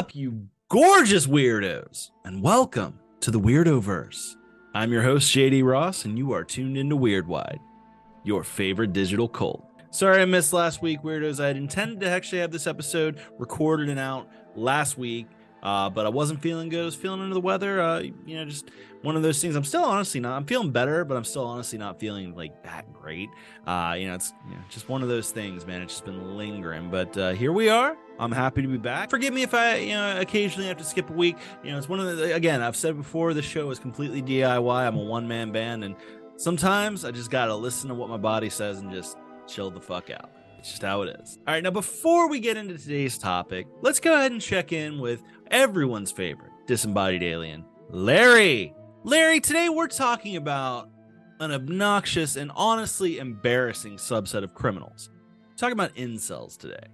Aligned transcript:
up, 0.00 0.14
you 0.14 0.48
gorgeous 0.70 1.26
weirdos? 1.26 2.10
And 2.24 2.42
welcome 2.42 2.98
to 3.20 3.30
the 3.30 3.38
Weirdo 3.38 3.82
Verse. 3.82 4.34
I'm 4.72 4.90
your 4.92 5.02
host, 5.02 5.30
JD 5.30 5.62
Ross, 5.62 6.06
and 6.06 6.16
you 6.16 6.32
are 6.32 6.42
tuned 6.42 6.78
into 6.78 6.96
Weirdwide, 6.96 7.58
your 8.24 8.42
favorite 8.42 8.94
digital 8.94 9.28
cult. 9.28 9.62
Sorry 9.90 10.22
I 10.22 10.24
missed 10.24 10.54
last 10.54 10.80
week, 10.80 11.02
weirdos. 11.02 11.38
I 11.38 11.48
had 11.48 11.58
intended 11.58 12.00
to 12.00 12.08
actually 12.08 12.38
have 12.38 12.50
this 12.50 12.66
episode 12.66 13.20
recorded 13.38 13.90
and 13.90 14.00
out 14.00 14.26
last 14.56 14.96
week, 14.96 15.26
uh, 15.62 15.90
but 15.90 16.06
I 16.06 16.08
wasn't 16.08 16.40
feeling 16.40 16.68
good. 16.68 16.82
I 16.82 16.84
was 16.84 16.94
feeling 16.94 17.20
under 17.20 17.34
the 17.34 17.40
weather. 17.40 17.80
Uh, 17.80 18.00
you 18.00 18.36
know, 18.36 18.44
just 18.44 18.70
one 19.02 19.16
of 19.16 19.22
those 19.22 19.40
things. 19.40 19.56
I'm 19.56 19.64
still 19.64 19.84
honestly 19.84 20.20
not. 20.20 20.36
I'm 20.36 20.44
feeling 20.44 20.70
better, 20.70 21.04
but 21.04 21.16
I'm 21.16 21.24
still 21.24 21.44
honestly 21.44 21.78
not 21.78 21.98
feeling 21.98 22.34
like 22.34 22.62
that 22.64 22.92
great. 22.92 23.30
Uh, 23.66 23.94
you 23.98 24.08
know, 24.08 24.14
it's 24.14 24.32
you 24.48 24.54
know, 24.54 24.60
just 24.68 24.88
one 24.88 25.02
of 25.02 25.08
those 25.08 25.30
things, 25.30 25.66
man. 25.66 25.82
It's 25.82 25.94
just 25.94 26.04
been 26.04 26.36
lingering, 26.36 26.90
but 26.90 27.16
uh, 27.16 27.30
here 27.30 27.52
we 27.52 27.68
are. 27.68 27.96
I'm 28.18 28.32
happy 28.32 28.62
to 28.62 28.68
be 28.68 28.76
back. 28.76 29.08
Forgive 29.10 29.32
me 29.32 29.42
if 29.42 29.54
I, 29.54 29.76
you 29.76 29.94
know, 29.94 30.20
occasionally 30.20 30.68
have 30.68 30.76
to 30.76 30.84
skip 30.84 31.08
a 31.08 31.12
week. 31.14 31.36
You 31.64 31.72
know, 31.72 31.78
it's 31.78 31.88
one 31.88 32.00
of 32.00 32.16
the 32.16 32.34
again. 32.34 32.62
I've 32.62 32.76
said 32.76 32.96
before, 32.96 33.32
the 33.34 33.42
show 33.42 33.70
is 33.70 33.78
completely 33.78 34.22
DIY. 34.22 34.86
I'm 34.86 34.96
a 34.96 35.02
one 35.02 35.26
man 35.26 35.52
band, 35.52 35.84
and 35.84 35.96
sometimes 36.36 37.04
I 37.04 37.10
just 37.10 37.30
gotta 37.30 37.54
listen 37.54 37.88
to 37.88 37.94
what 37.94 38.08
my 38.08 38.18
body 38.18 38.50
says 38.50 38.78
and 38.78 38.90
just 38.90 39.16
chill 39.46 39.70
the 39.70 39.80
fuck 39.80 40.10
out. 40.10 40.30
It's 40.58 40.68
just 40.68 40.82
how 40.82 41.00
it 41.02 41.18
is. 41.22 41.38
All 41.48 41.54
right, 41.54 41.62
now 41.62 41.70
before 41.70 42.28
we 42.28 42.38
get 42.38 42.58
into 42.58 42.76
today's 42.76 43.16
topic, 43.16 43.66
let's 43.80 43.98
go 43.98 44.12
ahead 44.12 44.30
and 44.30 44.42
check 44.42 44.72
in 44.72 44.98
with 44.98 45.22
everyone's 45.50 46.12
favorite 46.12 46.50
disembodied 46.66 47.22
alien, 47.22 47.64
Larry. 47.90 48.74
Larry, 49.02 49.40
today 49.40 49.68
we're 49.68 49.88
talking 49.88 50.36
about 50.36 50.88
an 51.40 51.50
obnoxious 51.50 52.36
and 52.36 52.52
honestly 52.54 53.18
embarrassing 53.18 53.96
subset 53.96 54.44
of 54.44 54.54
criminals. 54.54 55.10
We're 55.48 55.56
talking 55.56 55.72
about 55.72 55.94
incels 55.96 56.56
today. 56.56 56.86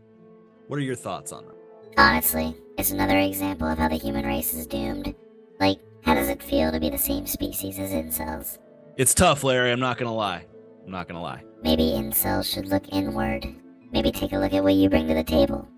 What 0.69 0.78
are 0.78 0.83
your 0.83 0.94
thoughts 0.94 1.33
on 1.33 1.44
them? 1.44 1.56
Honestly, 1.98 2.56
it's 2.78 2.91
another 2.91 3.19
example 3.19 3.69
of 3.69 3.78
how 3.78 3.89
the 3.89 3.97
human 3.97 4.25
race 4.25 4.55
is 4.55 4.66
doomed. 4.66 5.14
Like, 5.61 5.81
how 6.03 6.14
does 6.14 6.28
it 6.28 6.42
feel 6.42 6.70
to 6.72 6.81
be 6.81 6.91
the 6.91 6.98
same 6.98 7.27
species 7.27 7.78
as 7.78 7.91
incels? 7.91 8.59
It's 8.97 9.12
tough, 9.12 9.44
Larry. 9.44 9.72
I'm 9.72 9.81
not 9.81 9.98
going 9.98 10.09
to 10.09 10.14
lie. 10.14 10.44
I'm 10.84 10.92
not 10.92 11.09
going 11.09 11.16
to 11.16 11.22
lie. 11.22 11.42
Maybe 11.62 11.83
incels 11.83 12.53
should 12.53 12.69
look 12.69 12.84
inward. 12.92 13.47
Maybe 13.92 14.12
take 14.12 14.33
a 14.33 14.38
look 14.38 14.53
at 14.53 14.62
what 14.62 14.75
you 14.75 14.88
bring 14.88 15.09
to 15.09 15.14
the 15.14 15.25
table. 15.25 15.69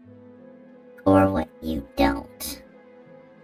Or 1.06 1.31
what 1.31 1.48
you 1.62 1.88
don't. 1.97 2.28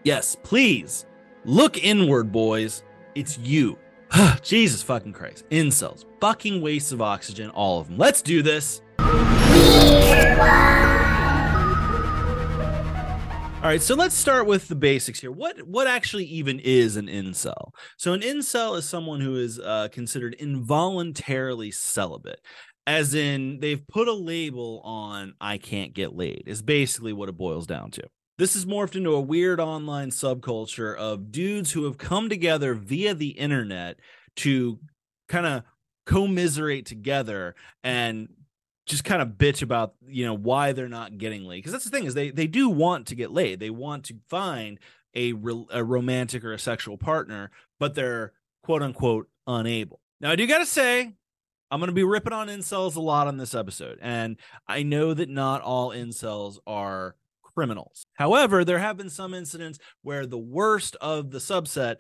Yes, 0.05 0.37
please. 0.43 1.07
Look 1.47 1.83
inward, 1.83 2.31
boys. 2.31 2.83
It's 3.15 3.39
you. 3.39 3.79
Jesus 4.43 4.83
fucking 4.83 5.15
Christ. 5.15 5.49
Incels. 5.51 6.05
Fucking 6.21 6.61
wastes 6.61 6.93
of 6.93 7.01
oxygen, 7.01 7.49
all 7.51 7.81
of 7.81 7.89
them. 7.89 7.97
Let's 7.97 8.21
do 8.21 8.43
this. 8.43 8.83
All 13.63 13.71
right, 13.71 13.81
so 13.81 13.95
let's 13.95 14.15
start 14.15 14.47
with 14.47 14.69
the 14.69 14.75
basics 14.75 15.21
here. 15.21 15.33
What 15.33 15.67
what 15.67 15.87
actually 15.87 16.27
even 16.27 16.61
is 16.61 16.97
an 16.97 17.07
incel? 17.07 17.73
So 17.97 18.13
an 18.13 18.21
incel 18.21 18.77
is 18.77 18.87
someone 18.87 19.23
who 19.23 19.37
is 19.37 19.59
uh, 19.59 19.89
considered 19.91 20.35
involuntarily 20.35 21.71
celibate, 21.71 22.43
as 22.87 23.15
in 23.15 23.61
they've 23.61 23.87
put 23.89 24.07
a 24.07 24.13
label 24.13 24.83
on 24.85 25.33
"I 25.41 25.57
can't 25.57 25.95
get 25.95 26.15
laid." 26.15 26.43
Is 26.45 26.61
basically 26.61 27.15
what 27.15 27.31
it 27.31 27.39
boils 27.39 27.67
down 27.67 27.91
to. 27.93 28.03
This 28.37 28.55
has 28.55 28.65
morphed 28.65 28.97
into 28.97 29.15
a 29.15 29.21
weird 29.21 29.61
online 29.61 30.11
subculture 30.11 30.97
of 30.97 31.31
dudes 31.31 31.73
who 31.73 31.85
have 31.85 31.99
come 31.99 32.29
together 32.29 32.75
via 32.75 33.15
the 33.15 33.29
internet 33.29 34.01
to 34.37 34.79
kind 35.29 35.47
of 35.47 35.63
commiserate 36.07 36.87
together 36.87 37.55
and 37.83 38.29
just 38.87 39.05
kind 39.05 39.23
of 39.23 39.29
bitch 39.29 39.63
about 39.63 39.95
you 40.07 40.27
know 40.27 40.35
why 40.35 40.73
they're 40.73 40.89
not 40.89 41.17
getting 41.17 41.45
laid. 41.45 41.59
Because 41.59 41.73
that's 41.73 41.85
the 41.85 41.91
thing 41.91 42.05
is 42.05 42.15
they 42.15 42.31
they 42.31 42.47
do 42.47 42.69
want 42.69 43.07
to 43.07 43.15
get 43.15 43.31
laid. 43.31 43.61
They 43.61 43.71
want 43.71 44.05
to 44.07 44.17
find 44.29 44.79
a, 45.15 45.33
re- 45.33 45.67
a 45.71 45.83
romantic 45.83 46.45
or 46.45 46.53
a 46.53 46.59
sexual 46.59 46.99
partner 46.99 47.51
but 47.79 47.95
they're 47.95 48.33
quote 48.63 48.83
unquote 48.83 49.29
unable. 49.47 50.01
Now 50.21 50.31
i 50.31 50.37
do 50.37 50.47
gotta 50.47 50.67
say 50.67 51.13
i'm 51.71 51.81
gonna 51.81 51.93
be 51.93 52.05
ripping 52.05 52.33
on 52.33 52.49
incels 52.49 52.97
a 52.97 53.01
lot 53.01 53.27
on 53.27 53.37
this 53.37 53.55
episode 53.55 53.99
and 54.01 54.39
i 54.67 54.83
know 54.83 55.13
that 55.13 55.29
not 55.29 55.61
all 55.61 55.91
incels 55.91 56.59
are 56.67 57.15
criminals 57.55 58.07
however 58.15 58.65
there 58.65 58.79
have 58.79 58.97
been 58.97 59.11
some 59.11 59.35
incidents 59.35 59.79
where 60.03 60.27
the 60.27 60.39
worst 60.39 60.97
of 61.01 61.31
the 61.31 61.39
subset 61.39 61.97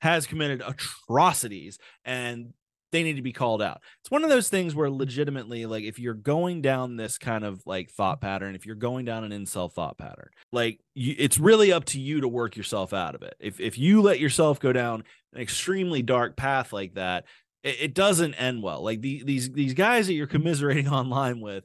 has 0.00 0.26
committed 0.26 0.62
atrocities 0.64 1.78
and 2.04 2.52
they 2.90 3.02
need 3.02 3.16
to 3.16 3.22
be 3.22 3.32
called 3.32 3.60
out. 3.60 3.82
It's 4.00 4.10
one 4.10 4.24
of 4.24 4.30
those 4.30 4.48
things 4.48 4.74
where 4.74 4.90
legitimately, 4.90 5.66
like, 5.66 5.84
if 5.84 5.98
you're 5.98 6.14
going 6.14 6.62
down 6.62 6.96
this 6.96 7.18
kind 7.18 7.44
of 7.44 7.62
like 7.66 7.90
thought 7.90 8.20
pattern, 8.20 8.54
if 8.54 8.64
you're 8.64 8.76
going 8.76 9.04
down 9.04 9.24
an 9.24 9.32
incel 9.32 9.70
thought 9.70 9.98
pattern, 9.98 10.30
like, 10.52 10.80
you, 10.94 11.14
it's 11.18 11.38
really 11.38 11.72
up 11.72 11.84
to 11.86 12.00
you 12.00 12.22
to 12.22 12.28
work 12.28 12.56
yourself 12.56 12.92
out 12.92 13.14
of 13.14 13.22
it. 13.22 13.34
If 13.40 13.60
if 13.60 13.78
you 13.78 14.00
let 14.00 14.20
yourself 14.20 14.58
go 14.58 14.72
down 14.72 15.04
an 15.34 15.40
extremely 15.40 16.02
dark 16.02 16.36
path 16.36 16.72
like 16.72 16.94
that, 16.94 17.24
it, 17.62 17.76
it 17.80 17.94
doesn't 17.94 18.34
end 18.34 18.62
well. 18.62 18.82
Like 18.82 19.02
the, 19.02 19.22
these 19.22 19.50
these 19.50 19.74
guys 19.74 20.06
that 20.06 20.14
you're 20.14 20.26
commiserating 20.26 20.88
online 20.88 21.40
with, 21.40 21.64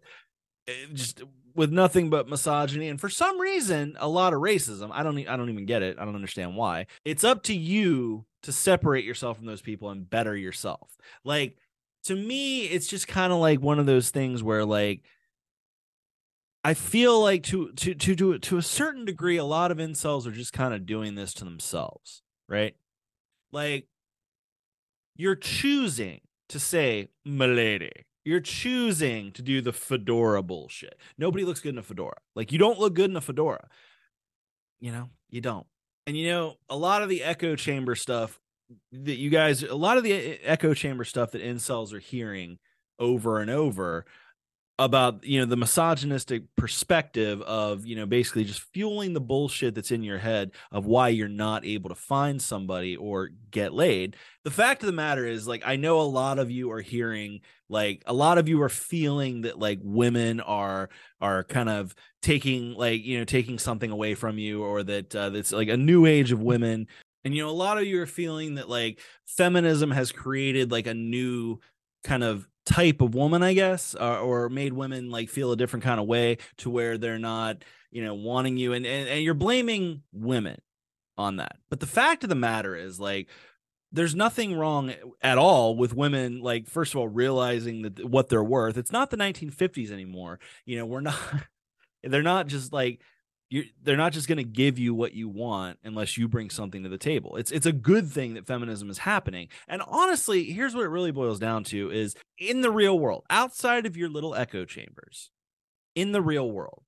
eh, 0.67 0.73
just 0.93 1.23
with 1.55 1.71
nothing 1.71 2.09
but 2.09 2.27
misogyny 2.27 2.87
and 2.87 2.99
for 2.99 3.09
some 3.09 3.39
reason 3.39 3.95
a 3.99 4.07
lot 4.07 4.33
of 4.33 4.41
racism. 4.41 4.89
I 4.91 5.03
don't 5.03 5.17
I 5.27 5.37
don't 5.37 5.49
even 5.49 5.65
get 5.65 5.81
it. 5.83 5.97
I 5.99 6.05
don't 6.05 6.15
understand 6.15 6.55
why. 6.55 6.87
It's 7.05 7.23
up 7.23 7.43
to 7.43 7.55
you 7.55 8.25
to 8.43 8.51
separate 8.51 9.05
yourself 9.05 9.37
from 9.37 9.45
those 9.45 9.61
people 9.61 9.89
and 9.89 10.09
better 10.09 10.35
yourself. 10.35 10.97
Like 11.23 11.57
to 12.05 12.15
me, 12.15 12.63
it's 12.63 12.87
just 12.87 13.07
kind 13.07 13.31
of 13.31 13.39
like 13.39 13.61
one 13.61 13.79
of 13.79 13.85
those 13.85 14.09
things 14.09 14.43
where 14.43 14.65
like 14.65 15.03
I 16.63 16.73
feel 16.73 17.21
like 17.21 17.43
to 17.43 17.71
to 17.73 17.93
to 17.93 18.15
to 18.15 18.39
to 18.39 18.57
a 18.57 18.61
certain 18.61 19.05
degree, 19.05 19.37
a 19.37 19.43
lot 19.43 19.71
of 19.71 19.77
incels 19.77 20.25
are 20.25 20.31
just 20.31 20.53
kind 20.53 20.73
of 20.73 20.85
doing 20.85 21.15
this 21.15 21.33
to 21.35 21.45
themselves, 21.45 22.21
right? 22.47 22.75
Like 23.51 23.87
you're 25.15 25.35
choosing 25.35 26.21
to 26.49 26.59
say 26.59 27.09
"milady." 27.25 28.05
You're 28.25 28.39
choosing 28.39 29.31
to 29.33 29.41
do 29.41 29.61
the 29.61 29.73
fedora 29.73 30.41
bullshit. 30.41 30.97
Nobody 31.17 31.43
looks 31.43 31.59
good 31.59 31.73
in 31.73 31.79
a 31.79 31.83
fedora. 31.83 32.17
Like 32.35 32.51
you 32.51 32.57
don't 32.57 32.79
look 32.79 32.93
good 32.93 33.09
in 33.09 33.17
a 33.17 33.21
fedora. 33.21 33.67
You 34.79 34.91
know, 34.91 35.09
you 35.29 35.41
don't. 35.41 35.67
And 36.07 36.17
you 36.17 36.29
know, 36.29 36.55
a 36.69 36.77
lot 36.77 37.01
of 37.01 37.09
the 37.09 37.23
echo 37.23 37.55
chamber 37.55 37.95
stuff 37.95 38.39
that 38.91 39.17
you 39.17 39.29
guys, 39.29 39.63
a 39.63 39.75
lot 39.75 39.97
of 39.97 40.03
the 40.03 40.13
eh, 40.13 40.37
echo 40.43 40.73
chamber 40.73 41.03
stuff 41.03 41.31
that 41.31 41.43
incels 41.43 41.93
are 41.93 41.99
hearing 41.99 42.59
over 42.99 43.39
and 43.39 43.49
over 43.49 44.05
about 44.79 45.23
you 45.23 45.39
know 45.39 45.45
the 45.45 45.55
misogynistic 45.55 46.43
perspective 46.55 47.41
of 47.43 47.85
you 47.85 47.95
know 47.95 48.07
basically 48.07 48.43
just 48.43 48.61
fueling 48.73 49.13
the 49.13 49.21
bullshit 49.21 49.75
that's 49.75 49.91
in 49.91 50.01
your 50.01 50.17
head 50.17 50.51
of 50.71 50.85
why 50.85 51.09
you're 51.09 51.27
not 51.27 51.63
able 51.63 51.89
to 51.89 51.95
find 51.95 52.41
somebody 52.41 52.95
or 52.95 53.29
get 53.51 53.71
laid. 53.71 54.15
The 54.43 54.51
fact 54.51 54.81
of 54.81 54.87
the 54.87 54.93
matter 54.93 55.25
is 55.25 55.47
like 55.47 55.63
i 55.65 55.75
know 55.75 56.01
a 56.01 56.03
lot 56.03 56.39
of 56.39 56.49
you 56.49 56.71
are 56.71 56.81
hearing 56.81 57.41
like 57.69 58.03
a 58.05 58.13
lot 58.13 58.37
of 58.37 58.47
you 58.47 58.61
are 58.61 58.69
feeling 58.69 59.41
that 59.41 59.59
like 59.59 59.79
women 59.81 60.39
are 60.39 60.89
are 61.21 61.43
kind 61.43 61.69
of 61.69 61.95
taking 62.21 62.73
like 62.73 63.03
you 63.03 63.17
know 63.17 63.25
taking 63.25 63.59
something 63.59 63.91
away 63.91 64.15
from 64.15 64.37
you 64.37 64.63
or 64.63 64.83
that 64.83 65.15
uh, 65.15 65.29
that's 65.29 65.51
like 65.51 65.69
a 65.69 65.77
new 65.77 66.05
age 66.05 66.31
of 66.31 66.41
women. 66.41 66.87
And 67.25 67.35
you 67.35 67.43
know 67.43 67.49
a 67.49 67.51
lot 67.51 67.77
of 67.77 67.85
you 67.85 68.01
are 68.01 68.07
feeling 68.07 68.55
that 68.55 68.69
like 68.69 68.99
feminism 69.25 69.91
has 69.91 70.11
created 70.11 70.71
like 70.71 70.87
a 70.87 70.93
new 70.93 71.59
kind 72.03 72.23
of 72.23 72.47
type 72.65 73.01
of 73.01 73.13
woman 73.13 73.43
i 73.43 73.53
guess 73.53 73.93
or, 73.95 74.17
or, 74.17 74.49
made 74.49 74.71
women 74.71 75.09
like 75.09 75.29
feel 75.29 75.51
a 75.51 75.57
different 75.57 75.83
kind 75.83 75.99
of 75.99 76.07
way 76.07 76.37
to 76.55 76.69
where 76.69 76.97
they're 76.97 77.19
not 77.19 77.63
you 77.91 78.03
know 78.03 78.13
wanting 78.13 78.55
you 78.55 78.71
and, 78.71 78.85
and 78.85 79.09
and 79.09 79.21
you're 79.23 79.33
blaming 79.33 80.01
women 80.13 80.57
on 81.17 81.37
that. 81.37 81.57
But 81.69 81.79
the 81.79 81.87
fact 81.87 82.23
of 82.23 82.29
the 82.29 82.35
matter 82.35 82.75
is 82.75 82.99
like 82.99 83.29
there's 83.91 84.15
nothing 84.15 84.57
wrong 84.57 84.89
eh, 84.89 84.95
at 85.21 85.37
all 85.37 85.75
with 85.75 85.95
women 85.95 86.41
like 86.41 86.67
first 86.67 86.93
of 86.93 86.99
all 86.99 87.07
realizing 87.07 87.83
that 87.83 88.05
what 88.05 88.29
they're 88.29 88.43
worth. 88.43 88.77
It's 88.77 88.91
not 88.91 89.09
the 89.09 89.17
1950s 89.17 89.91
anymore. 89.91 90.39
You 90.65 90.77
know 90.77 90.85
we're 90.85 91.01
not 91.01 91.19
they're 92.03 92.21
not 92.21 92.47
just 92.47 92.73
like 92.73 93.01
you 93.49 93.65
they're 93.81 93.97
not 93.97 94.13
just 94.13 94.27
going 94.27 94.37
to 94.37 94.43
give 94.43 94.79
you 94.79 94.93
what 94.93 95.13
you 95.13 95.29
want 95.29 95.77
unless 95.83 96.17
you 96.17 96.27
bring 96.27 96.49
something 96.49 96.83
to 96.83 96.89
the 96.89 96.97
table. 96.97 97.35
It's 97.35 97.51
it's 97.51 97.65
a 97.65 97.71
good 97.71 98.09
thing 98.09 98.33
that 98.33 98.47
feminism 98.47 98.89
is 98.89 98.99
happening. 98.99 99.49
And 99.67 99.81
honestly, 99.87 100.45
here's 100.45 100.75
what 100.75 100.85
it 100.85 100.89
really 100.89 101.11
boils 101.11 101.39
down 101.39 101.63
to 101.65 101.91
is 101.91 102.15
in 102.37 102.61
the 102.61 102.71
real 102.71 102.97
world, 102.97 103.23
outside 103.29 103.85
of 103.85 103.97
your 103.97 104.09
little 104.09 104.35
echo 104.35 104.65
chambers, 104.65 105.29
in 105.95 106.11
the 106.11 106.21
real 106.21 106.49
world, 106.49 106.83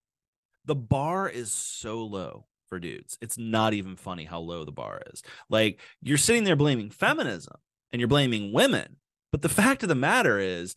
the 0.66 0.76
bar 0.76 1.30
is 1.30 1.52
so 1.52 2.04
low 2.04 2.46
for 2.68 2.80
dudes. 2.80 3.18
It's 3.22 3.38
not 3.38 3.74
even 3.74 3.96
funny 3.96 4.26
how 4.26 4.40
low 4.40 4.66
the 4.66 4.72
bar 4.72 5.02
is. 5.14 5.22
Like 5.50 5.80
you're 6.02 6.18
sitting 6.18 6.44
there 6.44 6.56
blaming 6.56 6.90
feminism 6.90 7.58
and 7.92 8.00
you're 8.00 8.08
blaming 8.08 8.52
women, 8.52 8.98
but 9.32 9.42
the 9.42 9.50
fact 9.50 9.84
of 9.84 9.90
the 9.90 9.96
matter 9.96 10.40
is 10.40 10.76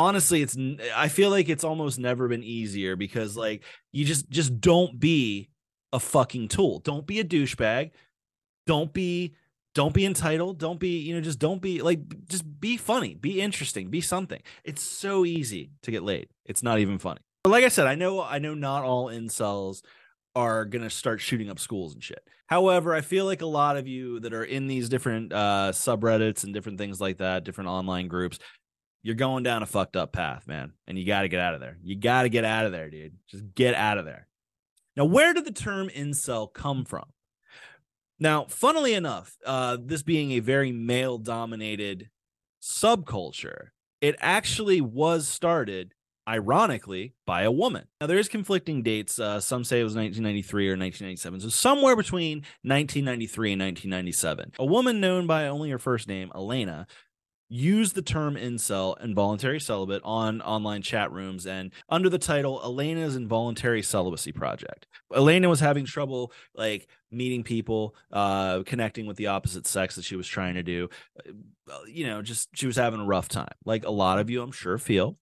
honestly 0.00 0.40
it's 0.42 0.56
i 0.96 1.08
feel 1.08 1.30
like 1.30 1.48
it's 1.48 1.64
almost 1.64 1.98
never 1.98 2.26
been 2.26 2.42
easier 2.42 2.96
because 2.96 3.36
like 3.36 3.62
you 3.92 4.04
just 4.04 4.28
just 4.30 4.60
don't 4.60 4.98
be 4.98 5.50
a 5.92 6.00
fucking 6.00 6.48
tool. 6.48 6.80
Don't 6.80 7.06
be 7.06 7.20
a 7.20 7.24
douchebag. 7.24 7.90
Don't 8.66 8.92
be 8.92 9.34
don't 9.74 9.94
be 9.94 10.04
entitled. 10.04 10.58
Don't 10.58 10.80
be 10.80 10.98
you 10.98 11.14
know 11.14 11.20
just 11.20 11.38
don't 11.38 11.62
be 11.62 11.82
like 11.82 12.00
just 12.26 12.60
be 12.60 12.76
funny. 12.76 13.14
Be 13.14 13.40
interesting. 13.40 13.90
Be 13.90 14.00
something. 14.00 14.40
It's 14.64 14.82
so 14.82 15.24
easy 15.24 15.72
to 15.82 15.90
get 15.90 16.02
laid. 16.02 16.28
It's 16.44 16.62
not 16.62 16.78
even 16.78 16.98
funny. 16.98 17.20
But 17.42 17.50
like 17.50 17.64
i 17.64 17.68
said 17.68 17.86
i 17.86 17.94
know 17.94 18.22
i 18.22 18.38
know 18.38 18.52
not 18.52 18.84
all 18.84 19.06
incels 19.06 19.80
are 20.36 20.64
going 20.66 20.82
to 20.82 20.90
start 20.90 21.20
shooting 21.20 21.50
up 21.50 21.58
schools 21.58 21.94
and 21.94 22.04
shit. 22.04 22.22
However, 22.46 22.94
I 22.94 23.00
feel 23.00 23.24
like 23.24 23.42
a 23.42 23.46
lot 23.46 23.76
of 23.76 23.88
you 23.88 24.20
that 24.20 24.32
are 24.32 24.44
in 24.44 24.66
these 24.66 24.88
different 24.88 25.32
uh, 25.32 25.70
subreddits 25.72 26.44
and 26.44 26.54
different 26.54 26.78
things 26.78 27.00
like 27.00 27.18
that, 27.18 27.44
different 27.44 27.70
online 27.70 28.06
groups, 28.06 28.38
you're 29.02 29.14
going 29.14 29.42
down 29.42 29.62
a 29.62 29.66
fucked 29.66 29.96
up 29.96 30.12
path, 30.12 30.46
man. 30.46 30.72
And 30.86 30.98
you 30.98 31.06
got 31.06 31.22
to 31.22 31.28
get 31.28 31.40
out 31.40 31.54
of 31.54 31.60
there. 31.60 31.78
You 31.82 31.96
got 31.96 32.22
to 32.22 32.28
get 32.28 32.44
out 32.44 32.66
of 32.66 32.72
there, 32.72 32.90
dude. 32.90 33.14
Just 33.28 33.54
get 33.54 33.74
out 33.74 33.98
of 33.98 34.04
there. 34.04 34.26
Now, 34.96 35.04
where 35.04 35.32
did 35.32 35.44
the 35.44 35.52
term 35.52 35.88
incel 35.88 36.52
come 36.52 36.84
from? 36.84 37.06
Now, 38.18 38.44
funnily 38.48 38.92
enough, 38.92 39.36
uh, 39.46 39.78
this 39.82 40.02
being 40.02 40.32
a 40.32 40.40
very 40.40 40.72
male 40.72 41.16
dominated 41.16 42.10
subculture, 42.60 43.68
it 44.02 44.14
actually 44.20 44.82
was 44.82 45.26
started 45.26 45.94
ironically 46.28 47.14
by 47.26 47.42
a 47.42 47.50
woman. 47.50 47.86
Now 48.00 48.06
there 48.06 48.18
is 48.18 48.28
conflicting 48.28 48.82
dates. 48.82 49.18
Uh, 49.18 49.40
some 49.40 49.64
say 49.64 49.80
it 49.80 49.84
was 49.84 49.94
1993 49.94 50.68
or 50.68 50.76
1997, 50.76 51.40
so 51.40 51.48
somewhere 51.48 51.96
between 51.96 52.38
1993 52.62 53.52
and 53.52 53.62
1997. 53.62 54.52
A 54.58 54.64
woman 54.64 55.00
known 55.00 55.26
by 55.26 55.48
only 55.48 55.70
her 55.70 55.78
first 55.78 56.06
name, 56.06 56.30
Elena, 56.34 56.86
used 57.50 57.94
the 57.94 58.02
term 58.02 58.36
incel, 58.36 58.98
involuntary 59.02 59.60
celibate, 59.60 60.00
on 60.04 60.40
online 60.40 60.80
chat 60.80 61.12
rooms 61.12 61.46
and 61.46 61.72
under 61.88 62.08
the 62.08 62.18
title 62.18 62.60
Elena's 62.64 63.16
Involuntary 63.16 63.82
Celibacy 63.82 64.32
Project. 64.32 64.86
Elena 65.14 65.48
was 65.48 65.60
having 65.60 65.84
trouble 65.84 66.32
like 66.54 66.88
meeting 67.10 67.42
people, 67.42 67.94
uh, 68.12 68.62
connecting 68.64 69.06
with 69.06 69.16
the 69.16 69.26
opposite 69.26 69.66
sex 69.66 69.96
that 69.96 70.04
she 70.04 70.16
was 70.16 70.28
trying 70.28 70.54
to 70.54 70.62
do. 70.62 70.88
Uh, 71.26 71.80
you 71.86 72.06
know, 72.06 72.22
just 72.22 72.48
she 72.54 72.66
was 72.66 72.76
having 72.76 73.00
a 73.00 73.04
rough 73.04 73.28
time. 73.28 73.52
Like 73.66 73.84
a 73.84 73.90
lot 73.90 74.18
of 74.18 74.30
you, 74.30 74.40
I'm 74.40 74.52
sure, 74.52 74.78
feel. 74.78 75.18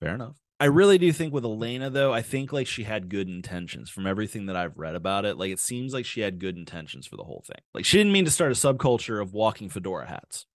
Fair 0.00 0.14
enough. 0.14 0.36
I 0.60 0.66
really 0.66 0.96
do 0.96 1.10
think 1.10 1.34
with 1.34 1.44
Elena 1.44 1.90
though, 1.90 2.12
I 2.12 2.22
think 2.22 2.52
like 2.52 2.68
she 2.68 2.84
had 2.84 3.08
good 3.08 3.28
intentions 3.28 3.90
from 3.90 4.06
everything 4.06 4.46
that 4.46 4.54
I've 4.54 4.78
read 4.78 4.94
about 4.94 5.24
it. 5.24 5.36
Like 5.36 5.50
it 5.50 5.58
seems 5.58 5.92
like 5.92 6.04
she 6.04 6.20
had 6.20 6.38
good 6.38 6.56
intentions 6.56 7.04
for 7.04 7.16
the 7.16 7.24
whole 7.24 7.42
thing. 7.44 7.60
Like 7.74 7.84
she 7.84 7.98
didn't 7.98 8.12
mean 8.12 8.26
to 8.26 8.30
start 8.30 8.52
a 8.52 8.54
subculture 8.54 9.20
of 9.20 9.34
walking 9.34 9.68
fedora 9.68 10.06
hats. 10.06 10.46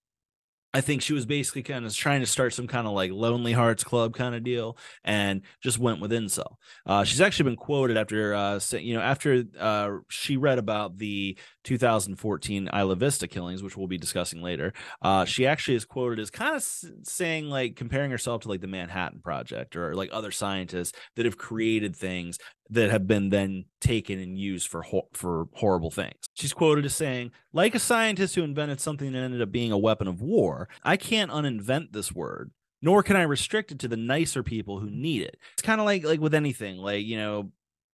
I 0.78 0.82
think 0.82 1.02
she 1.02 1.14
was 1.14 1.26
basically 1.26 1.64
kind 1.64 1.88
of 1.88 1.96
trying 1.96 2.20
to 2.20 2.28
start 2.28 2.54
some 2.54 2.68
kind 2.68 2.86
of 2.86 2.94
like 2.94 3.12
Lonely 3.12 3.52
Hearts 3.52 3.84
Club 3.84 4.14
kind 4.14 4.36
of 4.36 4.44
deal, 4.44 4.78
and 5.04 5.42
just 5.60 5.80
went 5.80 6.00
with 6.00 6.12
incel. 6.12 6.58
Uh, 6.86 7.04
she's 7.04 7.20
actually 7.20 7.50
been 7.50 7.56
quoted 7.56 7.98
after, 7.98 8.36
uh, 8.36 8.60
you 8.74 8.94
know, 8.94 9.02
after 9.02 9.44
uh, 9.60 9.90
she 10.08 10.38
read 10.38 10.60
about 10.60 11.00
the 11.00 11.36
2014 11.68 12.70
Isla 12.74 12.96
Vista 12.96 13.28
killings, 13.28 13.62
which 13.62 13.76
we'll 13.76 13.88
be 13.88 13.98
discussing 13.98 14.42
later. 14.42 14.72
Uh, 15.02 15.26
she 15.26 15.46
actually 15.46 15.76
is 15.76 15.84
quoted 15.84 16.18
as 16.18 16.30
kind 16.30 16.56
of 16.56 16.64
saying 17.04 17.50
like 17.50 17.76
comparing 17.76 18.10
herself 18.10 18.44
to 18.44 18.48
like 18.48 18.62
the 18.62 18.68
Manhattan 18.68 19.20
Project 19.20 19.76
or 19.76 19.94
like 19.94 20.10
other 20.14 20.32
scientists 20.32 20.98
that 21.18 21.26
have 21.26 21.38
created 21.38 21.94
things 21.94 22.40
that 22.70 22.90
have 22.90 23.06
been 23.06 23.30
then 23.30 23.66
taken 23.82 24.18
and 24.18 24.40
used 24.40 24.70
for 24.70 24.82
ho- 24.82 25.10
for 25.14 25.48
horrible 25.56 25.92
things. 25.92 26.16
She's 26.36 26.54
quoted 26.54 26.86
as 26.86 26.96
saying, 26.96 27.32
"Like 27.52 27.76
a 27.76 27.80
scientist 27.80 28.36
who 28.36 28.44
invented 28.44 28.80
something 28.80 29.12
that 29.12 29.20
ended 29.20 29.42
up 29.42 29.52
being 29.52 29.74
a 29.74 29.78
weapon 29.78 30.08
of 30.08 30.22
war, 30.22 30.70
I 30.84 30.96
can't 30.96 31.32
uninvent 31.32 31.92
this 31.92 32.14
word." 32.14 32.52
Nor 32.80 33.02
can 33.02 33.16
I 33.16 33.24
restrict 33.24 33.72
it 33.72 33.80
to 33.80 33.88
the 33.88 33.98
nicer 33.98 34.44
people 34.44 34.80
who 34.80 34.90
need 34.92 35.24
it. 35.24 35.38
It's 35.54 35.64
kind 35.64 35.82
of 35.82 35.86
like 35.86 36.06
like 36.06 36.22
with 36.22 36.36
anything, 36.36 36.78
like 36.78 37.06
you 37.06 37.18
know, 37.18 37.52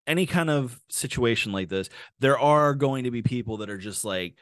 any 0.07 0.25
kind 0.25 0.49
of 0.49 0.79
situation 0.89 1.51
like 1.51 1.69
this, 1.69 1.89
there 2.19 2.37
are 2.37 2.73
going 2.73 3.05
to 3.05 3.11
be 3.11 3.21
people 3.21 3.57
that 3.57 3.69
are 3.69 3.77
just 3.77 4.03
like 4.03 4.35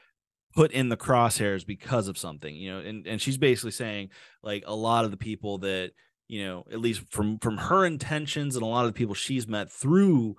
put 0.55 0.71
in 0.71 0.89
the 0.89 0.97
crosshairs 0.97 1.65
because 1.65 2.07
of 2.07 2.17
something, 2.17 2.55
you 2.55 2.71
know, 2.71 2.79
and, 2.79 3.07
and 3.07 3.21
she's 3.21 3.37
basically 3.37 3.71
saying 3.71 4.09
like 4.43 4.63
a 4.65 4.75
lot 4.75 5.05
of 5.05 5.11
the 5.11 5.17
people 5.17 5.59
that, 5.59 5.91
you 6.27 6.45
know, 6.45 6.65
at 6.71 6.79
least 6.79 7.03
from 7.09 7.39
from 7.39 7.57
her 7.57 7.85
intentions 7.85 8.55
and 8.55 8.63
a 8.63 8.67
lot 8.67 8.85
of 8.85 8.93
the 8.93 8.97
people 8.97 9.15
she's 9.15 9.47
met 9.47 9.71
through 9.71 10.35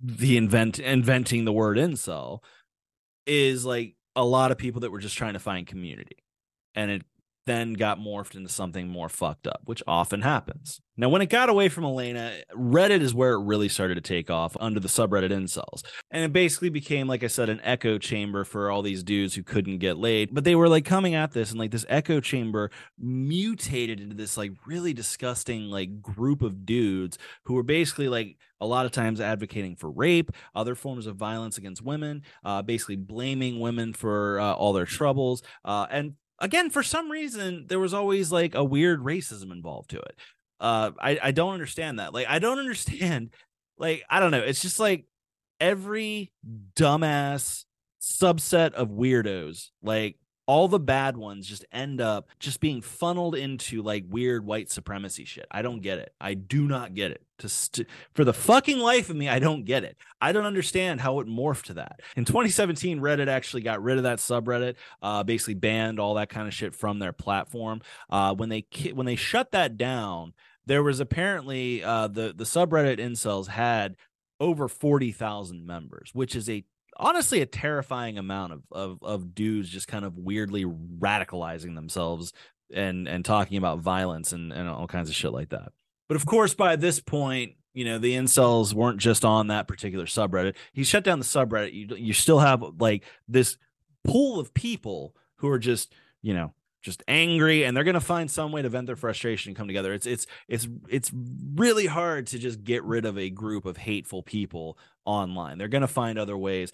the 0.00 0.36
invent 0.36 0.78
inventing 0.78 1.44
the 1.44 1.52
word 1.52 1.78
incel 1.78 2.40
is 3.26 3.64
like 3.64 3.96
a 4.14 4.24
lot 4.24 4.50
of 4.50 4.58
people 4.58 4.80
that 4.80 4.90
were 4.90 4.98
just 4.98 5.16
trying 5.16 5.32
to 5.34 5.38
find 5.38 5.66
community. 5.66 6.16
And 6.74 6.90
it 6.90 7.02
then 7.46 7.74
got 7.74 7.98
morphed 7.98 8.34
into 8.34 8.48
something 8.48 8.88
more 8.88 9.08
fucked 9.08 9.46
up, 9.46 9.62
which 9.64 9.82
often 9.86 10.22
happens. 10.22 10.80
Now, 10.98 11.08
when 11.10 11.22
it 11.22 11.26
got 11.26 11.48
away 11.48 11.68
from 11.68 11.84
Elena, 11.84 12.32
Reddit 12.54 13.02
is 13.02 13.14
where 13.14 13.34
it 13.34 13.44
really 13.44 13.68
started 13.68 13.96
to 13.96 14.00
take 14.00 14.30
off 14.30 14.56
under 14.58 14.80
the 14.80 14.88
subreddit 14.88 15.30
incels. 15.30 15.82
And 16.10 16.24
it 16.24 16.32
basically 16.32 16.70
became, 16.70 17.06
like 17.06 17.22
I 17.22 17.26
said, 17.26 17.48
an 17.48 17.60
echo 17.62 17.98
chamber 17.98 18.44
for 18.44 18.70
all 18.70 18.82
these 18.82 19.02
dudes 19.02 19.34
who 19.34 19.42
couldn't 19.42 19.78
get 19.78 19.98
laid. 19.98 20.34
But 20.34 20.44
they 20.44 20.54
were 20.54 20.68
like 20.68 20.84
coming 20.84 21.14
at 21.14 21.32
this, 21.32 21.50
and 21.50 21.60
like 21.60 21.70
this 21.70 21.86
echo 21.88 22.20
chamber 22.20 22.70
mutated 22.98 24.00
into 24.00 24.16
this 24.16 24.36
like 24.36 24.52
really 24.66 24.92
disgusting 24.92 25.70
like 25.70 26.00
group 26.00 26.42
of 26.42 26.64
dudes 26.64 27.18
who 27.44 27.54
were 27.54 27.62
basically 27.62 28.08
like 28.08 28.38
a 28.60 28.66
lot 28.66 28.86
of 28.86 28.92
times 28.92 29.20
advocating 29.20 29.76
for 29.76 29.90
rape, 29.90 30.32
other 30.54 30.74
forms 30.74 31.06
of 31.06 31.16
violence 31.16 31.58
against 31.58 31.82
women, 31.82 32.22
uh, 32.42 32.62
basically 32.62 32.96
blaming 32.96 33.60
women 33.60 33.92
for 33.92 34.40
uh, 34.40 34.54
all 34.54 34.72
their 34.72 34.86
troubles, 34.86 35.42
uh, 35.64 35.86
and 35.90 36.14
again 36.38 36.70
for 36.70 36.82
some 36.82 37.10
reason 37.10 37.66
there 37.68 37.78
was 37.78 37.94
always 37.94 38.30
like 38.30 38.54
a 38.54 38.64
weird 38.64 39.00
racism 39.00 39.52
involved 39.52 39.90
to 39.90 39.98
it. 39.98 40.16
Uh 40.60 40.90
i 40.98 41.18
i 41.22 41.30
don't 41.30 41.54
understand 41.54 41.98
that. 41.98 42.14
Like 42.14 42.26
i 42.28 42.38
don't 42.38 42.58
understand 42.66 43.30
like 43.78 44.04
i 44.08 44.20
don't 44.20 44.30
know 44.30 44.42
it's 44.42 44.62
just 44.62 44.80
like 44.80 45.06
every 45.60 46.32
dumbass 46.74 47.64
subset 48.00 48.72
of 48.72 48.88
weirdos 48.88 49.70
like 49.82 50.16
all 50.46 50.68
the 50.68 50.78
bad 50.78 51.16
ones 51.16 51.46
just 51.46 51.64
end 51.72 52.00
up 52.00 52.28
just 52.38 52.60
being 52.60 52.80
funneled 52.80 53.34
into 53.34 53.82
like 53.82 54.04
weird 54.08 54.46
white 54.46 54.70
supremacy 54.70 55.24
shit. 55.24 55.46
I 55.50 55.62
don't 55.62 55.80
get 55.80 55.98
it. 55.98 56.12
I 56.20 56.34
do 56.34 56.68
not 56.68 56.94
get 56.94 57.10
it. 57.10 57.22
To 57.40 57.48
st- 57.50 57.88
for 58.14 58.24
the 58.24 58.32
fucking 58.32 58.78
life 58.78 59.10
of 59.10 59.16
me, 59.16 59.28
I 59.28 59.38
don't 59.40 59.64
get 59.64 59.84
it. 59.84 59.98
I 60.22 60.32
don't 60.32 60.46
understand 60.46 61.02
how 61.02 61.20
it 61.20 61.26
morphed 61.26 61.64
to 61.64 61.74
that. 61.74 62.00
In 62.16 62.24
2017, 62.24 62.98
Reddit 63.00 63.28
actually 63.28 63.60
got 63.62 63.82
rid 63.82 63.98
of 63.98 64.04
that 64.04 64.20
subreddit, 64.20 64.76
uh, 65.02 65.22
basically 65.22 65.54
banned 65.54 66.00
all 66.00 66.14
that 66.14 66.30
kind 66.30 66.48
of 66.48 66.54
shit 66.54 66.74
from 66.74 66.98
their 66.98 67.12
platform. 67.12 67.82
Uh, 68.08 68.34
when 68.34 68.48
they 68.48 68.62
ki- 68.62 68.92
when 68.92 69.04
they 69.04 69.16
shut 69.16 69.52
that 69.52 69.76
down, 69.76 70.32
there 70.64 70.82
was 70.82 70.98
apparently 70.98 71.82
uh, 71.84 72.08
the 72.08 72.32
the 72.34 72.44
subreddit 72.44 72.98
incels 72.98 73.48
had 73.48 73.96
over 74.40 74.68
40,000 74.68 75.66
members, 75.66 76.10
which 76.12 76.34
is 76.36 76.48
a 76.48 76.64
honestly 76.96 77.40
a 77.40 77.46
terrifying 77.46 78.18
amount 78.18 78.52
of, 78.52 78.62
of 78.72 78.98
of 79.02 79.34
dudes 79.34 79.68
just 79.68 79.88
kind 79.88 80.04
of 80.04 80.16
weirdly 80.18 80.64
radicalizing 80.64 81.74
themselves 81.74 82.32
and 82.72 83.06
and 83.08 83.24
talking 83.24 83.58
about 83.58 83.80
violence 83.80 84.32
and, 84.32 84.52
and 84.52 84.68
all 84.68 84.86
kinds 84.86 85.08
of 85.08 85.14
shit 85.14 85.32
like 85.32 85.50
that. 85.50 85.72
But 86.08 86.16
of 86.16 86.26
course, 86.26 86.54
by 86.54 86.76
this 86.76 87.00
point, 87.00 87.54
you 87.74 87.84
know 87.84 87.98
the 87.98 88.14
incels 88.14 88.72
weren't 88.72 88.98
just 88.98 89.24
on 89.24 89.48
that 89.48 89.68
particular 89.68 90.06
subreddit. 90.06 90.54
He 90.72 90.84
shut 90.84 91.04
down 91.04 91.18
the 91.18 91.24
subreddit. 91.24 91.72
You 91.72 91.94
you 91.96 92.12
still 92.12 92.40
have 92.40 92.62
like 92.78 93.04
this 93.28 93.56
pool 94.04 94.38
of 94.40 94.54
people 94.54 95.14
who 95.36 95.48
are 95.48 95.58
just 95.58 95.92
you 96.22 96.34
know 96.34 96.52
just 96.86 97.02
angry 97.08 97.64
and 97.64 97.76
they're 97.76 97.84
going 97.84 97.94
to 97.94 98.00
find 98.00 98.30
some 98.30 98.52
way 98.52 98.62
to 98.62 98.68
vent 98.68 98.86
their 98.86 98.96
frustration 98.96 99.50
and 99.50 99.56
come 99.56 99.66
together. 99.66 99.92
It's 99.92 100.06
it's 100.06 100.26
it's 100.48 100.68
it's 100.88 101.10
really 101.54 101.86
hard 101.86 102.28
to 102.28 102.38
just 102.38 102.64
get 102.64 102.82
rid 102.84 103.04
of 103.04 103.18
a 103.18 103.28
group 103.28 103.66
of 103.66 103.76
hateful 103.76 104.22
people 104.22 104.78
online. 105.04 105.58
They're 105.58 105.68
going 105.68 105.82
to 105.82 105.88
find 105.88 106.18
other 106.18 106.38
ways. 106.38 106.72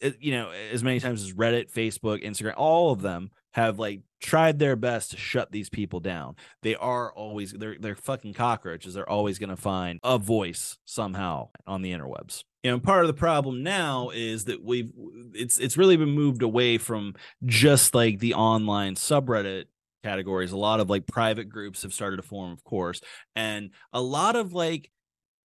It, 0.00 0.16
you 0.18 0.32
know 0.32 0.50
as 0.72 0.82
many 0.82 0.98
times 0.98 1.22
as 1.22 1.34
reddit 1.34 1.70
facebook 1.70 2.24
instagram 2.24 2.54
all 2.56 2.90
of 2.90 3.02
them 3.02 3.30
have 3.52 3.78
like 3.78 4.00
tried 4.20 4.58
their 4.58 4.76
best 4.76 5.10
to 5.10 5.16
shut 5.16 5.50
these 5.50 5.68
people 5.68 6.00
down. 6.00 6.36
They 6.62 6.76
are 6.76 7.12
always 7.12 7.52
they're 7.52 7.76
they're 7.78 7.96
fucking 7.96 8.34
cockroaches. 8.34 8.94
They're 8.94 9.08
always 9.08 9.38
going 9.38 9.50
to 9.50 9.56
find 9.56 9.98
a 10.02 10.18
voice 10.18 10.78
somehow 10.84 11.48
on 11.66 11.82
the 11.82 11.92
interwebs. 11.92 12.44
Know 12.62 12.78
part 12.78 13.04
of 13.04 13.08
the 13.08 13.14
problem 13.14 13.62
now 13.62 14.10
is 14.14 14.44
that 14.44 14.62
we've 14.62 14.92
it's 15.34 15.58
it's 15.58 15.76
really 15.76 15.96
been 15.96 16.10
moved 16.10 16.42
away 16.42 16.78
from 16.78 17.14
just 17.44 17.94
like 17.94 18.18
the 18.18 18.34
online 18.34 18.94
subreddit 18.94 19.64
categories. 20.04 20.52
A 20.52 20.56
lot 20.56 20.80
of 20.80 20.90
like 20.90 21.06
private 21.06 21.48
groups 21.48 21.82
have 21.82 21.94
started 21.94 22.16
to 22.16 22.22
form 22.22 22.52
of 22.52 22.62
course 22.64 23.00
and 23.34 23.70
a 23.92 24.02
lot 24.02 24.36
of 24.36 24.52
like 24.52 24.90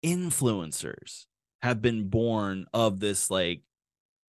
influencers 0.04 1.26
have 1.62 1.82
been 1.82 2.10
born 2.10 2.66
of 2.74 3.00
this 3.00 3.32
like 3.32 3.62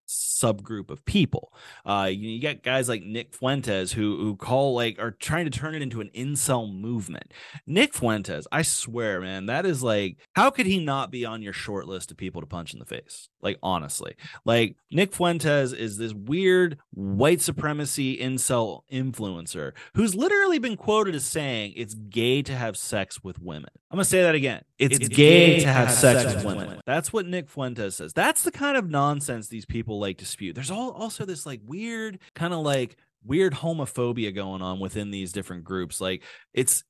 subgroup 0.07 0.91
of 0.91 1.05
people. 1.05 1.53
Uh, 1.85 2.09
you, 2.11 2.31
you 2.31 2.41
get 2.41 2.63
guys 2.63 2.89
like 2.89 3.03
Nick 3.03 3.35
Fuentes 3.35 3.93
who 3.93 4.17
who 4.17 4.37
call 4.37 4.75
like 4.75 4.99
are 4.99 5.11
trying 5.11 5.45
to 5.45 5.51
turn 5.51 5.75
it 5.75 5.83
into 5.83 6.01
an 6.01 6.11
incel 6.15 6.73
movement. 6.73 7.33
Nick 7.67 7.95
Fuentes, 7.95 8.47
I 8.53 8.63
swear, 8.63 9.21
man, 9.21 9.47
that 9.47 9.67
is 9.67 9.83
like 9.83 10.19
how 10.35 10.51
could 10.51 10.67
he 10.67 10.79
not 10.79 11.11
be 11.11 11.25
on 11.25 11.43
your 11.43 11.53
short 11.53 11.87
list 11.87 12.11
of 12.11 12.17
people 12.17 12.41
to 12.41 12.47
punch 12.47 12.73
in 12.73 12.79
the 12.79 12.85
face? 12.85 13.29
Like 13.43 13.59
honestly, 13.63 14.17
like 14.45 14.77
Nick 14.91 15.15
Fuentes 15.15 15.73
is 15.73 15.99
this 15.99 16.13
weird 16.13 16.79
white 16.93 17.41
supremacy 17.41 18.19
incel 18.19 18.83
influencer 18.93 19.73
who's 19.95 20.15
literally 20.15 20.59
been 20.59 20.77
quoted 20.77 21.15
as 21.15 21.25
saying 21.25 21.73
it's 21.77 21.95
gay 21.95 22.43
to 22.43 22.55
have 22.55 22.77
sex 22.77 23.23
with 23.23 23.41
women. 23.41 23.71
I'm 23.91 23.97
gonna 23.97 24.05
say 24.05 24.23
that 24.23 24.35
again. 24.35 24.63
It's, 24.79 24.97
it's 24.97 25.09
gay, 25.09 25.57
gay, 25.57 25.61
to 25.61 25.69
have, 25.69 25.91
sex, 25.91 26.23
sex, 26.23 26.35
with 26.35 26.45
women. 26.45 26.69
women. 26.69 26.81
That's 26.87 27.13
what 27.13 27.27
Nick 27.27 27.49
Fuentes 27.49 27.97
says. 27.97 28.13
That's 28.13 28.43
the 28.43 28.51
kind 28.51 28.77
of 28.77 28.91
nonsense 28.91 29.49
these 29.49 29.65
people 29.65 29.99
like 29.99 30.19
dispute. 30.19 30.55
There's 30.55 30.71
all 30.71 30.91
also 30.91 31.25
this 31.25 31.47
like 31.47 31.61
weird 31.65 32.19
kind 32.35 32.53
of 32.53 32.61
like 32.61 32.97
weird 33.25 33.55
homophobia 33.55 34.35
going 34.35 34.61
on 34.61 34.79
within 34.79 35.11
these 35.11 35.33
different 35.33 35.65
groups. 35.65 36.01
Like 36.01 36.23
it's 36.53 36.85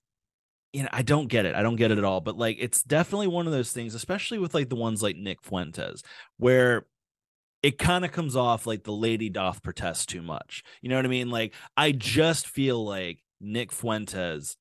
you 0.73 0.83
know, 0.83 0.91
I 0.93 1.01
don't 1.01 1.29
get 1.29 1.47
it. 1.47 1.55
I 1.55 1.63
don't 1.63 1.77
get 1.77 1.91
it 1.91 1.97
at 1.97 2.05
all. 2.05 2.21
But 2.21 2.37
like, 2.37 2.59
it's 2.61 2.83
definitely 2.83 3.29
one 3.29 3.47
of 3.47 3.53
those 3.53 3.73
things, 3.73 3.95
especially 3.95 4.39
with 4.39 4.53
like 4.53 4.69
the 4.69 4.77
ones 4.77 5.03
like 5.03 5.17
Nick 5.17 5.43
Fuentes, 5.43 6.03
where 6.37 6.85
it 7.63 7.79
kind 7.79 8.05
of 8.05 8.13
comes 8.13 8.37
off 8.37 8.67
like 8.67 8.85
the 8.85 8.93
lady 8.93 9.31
doth 9.31 9.63
protest 9.63 10.11
too 10.11 10.21
much. 10.21 10.63
You 10.83 10.91
know 10.91 10.97
what 10.97 11.07
I 11.07 11.09
mean? 11.09 11.31
Like, 11.31 11.55
I 11.79 11.93
just 11.93 12.47
feel 12.47 12.85
like 12.85 13.25
Nick 13.41 13.73
Fuentes 13.73 14.59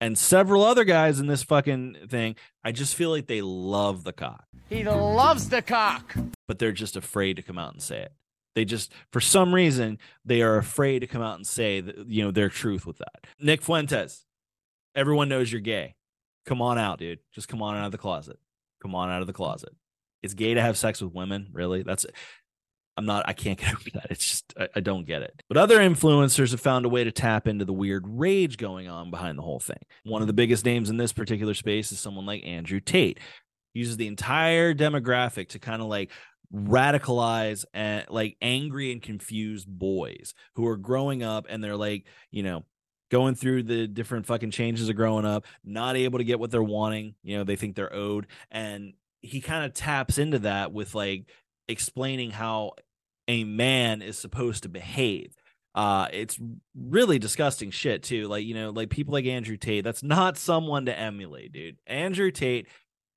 and 0.00 0.16
several 0.16 0.64
other 0.64 0.84
guys 0.84 1.20
in 1.20 1.26
this 1.26 1.42
fucking 1.42 1.96
thing, 2.08 2.36
I 2.64 2.72
just 2.72 2.94
feel 2.94 3.10
like 3.10 3.26
they 3.26 3.42
love 3.42 4.04
the 4.04 4.12
cock. 4.12 4.44
He 4.68 4.84
loves 4.84 5.48
the 5.48 5.62
cock. 5.62 6.14
But 6.46 6.58
they're 6.58 6.72
just 6.72 6.96
afraid 6.96 7.36
to 7.36 7.42
come 7.42 7.58
out 7.58 7.72
and 7.72 7.82
say 7.82 8.02
it. 8.02 8.12
They 8.54 8.64
just, 8.64 8.92
for 9.12 9.20
some 9.20 9.54
reason, 9.54 9.98
they 10.24 10.42
are 10.42 10.56
afraid 10.56 11.00
to 11.00 11.06
come 11.06 11.22
out 11.22 11.36
and 11.36 11.46
say 11.46 11.80
that, 11.80 12.08
you 12.08 12.24
know, 12.24 12.30
their 12.30 12.48
truth 12.48 12.86
with 12.86 12.98
that. 12.98 13.26
Nick 13.40 13.62
Fuentes, 13.62 14.24
everyone 14.94 15.28
knows 15.28 15.52
you're 15.52 15.60
gay. 15.60 15.94
Come 16.46 16.62
on 16.62 16.78
out, 16.78 16.98
dude. 16.98 17.20
Just 17.32 17.48
come 17.48 17.62
on 17.62 17.76
out 17.76 17.86
of 17.86 17.92
the 17.92 17.98
closet. 17.98 18.38
Come 18.82 18.94
on 18.94 19.10
out 19.10 19.20
of 19.20 19.26
the 19.26 19.32
closet. 19.32 19.70
It's 20.22 20.34
gay 20.34 20.54
to 20.54 20.60
have 20.60 20.76
sex 20.76 21.00
with 21.00 21.14
women, 21.14 21.48
really? 21.52 21.82
That's 21.82 22.06
I'm 22.98 23.06
not, 23.06 23.26
I 23.28 23.32
can't 23.32 23.58
get 23.60 23.72
over 23.72 23.90
that. 23.94 24.08
It's 24.10 24.26
just, 24.26 24.54
I, 24.58 24.68
I, 24.76 24.80
don't 24.80 25.06
get 25.06 25.22
it. 25.22 25.42
But 25.48 25.56
other 25.56 25.78
influencers 25.78 26.50
have 26.50 26.60
found 26.60 26.84
a 26.84 26.88
way 26.88 27.04
to 27.04 27.12
tap 27.12 27.46
into 27.46 27.64
the 27.64 27.72
weird 27.72 28.04
rage 28.06 28.58
going 28.58 28.88
on 28.88 29.10
behind 29.10 29.38
the 29.38 29.42
whole 29.42 29.60
thing. 29.60 29.78
One 30.04 30.20
of 30.20 30.26
the 30.26 30.34
biggest 30.34 30.64
names 30.64 30.90
in 30.90 30.96
this 30.96 31.12
particular 31.12 31.54
space 31.54 31.92
is 31.92 32.00
someone 32.00 32.26
like 32.26 32.44
Andrew 32.44 32.80
Tate. 32.80 33.18
He 33.72 33.80
uses 33.80 33.96
the 33.96 34.08
entire 34.08 34.74
demographic 34.74 35.50
to 35.50 35.58
kind 35.58 35.80
of 35.80 35.88
like 35.88 36.10
radicalize 36.52 37.64
and 37.72 38.04
like 38.08 38.36
angry 38.42 38.90
and 38.90 39.00
confused 39.00 39.68
boys 39.68 40.34
who 40.54 40.66
are 40.66 40.76
growing 40.76 41.22
up 41.22 41.46
and 41.48 41.62
they're 41.62 41.76
like, 41.76 42.04
you 42.30 42.42
know, 42.42 42.64
going 43.10 43.34
through 43.34 43.62
the 43.62 43.86
different 43.86 44.26
fucking 44.26 44.50
changes 44.50 44.88
of 44.88 44.96
growing 44.96 45.24
up, 45.24 45.46
not 45.64 45.96
able 45.96 46.18
to 46.18 46.24
get 46.24 46.40
what 46.40 46.50
they're 46.50 46.62
wanting. 46.62 47.14
You 47.22 47.38
know, 47.38 47.44
they 47.44 47.56
think 47.56 47.76
they're 47.76 47.94
owed. 47.94 48.26
And 48.50 48.94
he 49.20 49.40
kind 49.40 49.64
of 49.64 49.72
taps 49.72 50.18
into 50.18 50.40
that 50.40 50.72
with 50.72 50.94
like 50.94 51.26
explaining 51.68 52.30
how 52.30 52.72
a 53.28 53.44
man 53.44 54.02
is 54.02 54.18
supposed 54.18 54.64
to 54.64 54.68
behave. 54.68 55.36
Uh, 55.74 56.08
it's 56.12 56.40
really 56.74 57.20
disgusting 57.20 57.70
shit 57.70 58.02
too. 58.02 58.26
Like 58.26 58.44
you 58.44 58.54
know, 58.54 58.70
like 58.70 58.90
people 58.90 59.12
like 59.12 59.26
Andrew 59.26 59.56
Tate. 59.56 59.84
That's 59.84 60.02
not 60.02 60.36
someone 60.36 60.86
to 60.86 60.98
emulate, 60.98 61.52
dude. 61.52 61.76
Andrew 61.86 62.32
Tate 62.32 62.66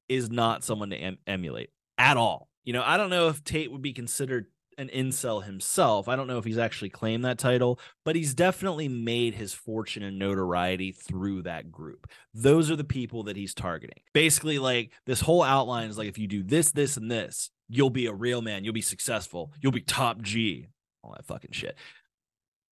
is 0.10 0.30
not 0.30 0.64
someone 0.64 0.90
to 0.92 0.98
em- 0.98 1.18
emulate 1.26 1.72
at 1.98 2.18
all. 2.18 2.50
You 2.64 2.74
know, 2.74 2.84
I 2.86 2.98
don't 2.98 3.10
know 3.10 3.30
if 3.30 3.44
Tate 3.44 3.72
would 3.72 3.82
be 3.82 3.94
considered 3.94 4.46
an 4.78 4.90
incel 4.90 5.44
himself. 5.44 6.08
I 6.08 6.16
don't 6.16 6.28
know 6.28 6.38
if 6.38 6.46
he's 6.46 6.58
actually 6.58 6.90
claimed 6.90 7.26
that 7.26 7.38
title, 7.38 7.80
but 8.04 8.16
he's 8.16 8.34
definitely 8.34 8.88
made 8.88 9.36
his 9.36 9.54
fortune 9.54 10.04
and 10.04 10.20
notoriety 10.20 10.92
through 10.92 11.44
that 11.44 11.72
group. 11.72 12.10
Those 12.34 12.70
are 12.72 12.76
the 12.76 12.84
people 12.84 13.24
that 13.24 13.38
he's 13.38 13.54
targeting. 13.54 14.02
Basically, 14.14 14.60
like 14.60 14.92
this 15.06 15.22
whole 15.22 15.44
outline 15.44 15.90
is 15.90 15.98
like 15.98 16.10
if 16.10 16.18
you 16.18 16.28
do 16.28 16.44
this, 16.44 16.72
this, 16.72 16.98
and 16.98 17.10
this, 17.10 17.52
you'll 17.72 17.90
be 17.90 18.06
a 18.06 18.14
real 18.14 18.42
man, 18.42 18.64
you'll 18.64 18.74
be 18.74 18.82
successful, 18.82 19.52
you'll 19.62 19.72
be 19.72 19.82
top 19.82 20.22
G, 20.22 20.68
all 21.04 21.14
that 21.16 21.26
fucking 21.26 21.52
shit. 21.52 21.78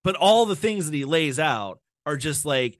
But 0.03 0.15
all 0.15 0.46
the 0.46 0.56
things 0.56 0.86
that 0.86 0.96
he 0.96 1.06
lays 1.06 1.39
out 1.39 1.79
are 2.06 2.18
just 2.18 2.46
like 2.46 2.77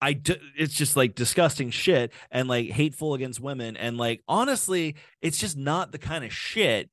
I 0.00 0.12
do, 0.12 0.34
it's 0.56 0.74
just 0.74 0.96
like 0.96 1.14
disgusting 1.14 1.70
shit 1.70 2.12
and 2.30 2.48
like 2.48 2.68
hateful 2.68 3.14
against 3.14 3.40
women 3.40 3.76
and 3.76 3.96
like 3.96 4.22
honestly, 4.28 4.96
it's 5.22 5.38
just 5.38 5.56
not 5.56 5.92
the 5.92 5.98
kind 5.98 6.24
of 6.24 6.32
shit 6.32 6.90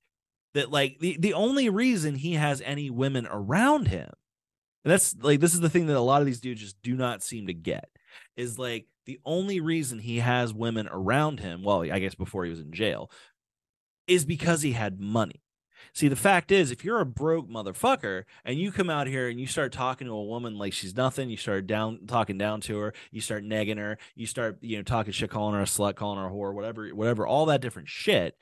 that 0.54 0.72
like 0.72 1.00
the 1.00 1.18
the 1.20 1.34
only 1.34 1.70
reason 1.70 2.16
he 2.16 2.34
has 2.34 2.62
any 2.62 2.90
women 2.90 3.28
around 3.30 3.88
him. 3.88 4.10
And 4.84 4.92
that's 4.92 5.16
like 5.20 5.40
this 5.40 5.54
is 5.54 5.60
the 5.60 5.70
thing 5.70 5.88
that 5.88 5.98
a 5.98 6.00
lot 6.00 6.22
of 6.22 6.26
these 6.26 6.40
dudes 6.40 6.62
just 6.62 6.82
do 6.82 6.96
not 6.96 7.22
seem 7.24 7.48
to 7.48 7.54
get 7.54 7.90
is 8.38 8.58
like 8.58 8.88
the 9.06 9.20
only 9.26 9.60
reason 9.60 10.00
he 10.00 10.20
has 10.20 10.54
women 10.54 10.88
around 10.92 11.40
him, 11.40 11.64
well, 11.64 11.82
I 11.82 12.00
guess 12.00 12.16
before 12.16 12.46
he 12.46 12.52
was 12.52 12.60
in 12.60 12.72
jail, 12.72 13.12
is 14.12 14.26
because 14.26 14.62
he 14.62 14.74
had 14.74 15.00
money. 15.00 15.42
See, 15.94 16.08
the 16.08 16.16
fact 16.16 16.52
is, 16.52 16.72
if 16.72 16.86
you're 16.86 17.00
a 17.00 17.06
broke 17.06 17.50
motherfucker 17.50 18.24
and 18.46 18.58
you 18.58 18.72
come 18.72 18.90
out 18.90 19.08
here 19.08 19.28
and 19.28 19.40
you 19.40 19.48
start 19.48 19.72
talking 19.72 20.08
to 20.08 20.14
a 20.14 20.24
woman 20.24 20.58
like 20.58 20.74
she's 20.74 20.96
nothing, 20.96 21.30
you 21.30 21.38
start 21.38 21.68
down 21.68 22.02
talking 22.08 22.38
down 22.38 22.62
to 22.62 22.78
her, 22.78 22.94
you 23.12 23.20
start 23.20 23.44
negging 23.44 23.78
her, 23.78 23.98
you 24.16 24.26
start, 24.26 24.58
you 24.62 24.78
know, 24.78 24.84
talking 24.84 25.12
shit, 25.12 25.30
calling 25.30 25.56
her 25.56 25.62
a 25.62 25.66
slut, 25.66 25.96
calling 25.96 26.20
her 26.20 26.28
a 26.28 26.32
whore, 26.32 26.54
whatever, 26.54 26.88
whatever, 26.90 27.26
all 27.28 27.46
that 27.48 27.62
different 27.62 27.90
shit, 27.90 28.38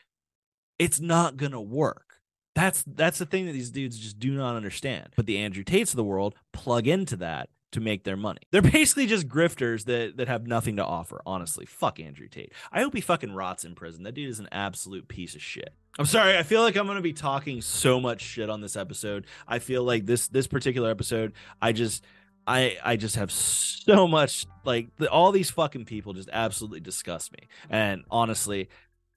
it's 0.77 0.99
not 0.99 1.37
gonna 1.37 1.61
work. 1.61 2.15
That's 2.55 2.83
that's 2.85 3.19
the 3.19 3.25
thing 3.25 3.45
that 3.45 3.53
these 3.53 3.71
dudes 3.71 3.97
just 3.97 4.19
do 4.19 4.31
not 4.31 4.55
understand. 4.55 5.09
But 5.15 5.25
the 5.25 5.37
Andrew 5.37 5.63
Tates 5.63 5.91
of 5.91 5.97
the 5.97 6.03
world 6.03 6.35
plug 6.51 6.87
into 6.87 7.15
that 7.17 7.49
to 7.71 7.79
make 7.79 8.03
their 8.03 8.17
money. 8.17 8.41
They're 8.51 8.61
basically 8.61 9.07
just 9.07 9.27
grifters 9.27 9.85
that 9.85 10.17
that 10.17 10.27
have 10.27 10.47
nothing 10.47 10.77
to 10.77 10.85
offer. 10.85 11.21
Honestly, 11.25 11.65
fuck 11.65 11.99
Andrew 11.99 12.27
Tate. 12.27 12.53
I 12.71 12.81
hope 12.81 12.93
he 12.93 13.01
fucking 13.01 13.33
rots 13.33 13.63
in 13.63 13.75
prison. 13.75 14.03
That 14.03 14.13
dude 14.13 14.29
is 14.29 14.39
an 14.39 14.49
absolute 14.51 15.07
piece 15.07 15.35
of 15.35 15.41
shit. 15.41 15.73
I'm 15.97 16.05
sorry. 16.05 16.37
I 16.37 16.43
feel 16.43 16.61
like 16.61 16.75
I'm 16.75 16.87
gonna 16.87 17.01
be 17.01 17.13
talking 17.13 17.61
so 17.61 17.99
much 17.99 18.21
shit 18.21 18.49
on 18.49 18.61
this 18.61 18.75
episode. 18.75 19.25
I 19.47 19.59
feel 19.59 19.83
like 19.83 20.05
this 20.05 20.27
this 20.27 20.47
particular 20.47 20.89
episode, 20.89 21.33
I 21.61 21.71
just. 21.71 22.03
I, 22.47 22.77
I 22.83 22.95
just 22.95 23.17
have 23.17 23.31
so 23.31 24.07
much 24.07 24.47
like 24.65 24.95
the, 24.95 25.07
all 25.07 25.31
these 25.31 25.51
fucking 25.51 25.85
people 25.85 26.13
just 26.13 26.29
absolutely 26.33 26.79
disgust 26.79 27.31
me 27.31 27.47
and 27.69 28.05
honestly 28.09 28.69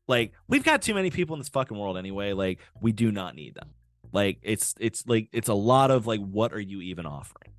like 0.06 0.34
we've 0.48 0.64
got 0.64 0.82
too 0.82 0.92
many 0.92 1.08
people 1.08 1.34
in 1.34 1.40
this 1.40 1.48
fucking 1.48 1.78
world 1.78 1.96
anyway 1.96 2.34
like 2.34 2.58
we 2.82 2.92
do 2.92 3.10
not 3.10 3.34
need 3.34 3.54
them 3.54 3.70
like 4.12 4.38
it's 4.42 4.74
it's 4.78 5.06
like 5.06 5.28
it's 5.32 5.48
a 5.48 5.54
lot 5.54 5.90
of 5.90 6.06
like 6.06 6.20
what 6.20 6.52
are 6.52 6.60
you 6.60 6.82
even 6.82 7.06
offering 7.06 7.51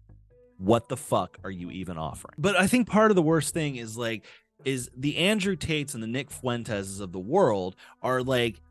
what 0.57 0.89
the 0.89 0.97
fuck 0.97 1.37
are 1.43 1.51
you 1.51 1.71
even 1.71 1.97
offering? 1.97 2.35
But 2.37 2.55
I 2.55 2.67
think 2.67 2.87
part 2.87 3.11
of 3.11 3.15
the 3.15 3.21
worst 3.21 3.53
thing 3.53 3.75
is 3.75 3.97
like, 3.97 4.23
is 4.65 4.89
the 4.95 5.17
Andrew 5.17 5.55
Tates 5.55 5.93
and 5.93 6.01
the 6.01 6.07
Nick 6.07 6.31
Fuentes 6.31 6.99
of 6.99 7.11
the 7.11 7.19
world 7.19 7.75
are 8.01 8.23
like 8.23 8.61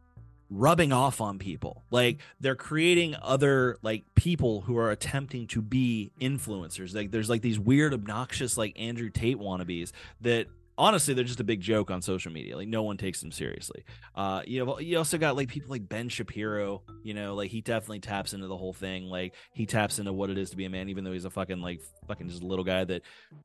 rubbing 0.53 0.93
off 0.93 1.21
on 1.21 1.39
people. 1.39 1.83
Like 1.91 2.19
they're 2.41 2.55
creating 2.55 3.17
other 3.21 3.79
like 3.83 4.05
people 4.15 4.63
who 4.63 4.77
are 4.77 4.91
attempting 4.91 5.47
to 5.49 5.63
be 5.63 6.13
influencers. 6.21 6.95
Like 6.95 7.11
there's 7.11 7.31
like 7.31 7.43
these 7.43 7.59
weird, 7.59 7.95
obnoxious 7.95 8.57
like 8.57 8.79
Andrew 8.79 9.11
Tate 9.11 9.39
wannabes 9.39 9.93
that 10.21 10.47
honestly 10.83 11.15
they're 11.15 11.23
just 11.23 11.39
a 11.39 11.45
big 11.45 11.61
joke 11.61 11.93
on 11.93 12.03
social 12.03 12.33
media. 12.33 12.57
Like 12.57 12.67
no 12.67 12.83
one 12.83 12.97
takes 12.97 13.21
them 13.21 13.31
seriously. 13.31 13.85
Uh 14.17 14.43
you 14.45 14.65
know 14.65 14.81
you 14.81 14.99
also 14.99 15.17
got 15.17 15.37
like 15.37 15.49
people 15.49 15.71
like 15.71 15.89
ben 15.89 16.09
shapiro 16.09 16.83
you 17.05 17.15
know 17.15 17.37
like 17.37 17.53
he 17.53 17.61
definitely 17.61 18.01
taps 18.01 18.35
into 18.35 18.49
the 18.49 18.57
whole 18.57 18.73
thing. 18.73 19.05
Like 19.05 19.35
he 19.53 19.65
taps 19.65 20.01
into 20.01 20.13
what 20.13 20.29
it 20.29 20.39
is 20.39 20.51
to 20.51 20.57
be 20.57 20.65
a 20.65 20.71
man 20.71 20.89
even 20.89 21.05
though 21.05 21.13
he's 21.13 21.25
a 21.25 21.31
fucking 21.31 21.61
like 21.61 21.81
fucking 22.09 22.29
just 22.29 22.43
a 22.43 22.47
little 22.47 22.65
guy 22.65 22.85
that 22.85 23.03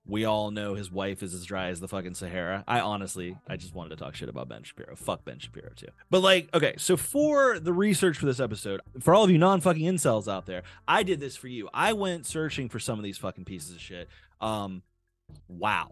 we 0.08 0.26
all 0.26 0.50
know 0.50 0.74
his 0.74 0.92
wife 0.92 1.22
is 1.22 1.36
as 1.36 1.46
dry 1.46 1.68
as 1.68 1.80
the 1.80 1.88
fucking 1.88 2.16
sahara. 2.16 2.64
I 2.68 2.80
honestly 2.80 3.38
i 3.48 3.56
just 3.56 3.76
wanted 3.76 3.90
to 3.90 3.98
talk 3.98 4.16
shit 4.16 4.30
about 4.30 4.50
ben 4.50 4.64
shapiro. 4.64 4.96
Fuck 4.96 5.24
ben 5.24 5.38
shapiro 5.38 5.70
too. 5.76 5.90
But 6.10 6.22
like 6.22 6.50
okay 6.56 6.74
so 6.80 6.98
for 6.98 7.60
the 7.60 7.72
research 7.72 8.18
for 8.18 8.26
this 8.26 8.40
episode 8.40 8.82
for 9.00 9.14
all 9.14 9.24
of 9.24 9.30
you 9.30 9.38
non-fucking 9.38 9.86
incels 9.86 10.28
out 10.32 10.48
there 10.48 10.64
i 10.88 11.04
did 11.04 11.20
this 11.20 11.36
for 11.36 11.48
you. 11.48 11.70
I 11.72 11.94
went 11.94 12.26
searching 12.26 12.68
for 12.68 12.80
some 12.80 12.98
of 12.98 13.04
these 13.04 13.20
fucking 13.20 13.46
pieces 13.46 13.76
of 13.76 13.80
shit. 13.80 14.10
Um 14.42 14.82
wow 15.48 15.92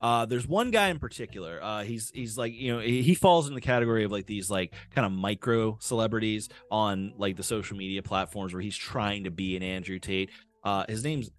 uh, 0.00 0.24
there's 0.24 0.46
one 0.46 0.70
guy 0.70 0.88
in 0.88 0.98
particular. 0.98 1.62
Uh, 1.62 1.82
he's 1.82 2.10
he's 2.14 2.38
like 2.38 2.54
you 2.54 2.72
know 2.72 2.80
he, 2.80 3.02
he 3.02 3.14
falls 3.14 3.48
in 3.48 3.54
the 3.54 3.60
category 3.60 4.04
of 4.04 4.10
like 4.10 4.26
these 4.26 4.50
like 4.50 4.72
kind 4.94 5.04
of 5.04 5.12
micro 5.12 5.76
celebrities 5.80 6.48
on 6.70 7.12
like 7.18 7.36
the 7.36 7.42
social 7.42 7.76
media 7.76 8.02
platforms 8.02 8.54
where 8.54 8.62
he's 8.62 8.76
trying 8.76 9.24
to 9.24 9.30
be 9.30 9.56
an 9.56 9.62
Andrew 9.62 9.98
Tate. 9.98 10.30
Uh, 10.64 10.84
his 10.88 11.04
name's 11.04 11.30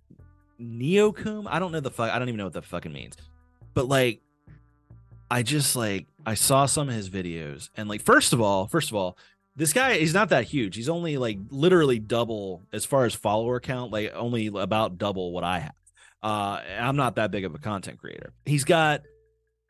Neokum. 0.59 1.47
I 1.49 1.57
don't 1.57 1.71
know 1.71 1.79
the 1.79 1.89
fuck. 1.89 2.11
I 2.11 2.19
don't 2.19 2.27
even 2.27 2.37
know 2.37 2.45
what 2.45 2.53
that 2.53 2.65
fucking 2.65 2.93
means. 2.93 3.15
But 3.73 3.87
like, 3.87 4.21
I 5.31 5.41
just 5.41 5.75
like 5.75 6.05
I 6.25 6.35
saw 6.35 6.67
some 6.67 6.87
of 6.87 6.93
his 6.93 7.09
videos 7.09 7.69
and 7.75 7.89
like 7.89 8.01
first 8.01 8.31
of 8.31 8.41
all, 8.41 8.67
first 8.67 8.91
of 8.91 8.95
all, 8.95 9.17
this 9.55 9.73
guy 9.73 9.95
he's 9.95 10.13
not 10.13 10.29
that 10.29 10.45
huge. 10.45 10.75
He's 10.75 10.89
only 10.89 11.17
like 11.17 11.39
literally 11.49 11.97
double 11.97 12.61
as 12.71 12.85
far 12.85 13.05
as 13.05 13.15
follower 13.15 13.59
count, 13.59 13.91
like 13.91 14.13
only 14.13 14.47
about 14.47 14.99
double 14.99 15.31
what 15.31 15.43
I 15.43 15.59
have. 15.59 15.73
Uh, 16.23 16.61
I'm 16.79 16.95
not 16.95 17.15
that 17.15 17.31
big 17.31 17.45
of 17.45 17.55
a 17.55 17.57
content 17.57 17.99
creator. 17.99 18.33
He's 18.45 18.63
got 18.63 19.01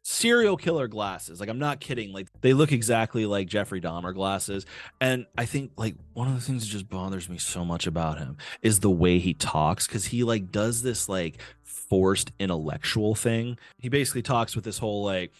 serial 0.03 0.57
killer 0.57 0.87
glasses. 0.87 1.39
Like 1.39 1.49
I'm 1.49 1.59
not 1.59 1.79
kidding. 1.79 2.11
Like 2.11 2.27
they 2.41 2.53
look 2.53 2.71
exactly 2.71 3.25
like 3.25 3.47
Jeffrey 3.47 3.79
Dahmer 3.79 4.13
glasses. 4.13 4.65
And 4.99 5.25
I 5.37 5.45
think 5.45 5.71
like 5.77 5.95
one 6.13 6.27
of 6.27 6.35
the 6.35 6.41
things 6.41 6.63
that 6.63 6.71
just 6.71 6.89
bothers 6.89 7.29
me 7.29 7.37
so 7.37 7.63
much 7.63 7.87
about 7.87 8.17
him 8.17 8.37
is 8.61 8.79
the 8.79 8.89
way 8.89 9.19
he 9.19 9.33
talks 9.33 9.87
cuz 9.87 10.05
he 10.05 10.23
like 10.23 10.51
does 10.51 10.81
this 10.81 11.07
like 11.07 11.37
forced 11.63 12.31
intellectual 12.39 13.15
thing. 13.15 13.57
He 13.77 13.89
basically 13.89 14.23
talks 14.23 14.55
with 14.55 14.65
this 14.65 14.79
whole 14.79 15.03
like 15.03 15.31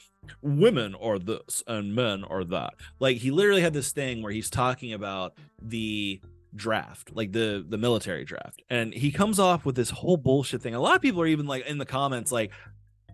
women 0.42 0.94
are 0.96 1.18
this 1.18 1.64
and 1.66 1.96
men 1.96 2.24
are 2.24 2.44
that. 2.46 2.76
Like 3.00 3.18
he 3.18 3.32
literally 3.32 3.62
had 3.62 3.74
this 3.74 3.92
thing 3.92 4.22
where 4.22 4.32
he's 4.32 4.50
talking 4.50 4.94
about 4.94 5.34
the 5.62 6.22
draft, 6.56 7.16
like 7.16 7.32
the 7.32 7.66
the 7.68 7.78
military 7.78 8.26
draft. 8.26 8.62
And 8.70 8.94
he 8.94 9.12
comes 9.12 9.40
off 9.40 9.66
with 9.66 9.76
this 9.76 9.90
whole 9.90 10.18
bullshit 10.18 10.62
thing. 10.62 10.76
A 10.76 10.80
lot 10.80 10.96
of 10.96 11.02
people 11.02 11.22
are 11.22 11.28
even 11.28 11.48
like 11.48 11.66
in 11.66 11.78
the 11.78 11.86
comments 11.86 12.32
like 12.32 12.52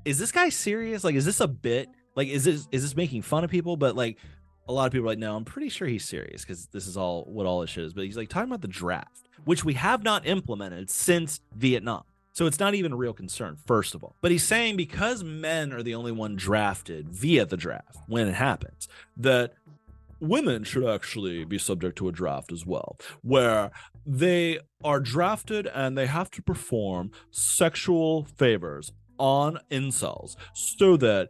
is 0.05 0.19
this 0.19 0.31
guy 0.31 0.49
serious? 0.49 1.03
Like 1.03 1.15
is 1.15 1.25
this 1.25 1.39
a 1.39 1.47
bit? 1.47 1.89
Like 2.15 2.27
is 2.27 2.43
this 2.45 2.67
is 2.71 2.83
this 2.83 2.95
making 2.95 3.21
fun 3.21 3.43
of 3.43 3.49
people? 3.49 3.77
But 3.77 3.95
like 3.95 4.17
a 4.67 4.73
lot 4.73 4.85
of 4.85 4.91
people 4.91 5.05
are 5.05 5.11
like 5.11 5.19
no, 5.19 5.35
I'm 5.35 5.45
pretty 5.45 5.69
sure 5.69 5.87
he's 5.87 6.05
serious 6.05 6.43
cuz 6.45 6.67
this 6.67 6.87
is 6.87 6.97
all 6.97 7.25
what 7.25 7.45
all 7.45 7.61
this 7.61 7.69
shit 7.69 7.85
is. 7.85 7.93
But 7.93 8.05
he's 8.05 8.17
like 8.17 8.29
talking 8.29 8.49
about 8.49 8.61
the 8.61 8.67
draft, 8.67 9.29
which 9.45 9.63
we 9.63 9.73
have 9.73 10.03
not 10.03 10.25
implemented 10.25 10.89
since 10.89 11.41
Vietnam. 11.55 12.03
So 12.37 12.45
it's 12.45 12.59
not 12.59 12.75
even 12.75 12.93
a 12.93 12.95
real 12.95 13.13
concern, 13.13 13.57
first 13.65 13.95
of 13.95 14.03
all. 14.03 14.15
But 14.21 14.29
he's 14.29 14.43
saying 14.43 14.77
because 14.77 15.23
men 15.23 15.73
are 15.73 15.81
the 15.81 15.95
only 15.95 16.11
one 16.11 16.35
drafted 16.35 17.09
via 17.09 17.47
the 17.47 17.57
draft 17.57 17.97
when 18.05 18.27
it 18.27 18.35
happens, 18.35 18.87
that 19.17 19.55
women 20.19 20.63
should 20.63 20.85
actually 20.85 21.45
be 21.45 21.57
subject 21.57 21.97
to 21.97 22.07
a 22.07 22.11
draft 22.11 22.51
as 22.51 22.65
well, 22.65 22.97
where 23.21 23.71
they 24.05 24.59
are 24.83 24.99
drafted 24.99 25.67
and 25.67 25.97
they 25.97 26.07
have 26.07 26.29
to 26.31 26.41
perform 26.41 27.11
sexual 27.31 28.23
favors 28.23 28.91
on 29.19 29.59
incels 29.71 30.35
so 30.53 30.95
that 30.97 31.29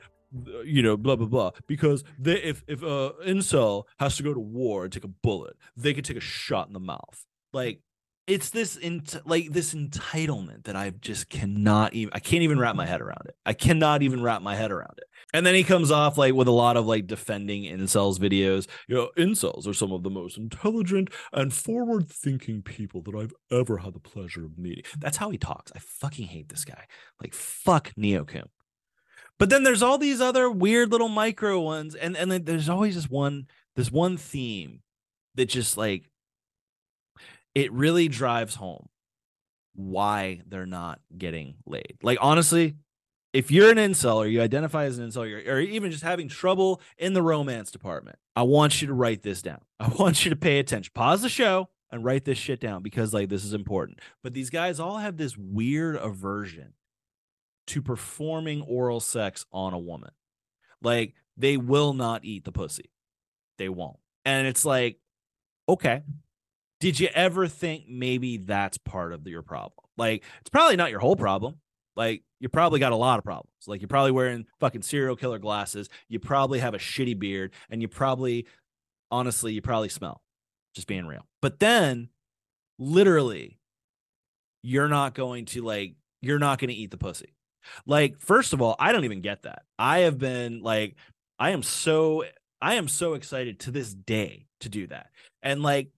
you 0.66 0.82
know 0.82 0.98
blah 0.98 1.16
blah 1.16 1.26
blah 1.26 1.52
because 1.68 2.04
they 2.20 2.36
if 2.44 2.62
if 2.68 2.84
a 2.84 3.14
incel 3.26 3.84
has 3.98 4.18
to 4.18 4.24
go 4.24 4.34
to 4.34 4.42
war 4.42 4.84
and 4.84 4.92
take 4.92 5.06
a 5.06 5.08
bullet 5.08 5.56
they 5.78 5.94
could 5.94 6.04
take 6.04 6.18
a 6.18 6.22
shot 6.22 6.68
in 6.68 6.74
the 6.74 6.82
mouth 6.82 7.26
like 7.54 7.80
it's 8.28 8.50
this 8.50 8.78
like 9.26 9.54
this 9.54 9.74
entitlement 9.74 10.66
that 10.66 10.76
I 10.76 10.90
just 10.90 11.30
cannot 11.30 11.94
even 11.94 12.12
I 12.14 12.20
can't 12.20 12.44
even 12.44 12.60
wrap 12.60 12.76
my 12.76 12.86
head 12.86 13.02
around 13.02 13.24
it. 13.26 13.36
I 13.46 13.54
cannot 13.54 14.04
even 14.04 14.22
wrap 14.22 14.42
my 14.42 14.54
head 14.54 14.70
around 14.70 14.96
it. 14.98 15.06
And 15.34 15.46
then 15.46 15.56
he 15.56 15.64
comes 15.64 15.92
off 15.92 16.18
like 16.18 16.34
with 16.34 16.48
a 16.48 16.52
lot 16.52 16.78
of 16.78 16.86
like 16.86 17.06
defending 17.06 17.64
incels 17.64 18.18
videos. 18.18 18.68
You 18.88 18.96
know, 18.96 19.10
incels 19.18 19.68
are 19.68 19.74
some 19.74 19.92
of 19.92 20.04
the 20.04 20.10
most 20.10 20.38
intelligent 20.38 21.10
and 21.34 21.54
forward-thinking 21.54 22.62
people 22.62 23.02
that 23.02 23.16
I've 23.16 23.34
ever 23.52 23.78
had 23.78 23.94
the 23.94 24.00
pleasure 24.00 24.46
of 24.46 24.58
meeting. 24.58 24.86
That's 24.98 25.18
how 25.18 25.30
he 25.30 25.38
talks. 25.38 25.72
I 25.76 25.80
fucking 25.80 26.28
hate 26.28 26.48
this 26.50 26.64
guy. 26.64 26.86
Like 27.22 27.34
fuck 27.34 27.92
Neo 27.98 28.24
Kim. 28.24 28.48
But 29.38 29.50
then 29.50 29.64
there's 29.64 29.84
all 29.84 29.98
these 29.98 30.22
other 30.22 30.50
weird 30.50 30.92
little 30.92 31.10
micro 31.10 31.60
ones, 31.60 31.94
and 31.94 32.18
and 32.18 32.32
then 32.32 32.46
there's 32.46 32.70
always 32.70 32.96
this 32.96 33.10
one 33.10 33.48
this 33.76 33.92
one 33.92 34.18
theme 34.18 34.82
that 35.36 35.46
just 35.48 35.78
like 35.78 36.10
it 37.54 37.72
really 37.72 38.08
drives 38.08 38.56
home 38.56 38.88
why 39.76 40.42
they're 40.48 40.66
not 40.66 41.00
getting 41.16 41.56
laid. 41.66 41.98
Like 42.02 42.18
honestly, 42.22 42.78
if 43.34 43.52
you're 43.52 43.70
an 43.70 43.78
incel 43.78 44.18
or 44.18 44.28
you 44.28 44.42
identify 44.42 44.86
as 44.86 44.98
an 44.98 45.08
incel 45.08 45.48
or, 45.48 45.56
or 45.56 45.60
even 45.60 45.92
just 45.92 46.04
having 46.04 46.28
trouble 46.28 46.82
in 46.98 47.14
the 47.14 47.22
romance 47.22 47.72
department, 47.72 48.18
I 48.36 48.44
want 48.44 48.82
you 48.82 48.88
to 48.88 48.94
write 48.94 49.24
this 49.24 49.42
down. 49.42 49.62
I 49.80 49.90
want 49.90 50.26
you 50.26 50.30
to 50.30 50.36
pay 50.36 50.60
attention. 50.60 50.92
Pause 50.94 51.24
the 51.24 51.30
show 51.30 51.70
and 51.92 52.04
write 52.04 52.26
this 52.26 52.38
shit 52.38 52.60
down 52.60 52.84
because 52.84 53.14
like 53.14 53.30
this 53.30 53.46
is 53.46 53.54
important. 53.54 54.00
But 54.24 54.34
these 54.34 54.50
guys 54.50 54.80
all 54.80 54.98
have 54.98 55.18
this 55.18 55.38
weird 55.38 55.96
aversion 55.96 56.74
to 57.68 57.82
performing 57.82 58.62
oral 58.62 59.00
sex 59.00 59.46
on 59.52 59.74
a 59.74 59.80
woman. 59.80 60.12
Like 60.82 61.14
they 61.36 61.58
will 61.58 61.94
not 61.94 62.26
eat 62.26 62.46
the 62.46 62.52
pussy. 62.52 62.92
They 63.58 63.70
won't. 63.70 63.98
And 64.26 64.48
it's 64.48 64.66
like, 64.66 65.00
okay, 65.70 66.04
did 66.80 67.00
you 67.00 67.08
ever 67.14 67.48
think 67.48 67.86
maybe 67.88 68.38
that's 68.38 68.78
part 68.78 69.14
of 69.14 69.26
your 69.28 69.42
problem? 69.42 69.86
Like, 69.98 70.24
it's 70.42 70.50
probably 70.50 70.76
not 70.76 70.92
your 70.92 71.00
whole 71.00 71.16
problem. 71.16 71.56
Like, 71.96 72.24
you 72.40 72.50
probably 72.50 72.80
got 72.80 72.92
a 72.92 72.96
lot 72.98 73.20
of 73.20 73.26
problems. 73.26 73.52
Like, 73.68 73.82
you're 73.82 73.88
probably 73.88 74.12
wearing 74.12 74.46
fucking 74.60 74.82
serial 74.84 75.16
killer 75.16 75.40
glasses. 75.40 75.90
You 76.08 76.20
probably 76.20 76.60
have 76.60 76.74
a 76.74 76.80
shitty 76.80 77.18
beard, 77.18 77.54
and 77.70 77.82
you 77.82 77.88
probably, 77.88 78.48
honestly, 79.12 79.54
you 79.54 79.62
probably 79.62 79.90
smell. 79.90 80.22
Just 80.76 80.88
being 80.88 81.08
real. 81.08 81.26
But 81.42 81.60
then, 81.60 82.10
literally, 82.78 83.60
you're 84.62 84.88
not 84.88 85.16
going 85.16 85.46
to 85.46 85.62
like, 85.62 85.96
you're 86.22 86.40
not 86.40 86.60
going 86.60 86.70
to 86.70 86.76
eat 86.76 86.92
the 86.92 86.98
pussy. 86.98 87.34
Like, 87.86 88.22
first 88.22 88.54
of 88.54 88.62
all, 88.62 88.76
I 88.80 88.92
don't 88.92 89.06
even 89.06 89.22
get 89.22 89.44
that. 89.44 89.64
I 89.80 90.00
have 90.00 90.20
been 90.20 90.62
like, 90.62 90.96
I 91.40 91.52
am 91.52 91.64
so, 91.64 92.24
I 92.62 92.76
am 92.76 92.88
so 92.88 93.14
excited 93.14 93.60
to 93.62 93.72
this 93.72 93.94
day 93.94 94.46
to 94.60 94.70
do 94.70 94.88
that. 94.88 95.08
And 95.42 95.64
like, 95.64 95.90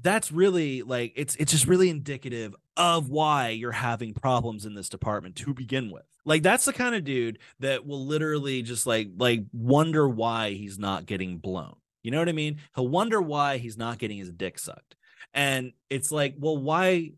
that's 0.00 0.30
really 0.30 0.82
like 0.82 1.12
it's 1.16 1.34
it's 1.36 1.50
just 1.50 1.66
really 1.66 1.90
indicative 1.90 2.54
of 2.78 3.10
why 3.10 3.50
you're 3.50 3.72
having 3.72 4.14
problems 4.14 4.64
in 4.64 4.74
this 4.74 4.88
department 4.88 5.34
to 5.36 5.52
begin 5.52 5.90
with. 5.90 6.04
Like 6.24 6.42
that's 6.42 6.64
the 6.64 6.72
kind 6.72 6.94
of 6.94 7.04
dude 7.04 7.38
that 7.58 7.84
will 7.86 8.06
literally 8.06 8.62
just 8.62 8.86
like 8.86 9.08
like 9.18 9.42
wonder 9.52 10.08
why 10.08 10.52
he's 10.52 10.78
not 10.78 11.04
getting 11.04 11.38
blown. 11.38 11.76
You 12.02 12.12
know 12.12 12.20
what 12.20 12.28
I 12.28 12.32
mean? 12.32 12.58
He'll 12.74 12.88
wonder 12.88 13.20
why 13.20 13.58
he's 13.58 13.76
not 13.76 13.98
getting 13.98 14.18
his 14.18 14.30
dick 14.30 14.58
sucked. 14.58 14.94
And 15.34 15.72
it's 15.90 16.12
like, 16.12 16.36
well, 16.38 16.56
why 16.56 17.12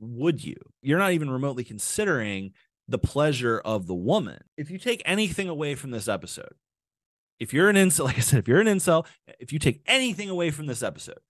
would 0.00 0.42
you? 0.42 0.56
You're 0.80 0.98
not 0.98 1.12
even 1.12 1.30
remotely 1.30 1.62
considering 1.62 2.52
the 2.88 2.98
pleasure 2.98 3.60
of 3.64 3.86
the 3.86 3.94
woman. 3.94 4.40
If 4.56 4.70
you 4.70 4.78
take 4.78 5.02
anything 5.04 5.48
away 5.48 5.74
from 5.74 5.90
this 5.90 6.08
episode, 6.08 6.54
if 7.38 7.52
you're 7.52 7.68
an 7.68 7.76
incel, 7.76 8.04
like 8.06 8.16
I 8.16 8.20
said, 8.20 8.38
if 8.38 8.48
you're 8.48 8.60
an 8.60 8.66
incel, 8.66 9.06
if 9.38 9.52
you 9.52 9.58
take 9.58 9.82
anything 9.86 10.30
away 10.30 10.50
from 10.50 10.66
this 10.66 10.82
episode, 10.82 11.20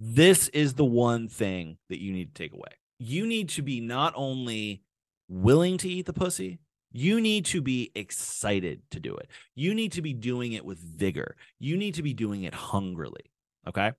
this 0.00 0.48
is 0.48 0.74
the 0.74 0.84
one 0.84 1.28
thing 1.28 1.78
that 1.88 2.00
you 2.00 2.12
need 2.12 2.34
to 2.34 2.42
take 2.42 2.52
away. 2.52 2.70
You 2.98 3.26
need 3.26 3.48
to 3.50 3.62
be 3.62 3.80
not 3.80 4.12
only 4.16 4.82
willing 5.28 5.78
to 5.78 5.88
eat 5.88 6.06
the 6.06 6.12
pussy, 6.12 6.58
you 6.90 7.20
need 7.20 7.44
to 7.46 7.60
be 7.60 7.90
excited 7.94 8.82
to 8.90 9.00
do 9.00 9.14
it. 9.14 9.28
You 9.54 9.74
need 9.74 9.92
to 9.92 10.02
be 10.02 10.14
doing 10.14 10.52
it 10.52 10.64
with 10.64 10.78
vigor. 10.78 11.36
You 11.58 11.76
need 11.76 11.94
to 11.94 12.02
be 12.02 12.14
doing 12.14 12.44
it 12.44 12.54
hungrily. 12.54 13.30
Okay. 13.66 13.92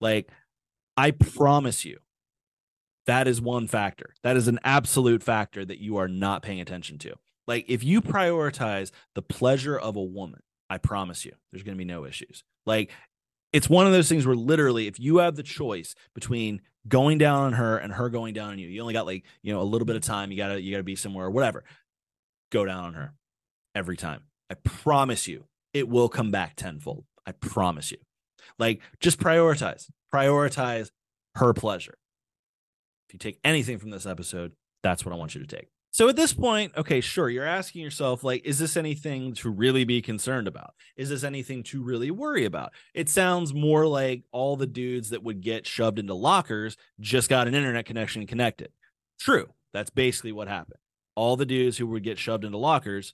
Like, 0.00 0.30
I 0.96 1.12
promise 1.12 1.84
you, 1.84 1.98
that 3.06 3.26
is 3.26 3.40
one 3.40 3.66
factor. 3.66 4.14
That 4.22 4.36
is 4.36 4.46
an 4.46 4.60
absolute 4.62 5.22
factor 5.22 5.64
that 5.64 5.78
you 5.78 5.96
are 5.96 6.08
not 6.08 6.42
paying 6.42 6.60
attention 6.60 6.98
to. 6.98 7.14
Like, 7.46 7.64
if 7.68 7.82
you 7.82 8.02
prioritize 8.02 8.92
the 9.14 9.22
pleasure 9.22 9.76
of 9.76 9.96
a 9.96 10.02
woman, 10.02 10.42
I 10.70 10.78
promise 10.78 11.24
you, 11.24 11.32
there's 11.50 11.62
going 11.62 11.76
to 11.76 11.78
be 11.78 11.84
no 11.84 12.04
issues. 12.04 12.44
Like, 12.66 12.92
it's 13.52 13.68
one 13.68 13.86
of 13.86 13.92
those 13.92 14.08
things 14.08 14.26
where 14.26 14.36
literally 14.36 14.86
if 14.86 14.98
you 14.98 15.18
have 15.18 15.36
the 15.36 15.42
choice 15.42 15.94
between 16.14 16.60
going 16.88 17.18
down 17.18 17.44
on 17.44 17.52
her 17.54 17.76
and 17.76 17.92
her 17.92 18.08
going 18.08 18.34
down 18.34 18.50
on 18.50 18.58
you 18.58 18.68
you 18.68 18.80
only 18.80 18.94
got 18.94 19.06
like 19.06 19.24
you 19.42 19.52
know 19.52 19.60
a 19.60 19.64
little 19.64 19.86
bit 19.86 19.96
of 19.96 20.02
time 20.02 20.30
you 20.30 20.36
gotta 20.36 20.60
you 20.60 20.70
gotta 20.70 20.82
be 20.82 20.96
somewhere 20.96 21.26
or 21.26 21.30
whatever 21.30 21.64
go 22.50 22.64
down 22.64 22.84
on 22.84 22.94
her 22.94 23.14
every 23.74 23.96
time. 23.96 24.22
I 24.50 24.54
promise 24.54 25.26
you 25.26 25.44
it 25.72 25.88
will 25.88 26.08
come 26.08 26.30
back 26.30 26.56
tenfold. 26.56 27.04
I 27.26 27.32
promise 27.32 27.90
you. 27.90 27.98
Like 28.58 28.80
just 29.00 29.18
prioritize 29.18 29.88
prioritize 30.12 30.90
her 31.36 31.54
pleasure. 31.54 31.96
If 33.08 33.14
you 33.14 33.18
take 33.18 33.38
anything 33.44 33.78
from 33.78 33.90
this 33.90 34.06
episode 34.06 34.52
that's 34.82 35.04
what 35.04 35.12
i 35.12 35.16
want 35.16 35.34
you 35.34 35.40
to 35.40 35.46
take 35.46 35.71
so 35.92 36.08
at 36.08 36.16
this 36.16 36.32
point, 36.32 36.72
okay, 36.74 37.02
sure, 37.02 37.28
you're 37.28 37.44
asking 37.44 37.82
yourself, 37.82 38.24
like, 38.24 38.46
is 38.46 38.58
this 38.58 38.78
anything 38.78 39.34
to 39.34 39.50
really 39.50 39.84
be 39.84 40.00
concerned 40.00 40.48
about? 40.48 40.72
Is 40.96 41.10
this 41.10 41.22
anything 41.22 41.62
to 41.64 41.82
really 41.82 42.10
worry 42.10 42.46
about? 42.46 42.72
It 42.94 43.10
sounds 43.10 43.52
more 43.52 43.86
like 43.86 44.24
all 44.32 44.56
the 44.56 44.66
dudes 44.66 45.10
that 45.10 45.22
would 45.22 45.42
get 45.42 45.66
shoved 45.66 45.98
into 45.98 46.14
lockers 46.14 46.78
just 46.98 47.28
got 47.28 47.46
an 47.46 47.54
internet 47.54 47.84
connection 47.84 48.26
connected. 48.26 48.72
True. 49.20 49.50
That's 49.74 49.90
basically 49.90 50.32
what 50.32 50.48
happened. 50.48 50.80
All 51.14 51.36
the 51.36 51.46
dudes 51.46 51.76
who 51.76 51.86
would 51.88 52.02
get 52.02 52.18
shoved 52.18 52.44
into 52.44 52.56
lockers 52.56 53.12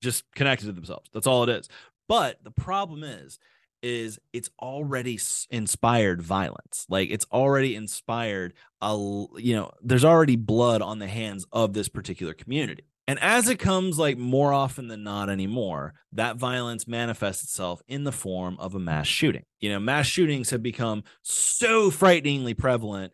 just 0.00 0.24
connected 0.34 0.66
to 0.66 0.72
themselves. 0.72 1.10
That's 1.12 1.26
all 1.26 1.42
it 1.42 1.50
is. 1.50 1.68
But 2.08 2.42
the 2.42 2.50
problem 2.50 3.04
is, 3.04 3.38
is 3.82 4.18
it's 4.32 4.50
already 4.60 5.18
inspired 5.50 6.22
violence. 6.22 6.86
Like 6.88 7.10
it's 7.10 7.26
already 7.32 7.74
inspired 7.74 8.54
a 8.80 8.94
you 9.36 9.54
know 9.54 9.72
there's 9.82 10.04
already 10.04 10.36
blood 10.36 10.82
on 10.82 10.98
the 10.98 11.08
hands 11.08 11.46
of 11.52 11.72
this 11.72 11.88
particular 11.88 12.34
community. 12.34 12.84
And 13.08 13.18
as 13.18 13.48
it 13.48 13.58
comes 13.58 13.98
like 13.98 14.16
more 14.16 14.52
often 14.52 14.88
than 14.88 15.02
not 15.02 15.28
anymore 15.28 15.94
that 16.12 16.36
violence 16.36 16.86
manifests 16.86 17.42
itself 17.42 17.82
in 17.88 18.04
the 18.04 18.12
form 18.12 18.56
of 18.58 18.74
a 18.74 18.78
mass 18.78 19.06
shooting. 19.06 19.44
You 19.60 19.70
know 19.70 19.80
mass 19.80 20.06
shootings 20.06 20.50
have 20.50 20.62
become 20.62 21.04
so 21.22 21.90
frighteningly 21.90 22.54
prevalent 22.54 23.12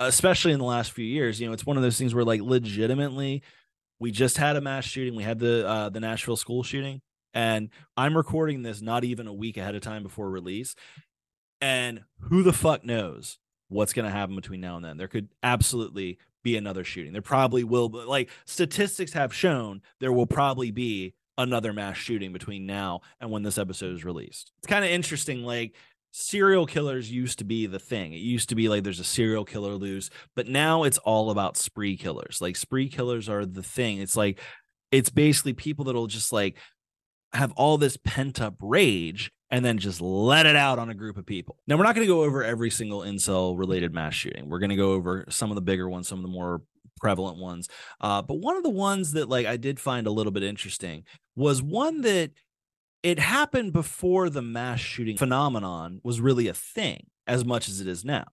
especially 0.00 0.52
in 0.52 0.58
the 0.60 0.64
last 0.64 0.92
few 0.92 1.04
years. 1.04 1.40
You 1.40 1.46
know 1.46 1.52
it's 1.52 1.66
one 1.66 1.76
of 1.76 1.82
those 1.82 1.98
things 1.98 2.14
where 2.14 2.24
like 2.24 2.40
legitimately 2.40 3.42
we 4.00 4.10
just 4.10 4.36
had 4.36 4.56
a 4.56 4.60
mass 4.60 4.84
shooting. 4.84 5.16
We 5.16 5.24
had 5.24 5.38
the 5.38 5.66
uh, 5.66 5.88
the 5.88 6.00
nashville 6.00 6.36
school 6.36 6.62
shooting 6.62 7.00
and 7.34 7.70
I'm 7.96 8.16
recording 8.16 8.62
this 8.62 8.80
not 8.80 9.04
even 9.04 9.26
a 9.26 9.32
week 9.32 9.56
ahead 9.56 9.74
of 9.74 9.82
time 9.82 10.02
before 10.02 10.30
release. 10.30 10.74
And 11.60 12.04
who 12.20 12.42
the 12.42 12.52
fuck 12.52 12.84
knows 12.84 13.38
what's 13.68 13.92
going 13.92 14.04
to 14.04 14.10
happen 14.10 14.36
between 14.36 14.60
now 14.60 14.76
and 14.76 14.84
then? 14.84 14.96
There 14.96 15.08
could 15.08 15.28
absolutely 15.42 16.18
be 16.42 16.56
another 16.56 16.84
shooting. 16.84 17.12
There 17.12 17.22
probably 17.22 17.64
will, 17.64 17.88
but 17.88 18.08
like 18.08 18.30
statistics 18.44 19.12
have 19.12 19.34
shown, 19.34 19.82
there 20.00 20.12
will 20.12 20.26
probably 20.26 20.70
be 20.70 21.14
another 21.36 21.72
mass 21.72 21.96
shooting 21.96 22.32
between 22.32 22.66
now 22.66 23.00
and 23.20 23.30
when 23.30 23.42
this 23.42 23.58
episode 23.58 23.94
is 23.94 24.04
released. 24.04 24.52
It's 24.58 24.66
kind 24.66 24.84
of 24.84 24.90
interesting. 24.90 25.42
Like 25.44 25.74
serial 26.10 26.66
killers 26.66 27.10
used 27.10 27.38
to 27.38 27.44
be 27.44 27.66
the 27.66 27.78
thing. 27.78 28.12
It 28.12 28.20
used 28.20 28.48
to 28.48 28.54
be 28.54 28.68
like 28.68 28.82
there's 28.82 29.00
a 29.00 29.04
serial 29.04 29.44
killer 29.44 29.74
loose, 29.74 30.10
but 30.34 30.48
now 30.48 30.84
it's 30.84 30.98
all 30.98 31.30
about 31.30 31.56
spree 31.56 31.96
killers. 31.96 32.40
Like 32.40 32.56
spree 32.56 32.88
killers 32.88 33.28
are 33.28 33.46
the 33.46 33.62
thing. 33.62 33.98
It's 33.98 34.16
like 34.16 34.40
it's 34.90 35.10
basically 35.10 35.52
people 35.52 35.84
that'll 35.84 36.06
just 36.06 36.32
like 36.32 36.56
have 37.32 37.52
all 37.52 37.78
this 37.78 37.96
pent 37.96 38.40
up 38.40 38.54
rage 38.60 39.30
and 39.50 39.64
then 39.64 39.78
just 39.78 40.00
let 40.00 40.46
it 40.46 40.56
out 40.56 40.78
on 40.78 40.90
a 40.90 40.94
group 40.94 41.16
of 41.16 41.26
people. 41.26 41.58
Now, 41.66 41.76
we're 41.76 41.84
not 41.84 41.94
going 41.94 42.06
to 42.06 42.12
go 42.12 42.22
over 42.22 42.44
every 42.44 42.70
single 42.70 43.00
incel 43.00 43.58
related 43.58 43.94
mass 43.94 44.14
shooting. 44.14 44.48
We're 44.48 44.58
going 44.58 44.70
to 44.70 44.76
go 44.76 44.92
over 44.92 45.24
some 45.28 45.50
of 45.50 45.54
the 45.54 45.62
bigger 45.62 45.88
ones, 45.88 46.08
some 46.08 46.18
of 46.18 46.22
the 46.22 46.30
more 46.30 46.62
prevalent 47.00 47.38
ones. 47.38 47.68
Uh, 48.00 48.22
but 48.22 48.34
one 48.36 48.56
of 48.56 48.62
the 48.62 48.70
ones 48.70 49.12
that 49.12 49.28
like 49.28 49.46
I 49.46 49.56
did 49.56 49.80
find 49.80 50.06
a 50.06 50.10
little 50.10 50.32
bit 50.32 50.42
interesting 50.42 51.04
was 51.36 51.62
one 51.62 52.02
that 52.02 52.32
it 53.02 53.18
happened 53.18 53.72
before 53.72 54.28
the 54.28 54.42
mass 54.42 54.80
shooting 54.80 55.16
phenomenon 55.16 56.00
was 56.02 56.20
really 56.20 56.48
a 56.48 56.54
thing 56.54 57.06
as 57.26 57.44
much 57.44 57.68
as 57.68 57.80
it 57.80 57.86
is 57.86 58.04
now. 58.04 58.26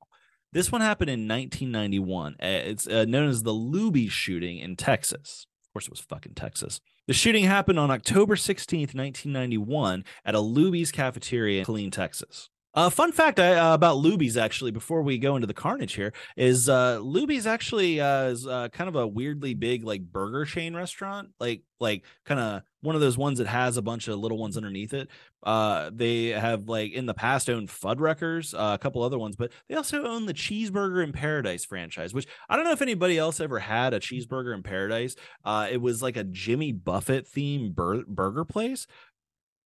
This 0.51 0.71
one 0.71 0.81
happened 0.81 1.09
in 1.09 1.27
1991. 1.27 2.33
Uh, 2.41 2.45
It's 2.45 2.87
uh, 2.87 3.05
known 3.05 3.29
as 3.29 3.43
the 3.43 3.53
Luby 3.53 4.09
shooting 4.09 4.57
in 4.57 4.75
Texas. 4.75 5.45
Of 5.67 5.73
course, 5.73 5.85
it 5.85 5.91
was 5.91 5.99
fucking 5.99 6.33
Texas. 6.33 6.79
The 7.07 7.13
shooting 7.13 7.43
happened 7.43 7.77
on 7.77 7.91
October 7.91 8.35
16th, 8.35 8.95
1991, 8.95 10.03
at 10.25 10.33
a 10.33 10.39
Luby's 10.39 10.91
cafeteria 10.91 11.59
in 11.59 11.65
Killeen, 11.65 11.91
Texas. 11.91 12.49
Uh, 12.73 12.89
fun 12.89 13.11
fact 13.11 13.39
uh, 13.39 13.71
about 13.73 13.97
Luby's 13.97 14.35
actually, 14.35 14.71
before 14.71 15.03
we 15.03 15.19
go 15.19 15.35
into 15.35 15.45
the 15.47 15.53
carnage 15.53 15.93
here, 15.93 16.13
is 16.35 16.67
uh, 16.67 16.97
Luby's 16.97 17.45
actually 17.45 18.01
uh, 18.01 18.23
is 18.25 18.47
uh, 18.47 18.69
kind 18.69 18.87
of 18.87 18.95
a 18.95 19.07
weirdly 19.07 19.53
big 19.53 19.83
like 19.83 20.01
burger 20.01 20.45
chain 20.45 20.75
restaurant, 20.75 21.29
like 21.39 21.61
like 21.79 22.03
kind 22.25 22.39
of 22.39 22.63
one 22.85 22.95
of 22.95 23.01
those 23.01 23.17
ones 23.17 23.39
that 23.39 23.47
has 23.47 23.77
a 23.77 23.81
bunch 23.81 24.07
of 24.07 24.19
little 24.19 24.37
ones 24.37 24.55
underneath 24.55 24.93
it. 24.93 25.09
Uh, 25.43 25.89
they 25.93 26.27
have 26.27 26.69
like 26.69 26.93
in 26.93 27.05
the 27.05 27.13
past 27.13 27.49
owned 27.49 27.69
Fuddruckers, 27.69 28.53
uh, 28.53 28.73
a 28.73 28.77
couple 28.77 29.03
other 29.03 29.19
ones, 29.19 29.35
but 29.35 29.51
they 29.67 29.75
also 29.75 30.05
own 30.05 30.25
the 30.25 30.33
Cheeseburger 30.33 31.03
in 31.03 31.11
Paradise 31.11 31.65
franchise, 31.65 32.13
which 32.13 32.27
I 32.47 32.55
don't 32.55 32.65
know 32.65 32.71
if 32.71 32.81
anybody 32.81 33.17
else 33.17 33.39
ever 33.39 33.59
had 33.59 33.93
a 33.93 33.99
Cheeseburger 33.99 34.53
in 34.55 34.63
Paradise. 34.63 35.15
Uh, 35.43 35.67
it 35.71 35.81
was 35.81 36.01
like 36.01 36.17
a 36.17 36.23
Jimmy 36.23 36.71
Buffett 36.71 37.27
themed 37.27 37.75
bur- 37.75 38.05
burger 38.07 38.45
place 38.45 38.87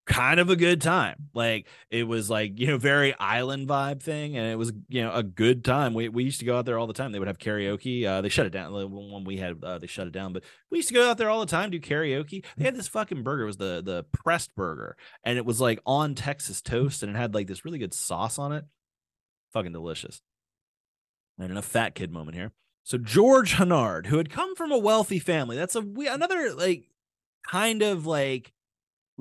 kind 0.09 0.39
of 0.39 0.49
a 0.49 0.55
good 0.55 0.81
time. 0.81 1.29
Like 1.35 1.67
it 1.91 2.03
was 2.03 2.29
like, 2.29 2.59
you 2.59 2.67
know, 2.67 2.77
very 2.77 3.17
island 3.19 3.67
vibe 3.67 4.01
thing. 4.01 4.35
And 4.35 4.47
it 4.47 4.55
was, 4.57 4.73
you 4.89 5.03
know, 5.03 5.13
a 5.13 5.21
good 5.21 5.63
time. 5.63 5.93
We, 5.93 6.09
we 6.09 6.23
used 6.23 6.39
to 6.39 6.45
go 6.45 6.57
out 6.57 6.65
there 6.65 6.79
all 6.79 6.87
the 6.87 6.93
time. 6.93 7.11
They 7.11 7.19
would 7.19 7.27
have 7.27 7.37
karaoke. 7.37 8.05
Uh, 8.05 8.19
they 8.21 8.29
shut 8.29 8.47
it 8.47 8.49
down 8.49 8.73
when 8.73 9.23
we 9.23 9.37
had, 9.37 9.63
uh, 9.63 9.77
they 9.77 9.87
shut 9.87 10.07
it 10.07 10.13
down, 10.13 10.33
but 10.33 10.43
we 10.71 10.79
used 10.79 10.87
to 10.89 10.95
go 10.95 11.09
out 11.09 11.19
there 11.19 11.29
all 11.29 11.39
the 11.39 11.45
time, 11.45 11.69
do 11.69 11.79
karaoke. 11.79 12.43
They 12.57 12.65
had 12.65 12.75
this 12.75 12.87
fucking 12.87 13.21
burger. 13.21 13.43
It 13.43 13.47
was 13.47 13.57
the, 13.57 13.81
the 13.85 14.03
pressed 14.11 14.55
burger 14.55 14.97
and 15.23 15.37
it 15.37 15.45
was 15.45 15.61
like 15.61 15.79
on 15.85 16.15
Texas 16.15 16.61
toast 16.61 17.03
and 17.03 17.15
it 17.15 17.19
had 17.19 17.35
like 17.35 17.47
this 17.47 17.63
really 17.63 17.79
good 17.79 17.93
sauce 17.93 18.39
on 18.39 18.51
it. 18.51 18.65
Fucking 19.53 19.73
delicious. 19.73 20.21
And 21.37 21.51
in 21.51 21.57
a 21.57 21.61
fat 21.61 21.93
kid 21.93 22.11
moment 22.11 22.35
here. 22.35 22.51
So 22.83 22.97
George 22.97 23.53
Hennard, 23.53 24.07
who 24.07 24.17
had 24.17 24.31
come 24.31 24.55
from 24.55 24.71
a 24.71 24.77
wealthy 24.77 25.19
family, 25.19 25.55
that's 25.55 25.75
a 25.75 25.81
we 25.81 26.07
another 26.07 26.53
like 26.55 26.89
kind 27.47 27.83
of 27.83 28.07
like 28.07 28.51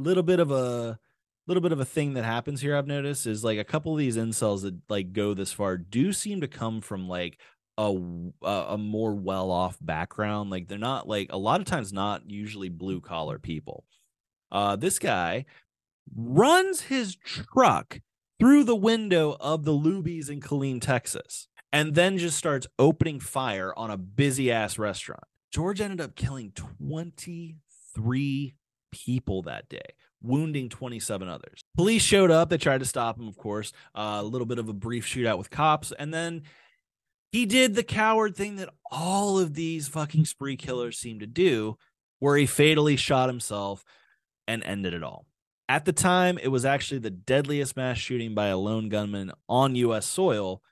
little 0.01 0.23
bit 0.23 0.41
of 0.41 0.51
a 0.51 0.99
little 1.47 1.63
bit 1.63 1.73
of 1.73 1.81
a 1.81 1.85
thing 1.85 2.15
that 2.15 2.25
happens 2.25 2.61
here. 2.61 2.77
I've 2.77 2.87
noticed 2.87 3.27
is 3.27 3.43
like 3.43 3.59
a 3.59 3.65
couple 3.65 3.93
of 3.93 3.99
these 3.99 4.17
incels 4.17 4.63
that 4.63 4.77
like 4.89 5.13
go 5.13 5.35
this 5.35 5.53
far 5.53 5.79
do 5.79 6.13
seem 6.13 6.41
to 6.43 6.49
come 6.49 6.81
from 6.81 7.09
like 7.09 7.39
a 7.77 7.97
a 8.43 8.79
more 8.79 9.15
well 9.15 9.51
off 9.51 9.79
background. 9.81 10.51
Like 10.51 10.69
they're 10.69 10.79
not 10.79 11.09
like 11.09 11.29
a 11.31 11.39
lot 11.39 11.61
of 11.61 11.67
times 11.67 11.93
not 11.93 12.29
usually 12.29 12.69
blue 12.69 13.01
collar 13.01 13.39
people. 13.39 13.85
Uh, 14.51 14.77
this 14.77 14.99
guy 14.99 15.45
runs 16.17 16.83
his 16.83 17.17
truck 17.17 18.01
through 18.39 18.65
the 18.65 18.77
window 18.77 19.37
of 19.41 19.65
the 19.65 19.73
Luby's 19.73 20.29
in 20.29 20.41
Killeen, 20.41 20.81
Texas, 20.81 21.49
and 21.73 21.95
then 21.95 22.19
just 22.19 22.37
starts 22.37 22.67
opening 22.79 23.21
fire 23.21 23.73
on 23.77 23.91
a 23.91 23.97
busy 23.97 24.51
ass 24.51 24.79
restaurant. 24.79 25.25
George 25.53 25.81
ended 25.81 26.01
up 26.01 26.15
killing 26.15 26.53
23 26.53 28.55
people 28.91 29.43
that 29.43 29.69
day, 29.69 29.95
wounding 30.23 30.69
27 30.69 31.29
others. 31.29 31.63
Police 31.77 32.03
showed 32.03 32.31
up. 32.31 32.51
They 32.51 32.59
tried 32.59 32.81
to 32.81 32.87
stop 32.87 33.19
him, 33.19 33.29
of 33.29 33.37
course. 33.37 33.73
Uh, 33.95 34.19
a 34.21 34.23
little 34.23 34.47
bit 34.47 34.59
of 34.59 34.69
a 34.69 34.73
brief 34.73 35.07
shootout 35.07 35.39
with 35.39 35.51
cops. 35.51 35.93
And 35.99 36.13
then 36.13 36.43
he 37.33 37.47
did 37.47 37.75
the 37.75 37.83
coward 37.83 38.35
thing 38.37 38.57
that 38.57 38.71
all 38.91 39.39
of 39.39 39.55
these 39.55 39.89
fucking 39.89 40.25
spree 40.25 40.57
killers 40.57 40.99
seem 40.99 41.21
to 41.21 41.27
do, 41.27 41.77
where 42.19 42.37
he 42.37 42.47
fatally 42.47 42.97
shot 42.97 43.29
himself 43.29 43.85
and 44.47 44.65
ended 44.65 44.95
it 44.95 45.03
all. 45.03 45.27
At 45.69 45.85
the 45.85 45.93
time, 45.93 46.39
it 46.39 46.49
was 46.49 46.65
actually 46.65 47.01
the 47.01 47.11
deadliest 47.11 47.77
mass 47.77 47.99
shooting 47.99 48.35
by 48.35 48.47
a 48.47 48.57
lone 48.57 48.89
gunman 48.89 49.33
on 49.49 49.75
U.S. 49.75 50.07
soil 50.07 50.63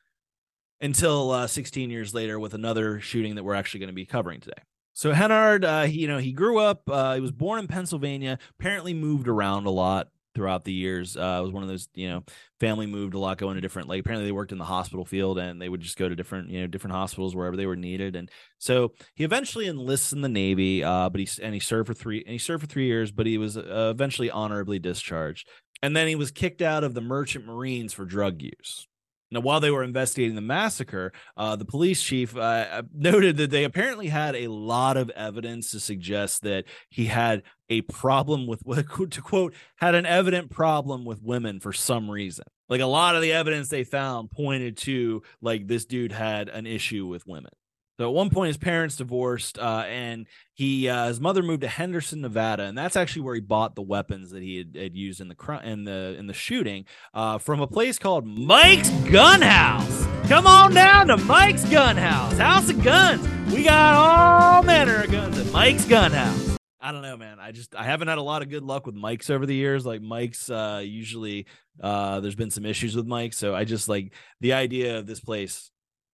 until 0.80 1.30
uh, 1.30 1.46
16 1.46 1.90
years 1.90 2.14
later 2.14 2.38
with 2.40 2.54
another 2.54 3.00
shooting 3.00 3.34
that 3.34 3.44
we're 3.44 3.54
actually 3.54 3.80
going 3.80 3.88
to 3.88 3.94
be 3.94 4.06
covering 4.06 4.40
today. 4.40 4.62
So 4.96 5.12
Hennard, 5.12 5.62
uh, 5.62 5.82
he, 5.82 6.00
you 6.00 6.08
know, 6.08 6.16
he 6.16 6.32
grew 6.32 6.58
up. 6.58 6.88
Uh, 6.88 7.16
he 7.16 7.20
was 7.20 7.30
born 7.30 7.58
in 7.58 7.66
Pennsylvania. 7.66 8.38
Apparently, 8.58 8.94
moved 8.94 9.28
around 9.28 9.66
a 9.66 9.70
lot 9.70 10.08
throughout 10.34 10.64
the 10.64 10.72
years. 10.72 11.18
Uh, 11.18 11.36
it 11.38 11.42
was 11.42 11.52
one 11.52 11.62
of 11.62 11.68
those, 11.68 11.90
you 11.92 12.08
know, 12.08 12.24
family 12.60 12.86
moved 12.86 13.12
a 13.12 13.18
lot, 13.18 13.36
going 13.36 13.56
to 13.56 13.60
different. 13.60 13.90
Like 13.90 14.00
apparently, 14.00 14.26
they 14.26 14.32
worked 14.32 14.52
in 14.52 14.58
the 14.58 14.64
hospital 14.64 15.04
field, 15.04 15.36
and 15.38 15.60
they 15.60 15.68
would 15.68 15.82
just 15.82 15.98
go 15.98 16.08
to 16.08 16.16
different, 16.16 16.48
you 16.48 16.62
know, 16.62 16.66
different 16.66 16.96
hospitals 16.96 17.36
wherever 17.36 17.58
they 17.58 17.66
were 17.66 17.76
needed. 17.76 18.16
And 18.16 18.30
so 18.58 18.94
he 19.14 19.22
eventually 19.22 19.68
enlists 19.68 20.14
in 20.14 20.22
the 20.22 20.30
Navy. 20.30 20.82
Uh, 20.82 21.10
but 21.10 21.20
he 21.20 21.28
and 21.42 21.52
he 21.52 21.60
served 21.60 21.88
for 21.88 21.94
three 21.94 22.22
and 22.22 22.32
he 22.32 22.38
served 22.38 22.62
for 22.62 22.66
three 22.66 22.86
years, 22.86 23.12
but 23.12 23.26
he 23.26 23.36
was 23.36 23.58
uh, 23.58 23.92
eventually 23.94 24.30
honorably 24.30 24.78
discharged. 24.78 25.46
And 25.82 25.94
then 25.94 26.08
he 26.08 26.14
was 26.14 26.30
kicked 26.30 26.62
out 26.62 26.84
of 26.84 26.94
the 26.94 27.02
Merchant 27.02 27.44
Marines 27.44 27.92
for 27.92 28.06
drug 28.06 28.40
use. 28.40 28.86
Now, 29.30 29.40
while 29.40 29.60
they 29.60 29.70
were 29.70 29.82
investigating 29.82 30.36
the 30.36 30.40
massacre, 30.40 31.12
uh, 31.36 31.56
the 31.56 31.64
police 31.64 32.00
chief 32.00 32.36
uh, 32.36 32.82
noted 32.94 33.36
that 33.38 33.50
they 33.50 33.64
apparently 33.64 34.06
had 34.06 34.36
a 34.36 34.48
lot 34.48 34.96
of 34.96 35.10
evidence 35.10 35.72
to 35.72 35.80
suggest 35.80 36.42
that 36.42 36.64
he 36.90 37.06
had 37.06 37.42
a 37.68 37.80
problem 37.82 38.46
with, 38.46 38.62
to 39.10 39.20
quote, 39.22 39.54
had 39.76 39.94
an 39.94 40.06
evident 40.06 40.50
problem 40.50 41.04
with 41.04 41.22
women 41.22 41.58
for 41.58 41.72
some 41.72 42.10
reason. 42.10 42.44
Like 42.68 42.80
a 42.80 42.86
lot 42.86 43.16
of 43.16 43.22
the 43.22 43.32
evidence 43.32 43.68
they 43.68 43.84
found 43.84 44.30
pointed 44.30 44.76
to 44.78 45.22
like 45.40 45.66
this 45.66 45.84
dude 45.84 46.12
had 46.12 46.48
an 46.48 46.66
issue 46.66 47.06
with 47.06 47.26
women. 47.26 47.52
So 47.98 48.06
at 48.06 48.12
one 48.12 48.28
point, 48.28 48.48
his 48.48 48.58
parents 48.58 48.96
divorced, 48.96 49.58
uh, 49.58 49.84
and 49.88 50.26
he 50.52 50.86
uh, 50.86 51.08
his 51.08 51.18
mother 51.18 51.42
moved 51.42 51.62
to 51.62 51.68
Henderson, 51.68 52.20
Nevada, 52.20 52.64
and 52.64 52.76
that's 52.76 52.94
actually 52.94 53.22
where 53.22 53.34
he 53.34 53.40
bought 53.40 53.74
the 53.74 53.80
weapons 53.82 54.32
that 54.32 54.42
he 54.42 54.58
had, 54.58 54.76
had 54.76 54.96
used 54.96 55.22
in 55.22 55.28
the 55.28 55.34
cr- 55.34 55.54
in 55.54 55.84
the 55.84 56.14
in 56.18 56.26
the 56.26 56.34
shooting 56.34 56.84
uh, 57.14 57.38
from 57.38 57.60
a 57.60 57.66
place 57.66 57.98
called 57.98 58.26
Mike's 58.26 58.90
Gun 59.10 59.40
House. 59.40 60.06
Come 60.28 60.46
on 60.46 60.74
down 60.74 61.06
to 61.06 61.16
Mike's 61.16 61.64
Gun 61.70 61.96
House, 61.96 62.36
House 62.36 62.68
of 62.68 62.82
Guns. 62.82 63.26
We 63.50 63.64
got 63.64 63.94
all 63.94 64.62
manner 64.62 65.02
of 65.02 65.10
guns 65.10 65.38
at 65.38 65.50
Mike's 65.50 65.86
Gun 65.86 66.12
House. 66.12 66.58
I 66.78 66.92
don't 66.92 67.02
know, 67.02 67.16
man. 67.16 67.38
I 67.40 67.50
just 67.50 67.74
I 67.74 67.84
haven't 67.84 68.08
had 68.08 68.18
a 68.18 68.22
lot 68.22 68.42
of 68.42 68.50
good 68.50 68.62
luck 68.62 68.84
with 68.84 68.94
Mike's 68.94 69.30
over 69.30 69.46
the 69.46 69.54
years. 69.54 69.86
Like 69.86 70.02
Mike's, 70.02 70.50
uh, 70.50 70.82
usually 70.84 71.46
uh, 71.80 72.20
there's 72.20 72.34
been 72.34 72.50
some 72.50 72.66
issues 72.66 72.94
with 72.94 73.06
Mike, 73.06 73.32
so 73.32 73.54
I 73.54 73.64
just 73.64 73.88
like 73.88 74.12
the 74.40 74.52
idea 74.52 74.98
of 74.98 75.06
this 75.06 75.20
place 75.20 75.70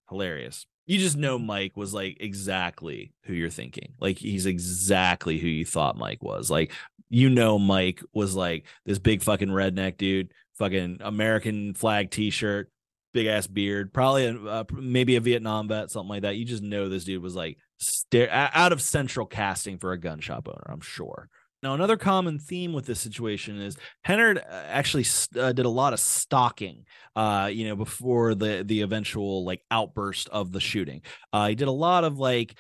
hilarious 0.08 0.64
you 0.86 0.98
just 0.98 1.16
know 1.16 1.38
Mike 1.38 1.76
was 1.76 1.94
like 1.94 2.16
exactly 2.20 3.12
who 3.24 3.34
you're 3.34 3.50
thinking. 3.50 3.94
Like 4.00 4.18
he's 4.18 4.46
exactly 4.46 5.38
who 5.38 5.48
you 5.48 5.64
thought 5.64 5.96
Mike 5.96 6.22
was. 6.22 6.50
Like 6.50 6.72
you 7.08 7.28
know 7.30 7.58
Mike 7.58 8.02
was 8.12 8.34
like 8.34 8.66
this 8.84 8.98
big 8.98 9.22
fucking 9.22 9.48
redneck 9.48 9.96
dude, 9.96 10.32
fucking 10.58 10.98
American 11.00 11.74
flag 11.74 12.10
t-shirt, 12.10 12.70
big 13.12 13.26
ass 13.26 13.46
beard, 13.46 13.92
probably 13.92 14.26
a, 14.26 14.36
uh, 14.36 14.64
maybe 14.72 15.16
a 15.16 15.20
Vietnam 15.20 15.68
vet, 15.68 15.90
something 15.90 16.08
like 16.08 16.22
that. 16.22 16.36
You 16.36 16.44
just 16.44 16.62
know 16.62 16.88
this 16.88 17.04
dude 17.04 17.22
was 17.22 17.36
like 17.36 17.58
stare 17.78 18.30
out 18.30 18.72
of 18.72 18.80
central 18.80 19.26
casting 19.26 19.78
for 19.78 19.92
a 19.92 19.98
gun 19.98 20.20
shop 20.20 20.48
owner, 20.48 20.66
I'm 20.68 20.80
sure. 20.80 21.28
Now, 21.62 21.74
another 21.74 21.96
common 21.96 22.40
theme 22.40 22.72
with 22.72 22.86
this 22.86 23.00
situation 23.00 23.60
is 23.60 23.76
Hennard 24.02 24.38
uh, 24.38 24.42
actually 24.66 25.04
uh, 25.38 25.52
did 25.52 25.64
a 25.64 25.70
lot 25.70 25.92
of 25.92 26.00
stalking, 26.00 26.86
uh, 27.14 27.50
you 27.52 27.68
know, 27.68 27.76
before 27.76 28.34
the 28.34 28.64
the 28.66 28.80
eventual 28.80 29.44
like 29.44 29.62
outburst 29.70 30.28
of 30.30 30.50
the 30.50 30.60
shooting. 30.60 31.02
Uh, 31.32 31.48
he 31.48 31.54
did 31.54 31.68
a 31.68 31.72
lot 31.72 32.02
of 32.02 32.18
like, 32.18 32.56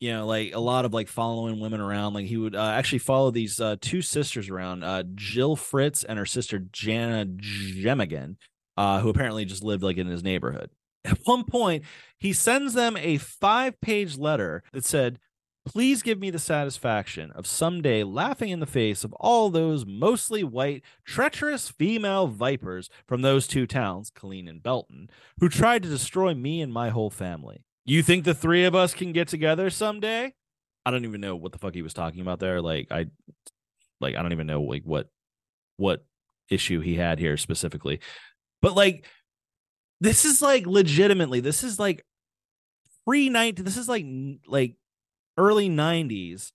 you 0.00 0.10
know, 0.10 0.26
like 0.26 0.54
a 0.54 0.60
lot 0.60 0.86
of 0.86 0.94
like 0.94 1.08
following 1.08 1.60
women 1.60 1.82
around. 1.82 2.14
Like 2.14 2.24
he 2.24 2.38
would 2.38 2.56
uh, 2.56 2.70
actually 2.70 3.00
follow 3.00 3.30
these 3.30 3.60
uh, 3.60 3.76
two 3.78 4.00
sisters 4.00 4.48
around, 4.48 4.84
Jill 5.16 5.54
Fritz 5.54 6.02
and 6.02 6.18
her 6.18 6.26
sister 6.26 6.60
Jana 6.72 7.26
Jernigan, 7.26 8.36
who 8.78 9.10
apparently 9.10 9.44
just 9.44 9.62
lived 9.62 9.82
like 9.82 9.98
in 9.98 10.06
his 10.06 10.24
neighborhood. 10.24 10.70
At 11.04 11.18
one 11.24 11.44
point, 11.44 11.84
he 12.18 12.32
sends 12.32 12.72
them 12.72 12.96
a 12.96 13.18
five 13.18 13.78
page 13.82 14.16
letter 14.16 14.62
that 14.72 14.86
said, 14.86 15.18
Please 15.66 16.02
give 16.02 16.18
me 16.18 16.30
the 16.30 16.38
satisfaction 16.38 17.30
of 17.30 17.46
someday 17.46 18.02
laughing 18.02 18.50
in 18.50 18.60
the 18.60 18.66
face 18.66 19.02
of 19.02 19.14
all 19.14 19.48
those 19.48 19.86
mostly 19.86 20.44
white, 20.44 20.82
treacherous 21.06 21.70
female 21.70 22.26
vipers 22.26 22.90
from 23.06 23.22
those 23.22 23.46
two 23.46 23.66
towns, 23.66 24.10
Killeen 24.10 24.48
and 24.48 24.62
Belton, 24.62 25.08
who 25.40 25.48
tried 25.48 25.82
to 25.82 25.88
destroy 25.88 26.34
me 26.34 26.60
and 26.60 26.70
my 26.72 26.90
whole 26.90 27.08
family. 27.08 27.64
You 27.86 28.02
think 28.02 28.24
the 28.24 28.34
three 28.34 28.64
of 28.64 28.74
us 28.74 28.92
can 28.92 29.12
get 29.12 29.28
together 29.28 29.70
someday? 29.70 30.34
I 30.84 30.90
don't 30.90 31.04
even 31.04 31.22
know 31.22 31.34
what 31.34 31.52
the 31.52 31.58
fuck 31.58 31.74
he 31.74 31.82
was 31.82 31.94
talking 31.94 32.20
about 32.20 32.40
there. 32.40 32.60
Like 32.60 32.88
I 32.90 33.06
like 34.00 34.16
I 34.16 34.22
don't 34.22 34.32
even 34.32 34.46
know 34.46 34.62
like 34.62 34.82
what 34.84 35.08
what 35.78 36.04
issue 36.50 36.80
he 36.80 36.96
had 36.96 37.18
here 37.18 37.38
specifically. 37.38 38.00
But 38.60 38.74
like 38.74 39.06
this 40.00 40.26
is 40.26 40.42
like 40.42 40.66
legitimately 40.66 41.40
this 41.40 41.64
is 41.64 41.78
like 41.78 42.04
pre 43.06 43.30
night 43.30 43.56
this 43.56 43.78
is 43.78 43.88
like 43.88 44.04
like 44.46 44.76
early 45.36 45.68
90s 45.68 46.52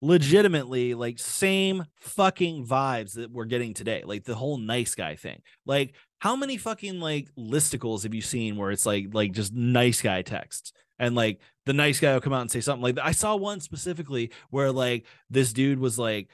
legitimately 0.00 0.94
like 0.94 1.18
same 1.18 1.84
fucking 2.00 2.66
vibes 2.66 3.14
that 3.14 3.30
we're 3.30 3.44
getting 3.44 3.72
today 3.72 4.02
like 4.04 4.24
the 4.24 4.34
whole 4.34 4.58
nice 4.58 4.96
guy 4.96 5.14
thing 5.14 5.40
like 5.64 5.94
how 6.18 6.34
many 6.34 6.56
fucking 6.56 6.98
like 6.98 7.28
listicles 7.38 8.02
have 8.02 8.12
you 8.12 8.20
seen 8.20 8.56
where 8.56 8.72
it's 8.72 8.84
like 8.84 9.06
like 9.12 9.30
just 9.30 9.52
nice 9.52 10.02
guy 10.02 10.20
texts 10.20 10.72
and 10.98 11.14
like 11.14 11.40
the 11.66 11.72
nice 11.72 12.00
guy 12.00 12.12
will 12.12 12.20
come 12.20 12.32
out 12.32 12.40
and 12.40 12.50
say 12.50 12.60
something 12.60 12.82
like 12.82 12.98
i 13.00 13.12
saw 13.12 13.36
one 13.36 13.60
specifically 13.60 14.32
where 14.50 14.72
like 14.72 15.06
this 15.30 15.52
dude 15.52 15.78
was 15.78 15.96
like 16.00 16.28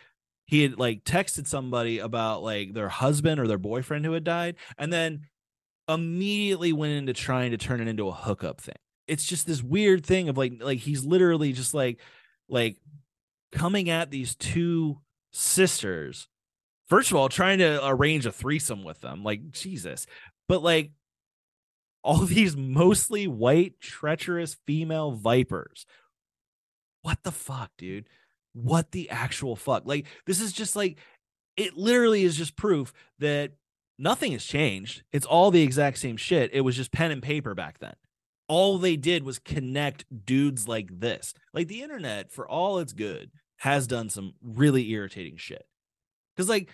he 0.47 0.63
had 0.63 0.79
like 0.79 1.05
texted 1.05 1.47
somebody 1.47 1.99
about 1.99 2.43
like 2.43 2.73
their 2.73 2.89
husband 2.89 3.39
or 3.39 3.47
their 3.47 3.59
boyfriend 3.59 4.07
who 4.07 4.13
had 4.13 4.25
died 4.25 4.57
and 4.79 4.91
then 4.91 5.27
immediately 5.89 6.73
went 6.73 6.93
into 6.93 7.13
trying 7.13 7.51
to 7.51 7.57
turn 7.57 7.81
it 7.81 7.89
into 7.89 8.09
a 8.09 8.13
hookup 8.13 8.61
thing. 8.61 8.77
It's 9.09 9.25
just 9.25 9.47
this 9.47 9.63
weird 9.63 10.05
thing 10.05 10.29
of 10.29 10.37
like 10.37 10.55
like 10.61 10.79
he's 10.79 11.05
literally 11.05 11.53
just 11.53 11.75
like 11.75 11.99
like 12.49 12.77
coming 13.53 13.91
at 13.91 14.11
these 14.11 14.35
two 14.35 15.01
sisters. 15.33 16.29
First 16.89 17.11
of 17.11 17.17
all, 17.17 17.29
trying 17.29 17.59
to 17.59 17.87
arrange 17.87 18.27
a 18.27 18.33
threesome 18.33 18.85
with 18.85 19.01
them, 19.01 19.23
like 19.23 19.51
Jesus. 19.51 20.07
But 20.49 20.63
like 20.63 20.93
all 22.03 22.19
these 22.27 22.57
mostly 22.57 23.27
white, 23.27 23.81
treacherous 23.81 24.57
female 24.67 25.13
vipers. 25.13 25.87
What 27.03 27.23
the 27.23 27.33
fuck, 27.33 27.71
dude? 27.79 28.07
What 28.55 28.93
the 28.93 29.11
actual 29.11 29.57
fuck? 29.57 29.83
Like, 29.87 30.07
this 30.27 30.41
is 30.41 30.53
just 30.53 30.75
like, 30.75 30.99
it 31.57 31.77
literally 31.77 32.25
is 32.25 32.37
just 32.37 32.57
proof 32.57 32.93
that 33.19 33.53
nothing 33.99 34.33
has 34.33 34.45
changed. 34.45 35.03
It's 35.13 35.27
all 35.27 35.51
the 35.51 35.63
exact 35.63 35.99
same 35.99 36.17
shit. 36.17 36.51
It 36.53 36.63
was 36.63 36.77
just 36.77 36.93
pen 36.93 37.11
and 37.11 37.23
paper 37.23 37.55
back 37.55 37.79
then. 37.79 37.95
All 38.49 38.79
they 38.79 38.97
did 38.97 39.25
was 39.25 39.39
connect 39.39 40.05
dudes 40.25 40.67
like 40.67 41.01
this. 41.01 41.35
Like, 41.53 41.69
the 41.69 41.83
internet, 41.83 42.33
for 42.33 42.49
all 42.49 42.79
it's 42.79 42.93
good, 42.93 43.31
has 43.59 43.87
done 43.87 44.09
some 44.09 44.35
really 44.43 44.91
irritating 44.91 45.37
shit. 45.37 45.67
Cause, 46.37 46.49
like, 46.49 46.71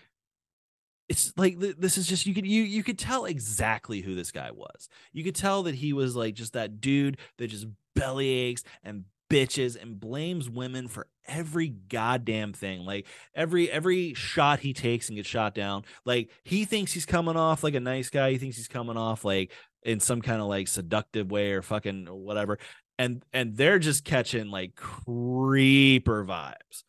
it's 1.09 1.33
like 1.37 1.59
this 1.59 1.99
is 1.99 2.07
just 2.07 2.25
you 2.25 2.35
could 2.35 2.47
you 2.47 2.63
you 2.63 2.83
could 2.83 2.99
tell 2.99 3.27
exactly 3.27 4.01
who 4.01 4.15
this 4.15 4.33
guy 4.33 4.51
was. 4.51 4.89
You 5.13 5.23
could 5.23 5.35
tell 5.35 5.65
that 5.65 5.75
he 5.75 5.93
was 5.93 6.17
like 6.17 6.35
just 6.35 6.55
that 6.55 6.81
dude 6.81 7.19
that 7.39 7.49
just 7.49 7.67
belly 7.95 8.29
aches 8.29 8.65
and 8.83 9.05
bitches 9.31 9.81
and 9.81 9.99
blames 9.99 10.49
women 10.49 10.89
for 10.89 11.09
every 11.27 11.69
goddamn 11.69 12.53
thing. 12.53 12.85
Like 12.85 13.07
every 13.35 13.71
every 13.71 14.15
shot 14.15 14.61
he 14.61 14.73
takes 14.73 15.09
and 15.09 15.17
gets 15.17 15.29
shot 15.29 15.55
down. 15.55 15.85
Like 16.05 16.31
he 16.43 16.65
thinks 16.65 16.93
he's 16.93 17.07
coming 17.07 17.37
off 17.37 17.63
like 17.63 17.75
a 17.75 17.81
nice 17.81 18.11
guy. 18.11 18.31
He 18.31 18.39
thinks 18.39 18.57
he's 18.57 18.69
coming 18.69 18.97
off 18.97 19.25
like 19.25 19.51
in 19.85 20.01
some 20.01 20.23
kind 20.23 20.41
of 20.41 20.49
like 20.49 20.69
seductive 20.69 21.31
way 21.31 21.53
or 21.53 21.63
fucking 21.63 22.07
whatever. 22.07 22.59
And 22.99 23.25
and 23.33 23.57
they're 23.57 23.79
just 23.79 24.05
catching 24.05 24.51
like 24.51 24.77
creeper 24.77 26.25
vibes 26.25 26.85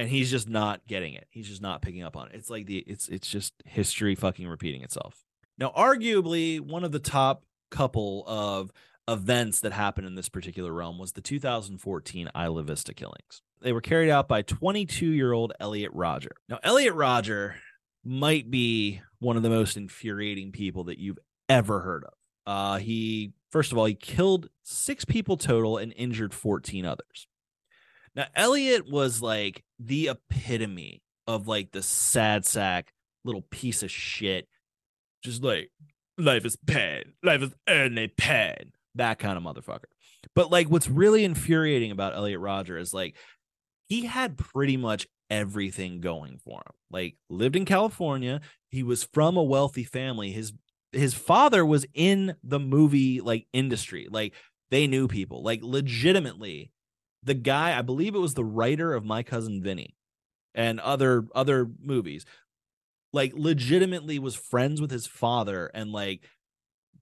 and 0.00 0.08
he's 0.08 0.30
just 0.30 0.48
not 0.48 0.86
getting 0.86 1.12
it. 1.12 1.26
He's 1.28 1.46
just 1.46 1.60
not 1.60 1.82
picking 1.82 2.02
up 2.02 2.16
on 2.16 2.28
it. 2.28 2.34
It's 2.34 2.48
like 2.48 2.64
the 2.64 2.78
it's 2.78 3.08
it's 3.08 3.28
just 3.28 3.52
history 3.66 4.14
fucking 4.14 4.48
repeating 4.48 4.82
itself. 4.82 5.22
Now, 5.58 5.72
arguably 5.76 6.58
one 6.58 6.84
of 6.84 6.92
the 6.92 6.98
top 6.98 7.44
couple 7.70 8.24
of 8.26 8.72
events 9.06 9.60
that 9.60 9.72
happened 9.72 10.06
in 10.06 10.14
this 10.14 10.30
particular 10.30 10.72
realm 10.72 10.98
was 10.98 11.12
the 11.12 11.20
2014 11.20 12.30
Isla 12.34 12.62
Vista 12.62 12.94
killings. 12.94 13.42
They 13.60 13.72
were 13.72 13.82
carried 13.82 14.08
out 14.08 14.26
by 14.26 14.42
22-year-old 14.42 15.52
Elliot 15.60 15.90
Rodger 15.92 16.30
Now, 16.48 16.60
Elliot 16.62 16.94
Rodger 16.94 17.56
might 18.02 18.50
be 18.50 19.02
one 19.18 19.36
of 19.36 19.42
the 19.42 19.50
most 19.50 19.76
infuriating 19.76 20.50
people 20.50 20.84
that 20.84 20.98
you've 20.98 21.18
ever 21.50 21.80
heard 21.80 22.04
of. 22.04 22.14
Uh, 22.46 22.78
he 22.78 23.32
first 23.50 23.72
of 23.72 23.78
all, 23.78 23.86
he 23.86 23.94
killed 23.94 24.48
six 24.62 25.04
people 25.04 25.36
total 25.36 25.78
and 25.78 25.92
injured 25.96 26.34
14 26.34 26.84
others. 26.84 27.26
Now, 28.14 28.26
Elliot 28.34 28.90
was 28.90 29.22
like 29.22 29.64
the 29.78 30.08
epitome 30.08 31.02
of 31.26 31.46
like 31.46 31.72
the 31.72 31.82
sad 31.82 32.44
sack 32.44 32.92
little 33.24 33.42
piece 33.50 33.82
of 33.82 33.90
shit. 33.90 34.48
Just 35.22 35.42
like 35.42 35.70
life 36.18 36.44
is 36.44 36.56
pain, 36.66 37.12
life 37.22 37.42
is 37.42 37.54
only 37.68 38.08
pain. 38.08 38.72
That 38.96 39.18
kind 39.18 39.36
of 39.36 39.44
motherfucker. 39.44 39.84
But 40.34 40.50
like 40.50 40.68
what's 40.68 40.88
really 40.88 41.24
infuriating 41.24 41.90
about 41.90 42.14
Elliot 42.14 42.40
Rodger 42.40 42.76
is 42.78 42.92
like 42.92 43.16
he 43.86 44.06
had 44.06 44.36
pretty 44.36 44.76
much 44.76 45.06
everything 45.30 46.00
going 46.00 46.38
for 46.44 46.58
him. 46.58 46.72
Like 46.90 47.16
lived 47.28 47.56
in 47.56 47.64
California, 47.64 48.40
he 48.68 48.82
was 48.82 49.04
from 49.04 49.36
a 49.36 49.42
wealthy 49.42 49.84
family. 49.84 50.32
His 50.32 50.52
his 50.92 51.14
father 51.14 51.64
was 51.64 51.86
in 51.94 52.36
the 52.42 52.58
movie 52.58 53.20
like 53.20 53.46
industry. 53.52 54.08
Like 54.10 54.34
they 54.70 54.86
knew 54.86 55.08
people. 55.08 55.42
Like 55.42 55.60
legitimately 55.62 56.72
the 57.22 57.34
guy, 57.34 57.78
I 57.78 57.82
believe 57.82 58.14
it 58.14 58.20
was 58.20 58.34
the 58.34 58.44
writer 58.44 58.94
of 58.94 59.04
My 59.04 59.22
Cousin 59.22 59.62
Vinny 59.62 59.96
and 60.54 60.80
other 60.80 61.26
other 61.34 61.68
movies, 61.82 62.24
like 63.12 63.32
legitimately 63.34 64.18
was 64.18 64.34
friends 64.34 64.80
with 64.80 64.90
his 64.90 65.06
father 65.06 65.70
and 65.74 65.92
like 65.92 66.22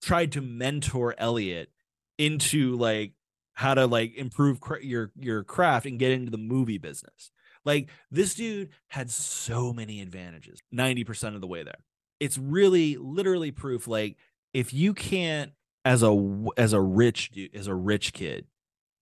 tried 0.01 0.33
to 0.33 0.41
mentor 0.41 1.15
Elliot 1.19 1.71
into 2.19 2.77
like 2.77 3.13
how 3.55 3.75
to 3.75 3.87
like 3.87 4.15
improve 4.17 4.61
your 4.83 5.13
your 5.19 5.45
craft 5.45 5.87
and 5.87 5.99
get 5.99 6.13
into 6.13 6.31
the 6.31 6.39
movie 6.39 6.79
business. 6.79 7.31
Like 7.65 7.91
this 8.11 8.35
dude 8.35 8.71
had 8.89 9.11
so 9.11 9.73
many 9.73 10.01
advantages, 10.01 10.61
90% 10.75 11.35
of 11.35 11.41
the 11.41 11.47
way 11.47 11.63
there. 11.65 11.81
It's 12.21 12.39
really 12.39 12.97
literally 12.97 13.51
proof 13.51 13.87
like 13.87 14.17
if 14.53 14.73
you 14.73 14.95
can't 14.95 15.53
as 15.85 16.03
a 16.03 16.45
as 16.57 16.73
a 16.73 16.81
rich 16.81 17.31
dude, 17.31 17.55
as 17.55 17.67
a 17.67 17.75
rich 17.75 18.13
kid 18.13 18.47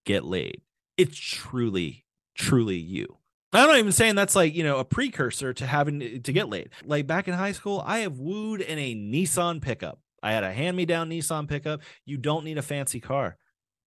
get 0.05 0.25
laid, 0.25 0.63
it's 0.97 1.17
truly, 1.17 2.05
truly 2.35 2.77
you. 2.77 3.19
I'm 3.53 3.69
not 3.69 3.79
even 3.79 3.93
saying 3.93 4.17
that's 4.17 4.37
like, 4.37 4.55
you 4.55 4.65
know, 4.65 4.79
a 4.79 4.85
precursor 4.85 5.55
to 5.55 5.67
having 5.67 6.01
to 6.23 6.33
get 6.33 6.49
laid. 6.49 6.71
Like 6.85 7.07
back 7.07 7.27
in 7.27 7.35
high 7.35 7.53
school, 7.53 7.83
I 7.87 8.01
have 8.01 8.19
wooed 8.19 8.61
in 8.61 8.79
a 8.79 8.95
Nissan 8.95 9.63
pickup. 9.63 10.01
I 10.23 10.33
had 10.33 10.45
a 10.45 10.53
hand 10.53 10.77
me 10.77 10.85
down 10.85 11.09
Nissan 11.09 11.49
pickup. 11.49 11.81
You 12.05 12.19
don't 12.19 12.45
need 12.45 12.59
a 12.59 12.63
fancy 12.63 13.01
car, 13.01 13.37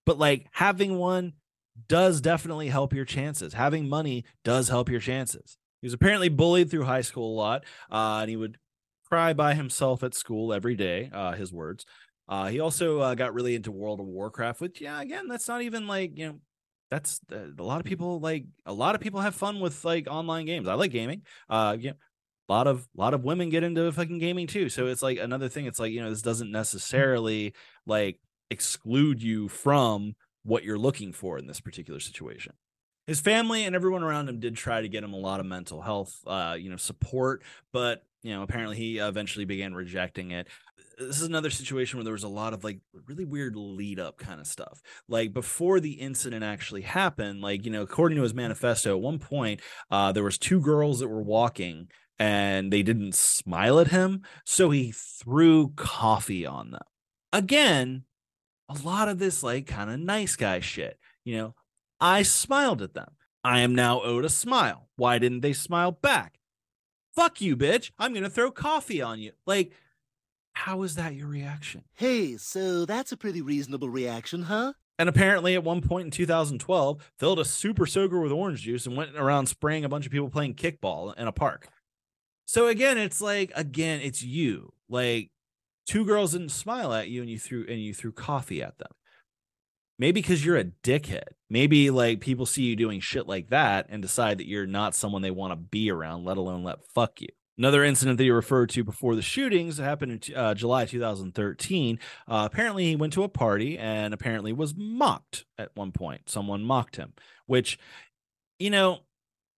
but 0.06 0.18
like 0.18 0.48
having 0.52 0.98
one 0.98 1.34
does 1.88 2.20
definitely 2.22 2.70
help 2.70 2.94
your 2.94 3.06
chances. 3.06 3.54
Having 3.54 3.90
money 3.90 4.26
does 4.44 4.70
help 4.70 4.90
your 4.90 5.00
chances. 5.00 5.58
He 5.82 5.86
was 5.86 5.94
apparently 5.94 6.30
bullied 6.30 6.70
through 6.70 6.86
high 6.86 7.02
school 7.02 7.34
a 7.34 7.38
lot, 7.38 7.64
uh, 7.92 8.20
and 8.22 8.30
he 8.30 8.36
would 8.36 8.58
cry 9.10 9.34
by 9.34 9.54
himself 9.54 10.04
at 10.04 10.14
school 10.14 10.54
every 10.54 10.76
day. 10.76 11.10
Uh, 11.14 11.34
his 11.34 11.52
words. 11.52 11.86
Uh, 12.28 12.48
he 12.48 12.60
also 12.60 13.00
uh, 13.00 13.16
got 13.16 13.34
really 13.34 13.56
into 13.56 13.72
World 13.72 14.00
of 14.00 14.06
Warcraft, 14.06 14.62
which, 14.62 14.82
yeah, 14.82 15.02
again, 15.02 15.28
that's 15.28 15.48
not 15.48 15.64
even 15.64 15.88
like 15.88 16.18
you 16.18 16.28
know 16.28 16.40
that's 16.92 17.20
uh, 17.32 17.48
a 17.58 17.64
lot 17.64 17.80
of 17.80 17.86
people 17.86 18.20
like 18.20 18.46
a 18.66 18.74
lot 18.74 18.96
of 18.96 19.02
people 19.02 19.20
have 19.22 19.36
fun 19.36 19.60
with 19.60 19.84
like 19.84 20.08
online 20.08 20.46
games. 20.46 20.68
I 20.68 20.74
like 20.76 20.92
gaming. 20.92 21.24
Uh, 21.50 21.78
yeah, 21.80 21.94
a 22.48 22.54
lot 22.54 22.68
of 22.68 22.88
a 22.98 23.02
lot 23.02 23.14
of 23.14 23.24
women 23.24 23.50
get 23.50 23.64
into 23.64 23.92
fucking 23.92 24.20
gaming 24.20 24.48
too. 24.48 24.70
So 24.70 24.88
it's 24.88 25.02
like 25.02 25.18
another 25.18 25.50
thing. 25.50 25.66
It's 25.66 25.80
like 25.80 25.92
you 25.92 26.02
know 26.02 26.10
this 26.10 26.22
doesn't 26.22 26.52
necessarily 26.52 27.54
like 27.86 28.20
exclude 28.50 29.22
you 29.22 29.48
from 29.50 30.16
what 30.44 30.64
you're 30.64 30.80
looking 30.80 31.14
for 31.14 31.38
in 31.38 31.48
this 31.48 31.60
particular 31.60 32.00
situation. 32.00 32.54
His 33.08 33.20
family 33.20 33.66
and 33.66 33.76
everyone 33.76 34.04
around 34.04 34.30
him 34.30 34.40
did 34.40 34.56
try 34.56 34.82
to 34.82 34.90
get 34.90 35.04
him 35.04 35.14
a 35.14 35.18
lot 35.18 35.40
of 35.40 35.46
mental 35.48 35.82
health, 35.82 36.16
uh, 36.28 36.56
you 36.60 36.70
know, 36.70 36.78
support, 36.78 37.44
but 37.74 38.04
you 38.24 38.34
know, 38.34 38.44
apparently 38.44 38.78
he 38.78 38.98
eventually 38.98 39.46
began 39.46 39.74
rejecting 39.74 40.32
it 40.32 40.48
this 41.00 41.22
is 41.22 41.28
another 41.28 41.50
situation 41.50 41.98
where 41.98 42.04
there 42.04 42.14
was 42.14 42.24
a 42.24 42.30
lot 42.30 42.54
of 42.54 42.64
like 42.64 42.80
really 43.08 43.26
weird 43.26 43.56
lead 43.56 44.00
up 44.00 44.18
kind 44.18 44.40
of 44.40 44.48
stuff. 44.48 44.82
Like 45.08 45.34
before 45.34 45.80
the 45.80 45.94
incident 45.94 46.44
actually 46.44 46.82
happened, 46.82 47.42
like 47.42 47.66
you 47.66 47.72
know, 47.72 47.82
according 47.82 48.18
to 48.18 48.24
his 48.24 48.34
manifesto, 48.34 48.96
at 48.96 49.02
one 49.02 49.20
point 49.20 49.62
uh, 49.90 50.12
there 50.12 50.24
was 50.24 50.38
two 50.38 50.60
girls 50.60 51.00
that 51.00 51.08
were 51.08 51.24
walking 51.24 51.88
and 52.18 52.72
they 52.72 52.84
didn't 52.84 53.16
smile 53.16 53.80
at 53.80 53.88
him, 53.88 54.24
so 54.46 54.72
he 54.72 54.92
threw 54.94 55.70
coffee 55.76 56.46
on 56.46 56.72
them. 56.72 56.82
Again, 57.32 58.04
a 58.68 58.78
lot 58.84 59.08
of 59.08 59.20
this 59.20 59.42
like 59.42 59.68
kind 59.68 59.90
of 59.90 60.00
nice 60.00 60.36
guy 60.36 60.60
shit. 60.60 61.00
You 61.24 61.38
know, 61.38 61.56
I 62.02 62.24
smiled 62.24 62.82
at 62.82 62.94
them. 62.94 63.12
I 63.42 63.62
am 63.62 63.74
now 63.74 64.02
owed 64.02 64.26
a 64.26 64.30
smile. 64.30 64.90
Why 64.98 65.18
didn't 65.18 65.42
they 65.42 65.54
smile 65.54 65.92
back? 65.92 66.39
Fuck 67.16 67.42
you, 67.42 67.58
bitch. 67.58 67.92
I'm 68.00 68.14
gonna 68.14 68.30
throw 68.30 68.52
coffee 68.52 69.02
on 69.02 69.20
you. 69.20 69.32
Like 69.46 69.74
how 70.60 70.84
is 70.84 70.96
that 70.96 71.16
your 71.16 71.28
reaction? 71.28 71.84
Hey, 71.94 72.36
so 72.36 72.86
that's 72.86 73.14
a 73.14 73.18
pretty 73.18 73.42
reasonable 73.42 73.90
reaction, 73.90 74.44
huh? 74.44 74.74
And 74.98 75.08
apparently, 75.08 75.56
at 75.56 75.64
one 75.64 75.80
point 75.80 76.06
in 76.06 76.12
2012, 76.12 77.12
filled 77.18 77.40
a 77.40 77.46
super 77.46 77.86
soaker 77.86 78.20
with 78.20 78.34
orange 78.34 78.64
juice 78.64 78.86
and 78.86 78.98
went 78.98 79.16
around 79.16 79.48
spraying 79.48 79.86
a 79.86 79.90
bunch 79.90 80.06
of 80.06 80.12
people 80.12 80.30
playing 80.30 80.56
kickball 80.56 81.16
in 81.18 81.28
a 81.28 81.32
park. 81.32 81.70
So 82.46 82.68
again, 82.68 82.98
it's 82.98 83.22
like 83.22 83.54
again, 83.56 84.02
it's 84.02 84.22
you. 84.22 84.74
Like 84.90 85.30
two 85.88 86.04
girls 86.04 86.34
didn't 86.34 86.50
smile 86.50 86.94
at 86.94 87.08
you, 87.08 87.22
and 87.22 87.30
you 87.30 87.40
threw 87.40 87.66
and 87.70 87.80
you 87.80 87.94
threw 87.94 88.12
coffee 88.12 88.62
at 88.62 88.78
them. 88.80 88.92
Maybe 90.00 90.22
because 90.22 90.44
you're 90.44 90.58
a 90.58 90.64
dickhead. 90.64 91.34
Maybe 91.50 91.92
like 91.92 92.22
people 92.22 92.46
see 92.46 92.64
you 92.64 92.76
doing 92.78 93.02
shit 93.02 93.28
like 93.28 93.50
that 93.50 93.88
and 93.90 94.02
decide 94.02 94.38
that 94.40 94.48
you're 94.48 94.66
not 94.66 94.96
someone 94.96 95.22
they 95.22 95.30
want 95.30 95.52
to 95.52 95.58
be 95.58 95.92
around, 95.92 96.24
let 96.24 96.38
alone 96.38 96.64
let 96.64 96.86
fuck 96.96 97.20
you. 97.22 97.28
Another 97.58 97.84
incident 97.84 98.18
that 98.18 98.24
he 98.24 98.32
referred 98.32 98.70
to 98.70 98.86
before 98.86 99.18
the 99.18 99.22
shootings 99.22 99.78
happened 99.78 100.30
in 100.30 100.36
uh, 100.36 100.54
July 100.54 100.86
2013. 100.86 102.00
Uh, 102.26 102.48
apparently, 102.50 102.86
he 102.86 102.96
went 102.96 103.12
to 103.12 103.24
a 103.24 103.28
party 103.28 103.78
and 103.78 104.14
apparently 104.14 104.54
was 104.54 104.74
mocked 104.78 105.44
at 105.58 105.72
one 105.76 105.92
point. 105.92 106.30
Someone 106.30 106.64
mocked 106.64 106.96
him, 106.96 107.12
which, 107.48 107.78
you 108.60 108.70
know, 108.70 109.00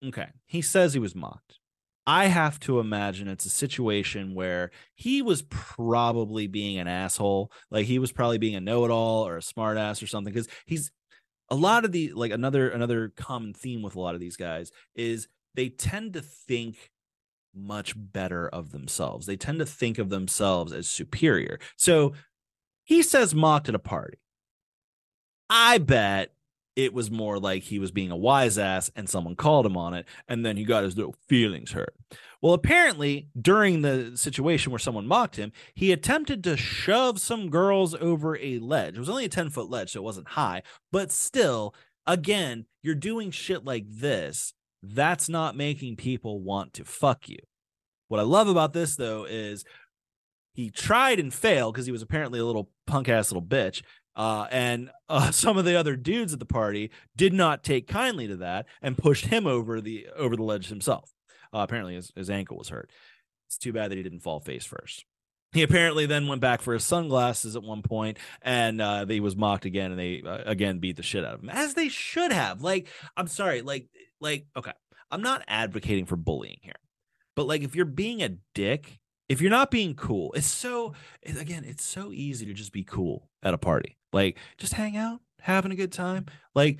okay, 0.03 0.29
he 0.47 0.63
says 0.63 0.93
he 0.93 0.99
was 0.99 1.13
mocked. 1.13 1.59
I 2.07 2.25
have 2.25 2.59
to 2.61 2.79
imagine 2.79 3.27
it's 3.27 3.45
a 3.45 3.49
situation 3.49 4.33
where 4.33 4.71
he 4.95 5.21
was 5.21 5.43
probably 5.43 6.47
being 6.47 6.79
an 6.79 6.87
asshole. 6.87 7.51
Like 7.69 7.85
he 7.85 7.99
was 7.99 8.11
probably 8.11 8.37
being 8.37 8.55
a 8.55 8.61
know 8.61 8.85
it 8.85 8.91
all 8.91 9.27
or 9.27 9.37
a 9.37 9.41
smartass 9.41 10.01
or 10.01 10.07
something. 10.07 10.33
Because 10.33 10.47
he's 10.65 10.91
a 11.49 11.55
lot 11.55 11.85
of 11.85 11.91
the, 11.91 12.11
like 12.13 12.31
another, 12.31 12.69
another 12.69 13.13
common 13.15 13.53
theme 13.53 13.81
with 13.81 13.95
a 13.95 13.99
lot 13.99 14.15
of 14.15 14.21
these 14.21 14.37
guys 14.37 14.71
is 14.95 15.27
they 15.53 15.69
tend 15.69 16.13
to 16.13 16.21
think 16.21 16.91
much 17.53 17.93
better 17.95 18.47
of 18.47 18.71
themselves. 18.71 19.25
They 19.25 19.37
tend 19.37 19.59
to 19.59 19.65
think 19.65 19.97
of 19.97 20.09
themselves 20.09 20.73
as 20.73 20.87
superior. 20.87 21.59
So 21.75 22.13
he 22.83 23.03
says 23.03 23.35
mocked 23.35 23.69
at 23.69 23.75
a 23.75 23.79
party. 23.79 24.17
I 25.49 25.77
bet 25.77 26.33
it 26.75 26.93
was 26.93 27.11
more 27.11 27.39
like 27.39 27.63
he 27.63 27.79
was 27.79 27.91
being 27.91 28.11
a 28.11 28.17
wise 28.17 28.57
ass 28.57 28.89
and 28.95 29.09
someone 29.09 29.35
called 29.35 29.65
him 29.65 29.77
on 29.77 29.93
it 29.93 30.05
and 30.27 30.45
then 30.45 30.57
he 30.57 30.63
got 30.63 30.83
his 30.83 30.95
little 30.95 31.15
feelings 31.27 31.71
hurt. 31.71 31.93
Well, 32.41 32.53
apparently, 32.53 33.27
during 33.39 33.81
the 33.81 34.13
situation 34.15 34.71
where 34.71 34.79
someone 34.79 35.05
mocked 35.05 35.35
him, 35.35 35.51
he 35.75 35.91
attempted 35.91 36.43
to 36.43 36.57
shove 36.57 37.19
some 37.19 37.49
girls 37.49 37.93
over 37.95 38.37
a 38.37 38.57
ledge. 38.59 38.95
It 38.95 38.99
was 38.99 39.09
only 39.09 39.25
a 39.25 39.29
10 39.29 39.49
foot 39.51 39.69
ledge, 39.69 39.91
so 39.91 39.99
it 39.99 40.03
wasn't 40.03 40.29
high, 40.29 40.63
but 40.91 41.11
still, 41.11 41.75
again, 42.07 42.65
you're 42.81 42.95
doing 42.95 43.29
shit 43.31 43.63
like 43.63 43.85
this. 43.87 44.53
That's 44.81 45.29
not 45.29 45.55
making 45.55 45.97
people 45.97 46.41
want 46.41 46.73
to 46.73 46.85
fuck 46.85 47.29
you. 47.29 47.37
What 48.07 48.19
I 48.19 48.23
love 48.23 48.47
about 48.47 48.73
this, 48.73 48.95
though, 48.95 49.25
is 49.25 49.63
he 50.53 50.69
tried 50.69 51.19
and 51.19 51.33
failed 51.33 51.73
because 51.73 51.85
he 51.85 51.91
was 51.91 52.01
apparently 52.01 52.39
a 52.39 52.45
little 52.45 52.69
punk 52.87 53.07
ass 53.07 53.31
little 53.31 53.47
bitch. 53.47 53.83
Uh, 54.15 54.47
and 54.51 54.91
uh, 55.09 55.31
some 55.31 55.57
of 55.57 55.65
the 55.65 55.75
other 55.75 55.95
dudes 55.95 56.33
at 56.33 56.39
the 56.39 56.45
party 56.45 56.91
did 57.15 57.33
not 57.33 57.63
take 57.63 57.87
kindly 57.87 58.27
to 58.27 58.35
that 58.37 58.65
and 58.81 58.97
pushed 58.97 59.25
him 59.25 59.47
over 59.47 59.81
the 59.81 60.07
over 60.15 60.35
the 60.35 60.43
ledge 60.43 60.67
himself. 60.67 61.13
Uh, 61.53 61.59
apparently, 61.59 61.95
his, 61.95 62.11
his 62.15 62.29
ankle 62.29 62.57
was 62.57 62.69
hurt. 62.69 62.89
It's 63.47 63.57
too 63.57 63.73
bad 63.73 63.91
that 63.91 63.97
he 63.97 64.03
didn't 64.03 64.21
fall 64.21 64.39
face 64.39 64.65
first. 64.65 65.05
He 65.53 65.63
apparently 65.63 66.05
then 66.05 66.27
went 66.27 66.39
back 66.39 66.61
for 66.61 66.73
his 66.73 66.85
sunglasses 66.85 67.57
at 67.57 67.63
one 67.63 67.81
point, 67.81 68.17
and 68.41 68.81
uh, 68.81 69.05
he 69.05 69.19
was 69.19 69.35
mocked 69.35 69.65
again, 69.65 69.91
and 69.91 69.99
they 69.99 70.23
uh, 70.25 70.43
again 70.45 70.79
beat 70.79 70.95
the 70.95 71.03
shit 71.03 71.25
out 71.25 71.33
of 71.33 71.43
him, 71.43 71.49
as 71.49 71.73
they 71.73 71.89
should 71.89 72.31
have. 72.31 72.61
Like, 72.61 72.87
I'm 73.17 73.27
sorry, 73.27 73.61
like, 73.61 73.89
like, 74.21 74.45
okay, 74.55 74.71
I'm 75.09 75.21
not 75.21 75.43
advocating 75.49 76.05
for 76.05 76.15
bullying 76.15 76.59
here, 76.61 76.79
but 77.35 77.47
like, 77.47 77.63
if 77.63 77.75
you're 77.75 77.83
being 77.83 78.23
a 78.23 78.37
dick, 78.55 78.99
if 79.27 79.41
you're 79.41 79.51
not 79.51 79.71
being 79.71 79.93
cool, 79.93 80.31
it's 80.33 80.47
so 80.47 80.93
again, 81.25 81.65
it's 81.65 81.83
so 81.83 82.13
easy 82.13 82.45
to 82.45 82.53
just 82.53 82.71
be 82.71 82.85
cool 82.85 83.27
at 83.43 83.53
a 83.53 83.57
party, 83.57 83.97
like 84.13 84.37
just 84.57 84.73
hang 84.73 84.97
out, 84.97 85.21
having 85.39 85.71
a 85.71 85.75
good 85.75 85.91
time, 85.91 86.25
like 86.55 86.79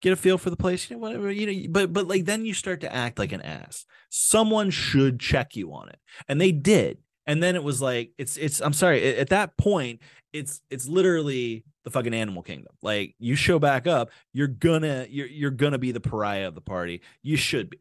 get 0.00 0.12
a 0.12 0.16
feel 0.16 0.38
for 0.38 0.50
the 0.50 0.56
place, 0.56 0.88
you 0.88 0.96
know, 0.96 1.00
whatever, 1.00 1.30
you 1.30 1.46
know, 1.46 1.68
but 1.70 1.92
but 1.92 2.08
like 2.08 2.24
then 2.24 2.44
you 2.44 2.54
start 2.54 2.80
to 2.80 2.94
act 2.94 3.18
like 3.18 3.32
an 3.32 3.42
ass. 3.42 3.86
Someone 4.08 4.70
should 4.70 5.20
check 5.20 5.56
you 5.56 5.72
on 5.72 5.88
it. 5.88 5.98
And 6.28 6.40
they 6.40 6.52
did. 6.52 6.98
And 7.26 7.42
then 7.42 7.54
it 7.54 7.62
was 7.62 7.80
like 7.80 8.12
it's 8.18 8.36
it's 8.36 8.60
I'm 8.60 8.72
sorry, 8.72 9.16
at 9.16 9.28
that 9.28 9.56
point, 9.56 10.00
it's 10.32 10.62
it's 10.70 10.88
literally 10.88 11.64
the 11.84 11.90
fucking 11.90 12.14
animal 12.14 12.42
kingdom. 12.42 12.72
Like 12.82 13.14
you 13.18 13.36
show 13.36 13.58
back 13.58 13.86
up, 13.86 14.10
you're 14.32 14.48
gonna 14.48 15.06
you're 15.08 15.26
you're 15.26 15.50
gonna 15.50 15.78
be 15.78 15.92
the 15.92 16.00
pariah 16.00 16.48
of 16.48 16.54
the 16.54 16.60
party. 16.60 17.02
You 17.22 17.36
should 17.36 17.70
be. 17.70 17.78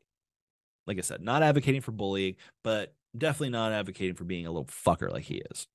Like 0.85 0.97
I 0.97 1.01
said, 1.01 1.21
not 1.21 1.43
advocating 1.43 1.81
for 1.81 1.91
bullying, 1.91 2.35
but 2.63 2.95
definitely 3.17 3.51
not 3.51 3.71
advocating 3.71 4.15
for 4.15 4.23
being 4.23 4.45
a 4.45 4.51
little 4.51 4.65
fucker 4.65 5.11
like 5.11 5.25
he 5.25 5.41
is. 5.51 5.67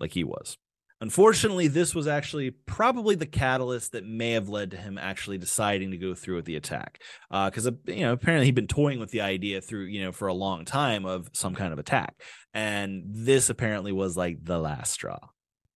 Like 0.00 0.12
he 0.12 0.24
was. 0.24 0.56
Unfortunately, 1.00 1.68
this 1.68 1.94
was 1.94 2.06
actually 2.06 2.50
probably 2.50 3.14
the 3.14 3.26
catalyst 3.26 3.92
that 3.92 4.06
may 4.06 4.30
have 4.32 4.48
led 4.48 4.70
to 4.70 4.76
him 4.76 4.96
actually 4.96 5.38
deciding 5.38 5.90
to 5.90 5.98
go 5.98 6.14
through 6.14 6.36
with 6.36 6.44
the 6.44 6.56
attack. 6.56 7.02
Because 7.30 7.66
uh, 7.66 7.72
you 7.86 8.00
know, 8.00 8.12
apparently 8.12 8.46
he'd 8.46 8.54
been 8.54 8.66
toying 8.66 9.00
with 9.00 9.10
the 9.10 9.20
idea 9.20 9.60
through 9.60 9.84
you 9.84 10.02
know 10.02 10.12
for 10.12 10.28
a 10.28 10.34
long 10.34 10.64
time 10.64 11.04
of 11.04 11.28
some 11.32 11.54
kind 11.54 11.72
of 11.72 11.78
attack, 11.78 12.14
and 12.52 13.02
this 13.06 13.50
apparently 13.50 13.92
was 13.92 14.16
like 14.16 14.38
the 14.42 14.58
last 14.58 14.92
straw. 14.92 15.18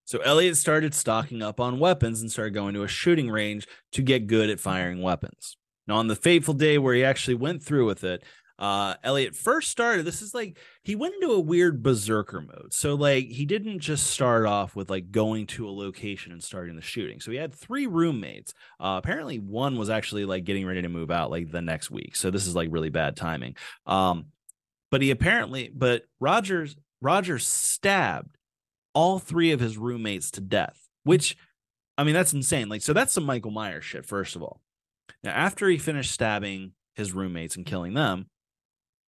So 0.04 0.20
Elliot 0.20 0.56
started 0.56 0.94
stocking 0.94 1.42
up 1.42 1.60
on 1.60 1.78
weapons 1.78 2.22
and 2.22 2.32
started 2.32 2.54
going 2.54 2.72
to 2.72 2.82
a 2.82 2.88
shooting 2.88 3.28
range 3.28 3.66
to 3.92 4.00
get 4.00 4.26
good 4.26 4.48
at 4.48 4.60
firing 4.60 5.02
weapons. 5.02 5.58
Now, 5.86 5.96
on 5.96 6.06
the 6.06 6.16
fateful 6.16 6.54
day 6.54 6.78
where 6.78 6.94
he 6.94 7.04
actually 7.04 7.34
went 7.34 7.62
through 7.62 7.84
with 7.84 8.04
it, 8.04 8.22
uh 8.58 8.94
Elliot 9.04 9.36
first 9.36 9.70
started 9.70 10.04
this 10.04 10.20
is 10.20 10.34
like 10.34 10.58
he 10.82 10.96
went 10.96 11.14
into 11.14 11.32
a 11.32 11.40
weird 11.40 11.82
berserker 11.82 12.40
mode. 12.40 12.72
So 12.72 12.94
like 12.94 13.28
he 13.28 13.46
didn't 13.46 13.78
just 13.78 14.08
start 14.08 14.46
off 14.46 14.74
with 14.74 14.90
like 14.90 15.12
going 15.12 15.46
to 15.48 15.68
a 15.68 15.70
location 15.70 16.32
and 16.32 16.42
starting 16.42 16.74
the 16.74 16.82
shooting. 16.82 17.20
So 17.20 17.30
he 17.30 17.36
had 17.36 17.54
three 17.54 17.86
roommates. 17.86 18.54
Uh 18.80 19.00
apparently 19.02 19.38
one 19.38 19.78
was 19.78 19.90
actually 19.90 20.24
like 20.24 20.44
getting 20.44 20.66
ready 20.66 20.82
to 20.82 20.88
move 20.88 21.10
out 21.10 21.30
like 21.30 21.52
the 21.52 21.62
next 21.62 21.90
week. 21.90 22.16
So 22.16 22.30
this 22.30 22.46
is 22.46 22.56
like 22.56 22.68
really 22.72 22.90
bad 22.90 23.16
timing. 23.16 23.54
Um 23.86 24.26
but 24.90 25.02
he 25.02 25.10
apparently 25.10 25.70
but 25.72 26.02
Rodgers 26.18 26.76
Rodgers 27.00 27.46
stabbed 27.46 28.36
all 28.92 29.20
three 29.20 29.52
of 29.52 29.60
his 29.60 29.78
roommates 29.78 30.32
to 30.32 30.40
death, 30.40 30.88
which 31.04 31.36
I 31.96 32.02
mean 32.02 32.14
that's 32.14 32.32
insane. 32.32 32.68
Like 32.68 32.82
so 32.82 32.92
that's 32.92 33.12
some 33.12 33.24
Michael 33.24 33.52
Myers 33.52 33.84
shit 33.84 34.04
first 34.04 34.34
of 34.34 34.42
all. 34.42 34.60
Now 35.22 35.30
after 35.30 35.68
he 35.68 35.78
finished 35.78 36.10
stabbing 36.10 36.72
his 36.96 37.12
roommates 37.12 37.54
and 37.54 37.64
killing 37.64 37.94
them, 37.94 38.26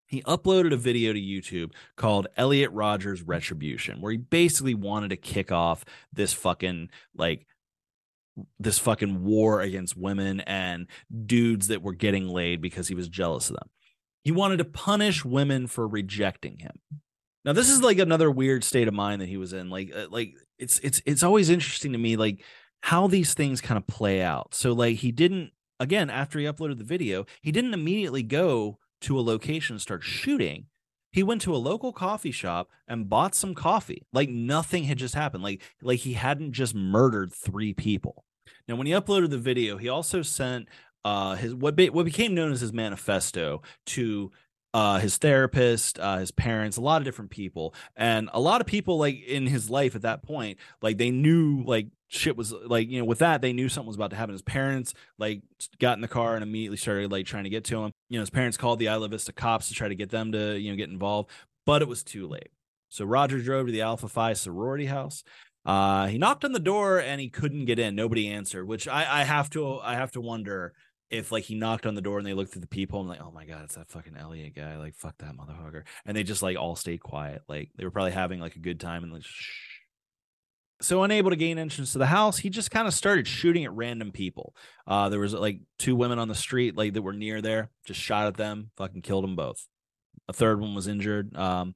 he 0.09 0.23
uploaded 0.23 0.73
a 0.73 0.77
video 0.77 1.13
to 1.13 1.19
YouTube 1.19 1.71
called 1.95 2.27
Elliot 2.35 2.71
Rodger's 2.71 3.21
Retribution, 3.21 4.01
where 4.01 4.11
he 4.11 4.17
basically 4.17 4.73
wanted 4.73 5.11
to 5.11 5.15
kick 5.15 5.51
off 5.51 5.85
this 6.11 6.33
fucking 6.33 6.89
like 7.15 7.45
this 8.59 8.79
fucking 8.79 9.23
war 9.23 9.61
against 9.61 9.95
women 9.95 10.39
and 10.41 10.87
dudes 11.25 11.67
that 11.67 11.83
were 11.83 11.93
getting 11.93 12.27
laid 12.27 12.59
because 12.59 12.87
he 12.87 12.95
was 12.95 13.07
jealous 13.07 13.49
of 13.49 13.57
them. 13.57 13.69
He 14.23 14.31
wanted 14.31 14.57
to 14.57 14.65
punish 14.65 15.23
women 15.23 15.67
for 15.67 15.87
rejecting 15.87 16.57
him. 16.57 16.79
Now 17.45 17.53
this 17.53 17.69
is 17.69 17.83
like 17.83 17.99
another 17.99 18.31
weird 18.31 18.63
state 18.63 18.87
of 18.87 18.93
mind 18.95 19.21
that 19.21 19.29
he 19.29 19.37
was 19.37 19.53
in. 19.53 19.69
Like 19.69 19.93
uh, 19.95 20.07
like 20.09 20.33
it's 20.57 20.79
it's 20.79 21.03
it's 21.05 21.23
always 21.23 21.51
interesting 21.51 21.91
to 21.91 21.99
me 21.99 22.17
like 22.17 22.43
how 22.81 23.05
these 23.05 23.35
things 23.35 23.61
kind 23.61 23.77
of 23.77 23.85
play 23.85 24.23
out. 24.23 24.55
So 24.55 24.73
like 24.73 24.97
he 24.97 25.11
didn't 25.11 25.51
again 25.79 26.09
after 26.09 26.39
he 26.39 26.45
uploaded 26.45 26.79
the 26.79 26.83
video, 26.83 27.27
he 27.43 27.51
didn't 27.51 27.75
immediately 27.75 28.23
go 28.23 28.79
to 29.01 29.19
a 29.19 29.21
location 29.21 29.75
and 29.75 29.81
start 29.81 30.03
shooting, 30.03 30.65
he 31.11 31.23
went 31.23 31.41
to 31.41 31.55
a 31.55 31.57
local 31.57 31.91
coffee 31.91 32.31
shop 32.31 32.69
and 32.87 33.09
bought 33.09 33.35
some 33.35 33.55
coffee. 33.55 34.05
Like 34.13 34.29
nothing 34.29 34.83
had 34.83 34.97
just 34.97 35.15
happened. 35.15 35.43
Like 35.43 35.61
like 35.81 35.99
he 35.99 36.13
hadn't 36.13 36.53
just 36.53 36.75
murdered 36.75 37.33
three 37.33 37.73
people. 37.73 38.23
Now, 38.67 38.75
when 38.75 38.87
he 38.87 38.93
uploaded 38.93 39.31
the 39.31 39.37
video, 39.37 39.77
he 39.77 39.89
also 39.89 40.21
sent 40.21 40.67
uh 41.05 41.35
his 41.35 41.55
what 41.55 41.75
be, 41.75 41.89
what 41.89 42.05
became 42.05 42.35
known 42.35 42.51
as 42.51 42.61
his 42.61 42.73
manifesto 42.73 43.61
to 43.87 44.31
uh 44.73 44.99
his 44.99 45.17
therapist 45.17 45.97
uh 45.97 46.17
his 46.17 46.31
parents 46.31 46.75
a 46.77 46.81
lot 46.81 47.01
of 47.01 47.05
different 47.05 47.31
people 47.31 47.73
and 47.95 48.29
a 48.33 48.39
lot 48.39 48.59
of 48.59 48.67
people 48.67 48.97
like 48.97 49.23
in 49.23 49.47
his 49.47 49.69
life 49.69 49.95
at 49.95 50.01
that 50.01 50.21
point 50.21 50.59
like 50.81 50.97
they 50.97 51.09
knew 51.09 51.63
like 51.65 51.87
shit 52.09 52.35
was 52.35 52.51
like 52.51 52.89
you 52.89 52.99
know 52.99 53.05
with 53.05 53.19
that 53.19 53.41
they 53.41 53.53
knew 53.53 53.69
something 53.69 53.87
was 53.87 53.95
about 53.95 54.09
to 54.09 54.15
happen 54.15 54.33
his 54.33 54.41
parents 54.41 54.93
like 55.17 55.41
got 55.79 55.97
in 55.97 56.01
the 56.01 56.07
car 56.07 56.35
and 56.35 56.43
immediately 56.43 56.77
started 56.77 57.11
like 57.11 57.25
trying 57.25 57.43
to 57.43 57.49
get 57.49 57.63
to 57.63 57.83
him 57.83 57.91
you 58.09 58.17
know 58.17 58.21
his 58.21 58.31
parents 58.31 58.57
called 58.57 58.79
the 58.79 58.87
isla 58.87 59.07
vista 59.07 59.31
cops 59.31 59.67
to 59.67 59.73
try 59.73 59.87
to 59.87 59.95
get 59.95 60.09
them 60.09 60.31
to 60.31 60.57
you 60.57 60.71
know 60.71 60.75
get 60.75 60.89
involved 60.89 61.29
but 61.65 61.81
it 61.81 61.87
was 61.87 62.03
too 62.03 62.27
late 62.27 62.49
so 62.89 63.05
rodger 63.05 63.39
drove 63.39 63.67
to 63.67 63.71
the 63.71 63.81
alpha 63.81 64.09
phi 64.09 64.33
sorority 64.33 64.87
house 64.87 65.23
uh 65.65 66.07
he 66.07 66.17
knocked 66.17 66.43
on 66.43 66.51
the 66.51 66.59
door 66.59 66.99
and 66.99 67.21
he 67.21 67.29
couldn't 67.29 67.65
get 67.65 67.77
in 67.77 67.95
nobody 67.95 68.27
answered 68.27 68.67
which 68.67 68.87
i 68.87 69.21
i 69.21 69.23
have 69.23 69.49
to 69.49 69.79
i 69.79 69.93
have 69.93 70.11
to 70.11 70.19
wonder 70.19 70.73
if 71.09 71.31
like 71.31 71.43
he 71.43 71.55
knocked 71.55 71.85
on 71.85 71.95
the 71.95 72.01
door 72.01 72.17
and 72.17 72.27
they 72.27 72.33
looked 72.33 72.51
through 72.51 72.61
the 72.61 72.67
people 72.67 72.99
and 72.99 73.09
like, 73.09 73.21
oh 73.21 73.31
my 73.31 73.45
god, 73.45 73.63
it's 73.63 73.75
that 73.75 73.89
fucking 73.89 74.15
Elliot 74.15 74.53
guy. 74.55 74.77
Like, 74.77 74.95
fuck 74.95 75.17
that 75.19 75.35
motherfucker. 75.35 75.83
And 76.05 76.15
they 76.15 76.23
just 76.23 76.43
like 76.43 76.55
all 76.55 76.75
stayed 76.75 77.01
quiet. 77.01 77.41
Like 77.47 77.71
they 77.75 77.83
were 77.83 77.91
probably 77.91 78.11
having 78.11 78.39
like 78.39 78.55
a 78.55 78.59
good 78.59 78.79
time 78.79 79.03
and 79.03 79.11
like 79.11 79.23
shh. 79.23 79.68
So 80.81 81.03
unable 81.03 81.29
to 81.29 81.35
gain 81.35 81.57
entrance 81.57 81.91
to 81.93 81.97
the 81.97 82.05
house, 82.05 82.37
he 82.37 82.49
just 82.49 82.71
kind 82.71 82.87
of 82.87 82.93
started 82.93 83.27
shooting 83.27 83.65
at 83.65 83.73
random 83.73 84.11
people. 84.11 84.55
Uh, 84.87 85.09
there 85.09 85.19
was 85.19 85.33
like 85.33 85.59
two 85.77 85.95
women 85.95 86.19
on 86.19 86.27
the 86.29 86.35
street 86.35 86.77
like 86.77 86.93
that 86.93 87.01
were 87.01 87.13
near 87.13 87.41
there, 87.41 87.69
just 87.85 87.99
shot 87.99 88.27
at 88.27 88.37
them, 88.37 88.71
fucking 88.77 89.01
killed 89.01 89.25
them 89.25 89.35
both. 89.35 89.67
A 90.29 90.33
third 90.33 90.61
one 90.61 90.75
was 90.75 90.87
injured. 90.87 91.35
Um, 91.35 91.75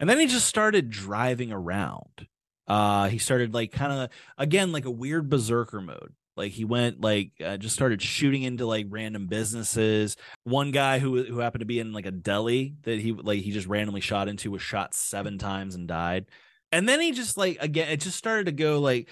and 0.00 0.10
then 0.10 0.18
he 0.18 0.26
just 0.26 0.46
started 0.46 0.90
driving 0.90 1.52
around. 1.52 2.26
Uh, 2.66 3.08
he 3.08 3.18
started 3.18 3.54
like 3.54 3.70
kind 3.72 3.92
of 3.92 4.10
again 4.38 4.72
like 4.72 4.86
a 4.86 4.90
weird 4.90 5.28
berserker 5.28 5.80
mode 5.80 6.14
like 6.36 6.52
he 6.52 6.64
went 6.64 7.00
like 7.00 7.30
uh, 7.44 7.56
just 7.56 7.74
started 7.74 8.02
shooting 8.02 8.42
into 8.42 8.66
like 8.66 8.86
random 8.88 9.26
businesses. 9.26 10.16
One 10.44 10.72
guy 10.72 10.98
who 10.98 11.22
who 11.22 11.38
happened 11.38 11.60
to 11.60 11.66
be 11.66 11.80
in 11.80 11.92
like 11.92 12.06
a 12.06 12.10
deli 12.10 12.74
that 12.82 12.98
he 12.98 13.12
like 13.12 13.42
he 13.42 13.52
just 13.52 13.66
randomly 13.66 14.00
shot 14.00 14.28
into 14.28 14.50
was 14.50 14.62
shot 14.62 14.94
seven 14.94 15.38
times 15.38 15.74
and 15.74 15.86
died. 15.86 16.26
And 16.74 16.88
then 16.88 17.00
he 17.00 17.12
just 17.12 17.36
like 17.36 17.58
again 17.60 17.88
it 17.88 18.00
just 18.00 18.16
started 18.16 18.46
to 18.46 18.52
go 18.52 18.80
like 18.80 19.08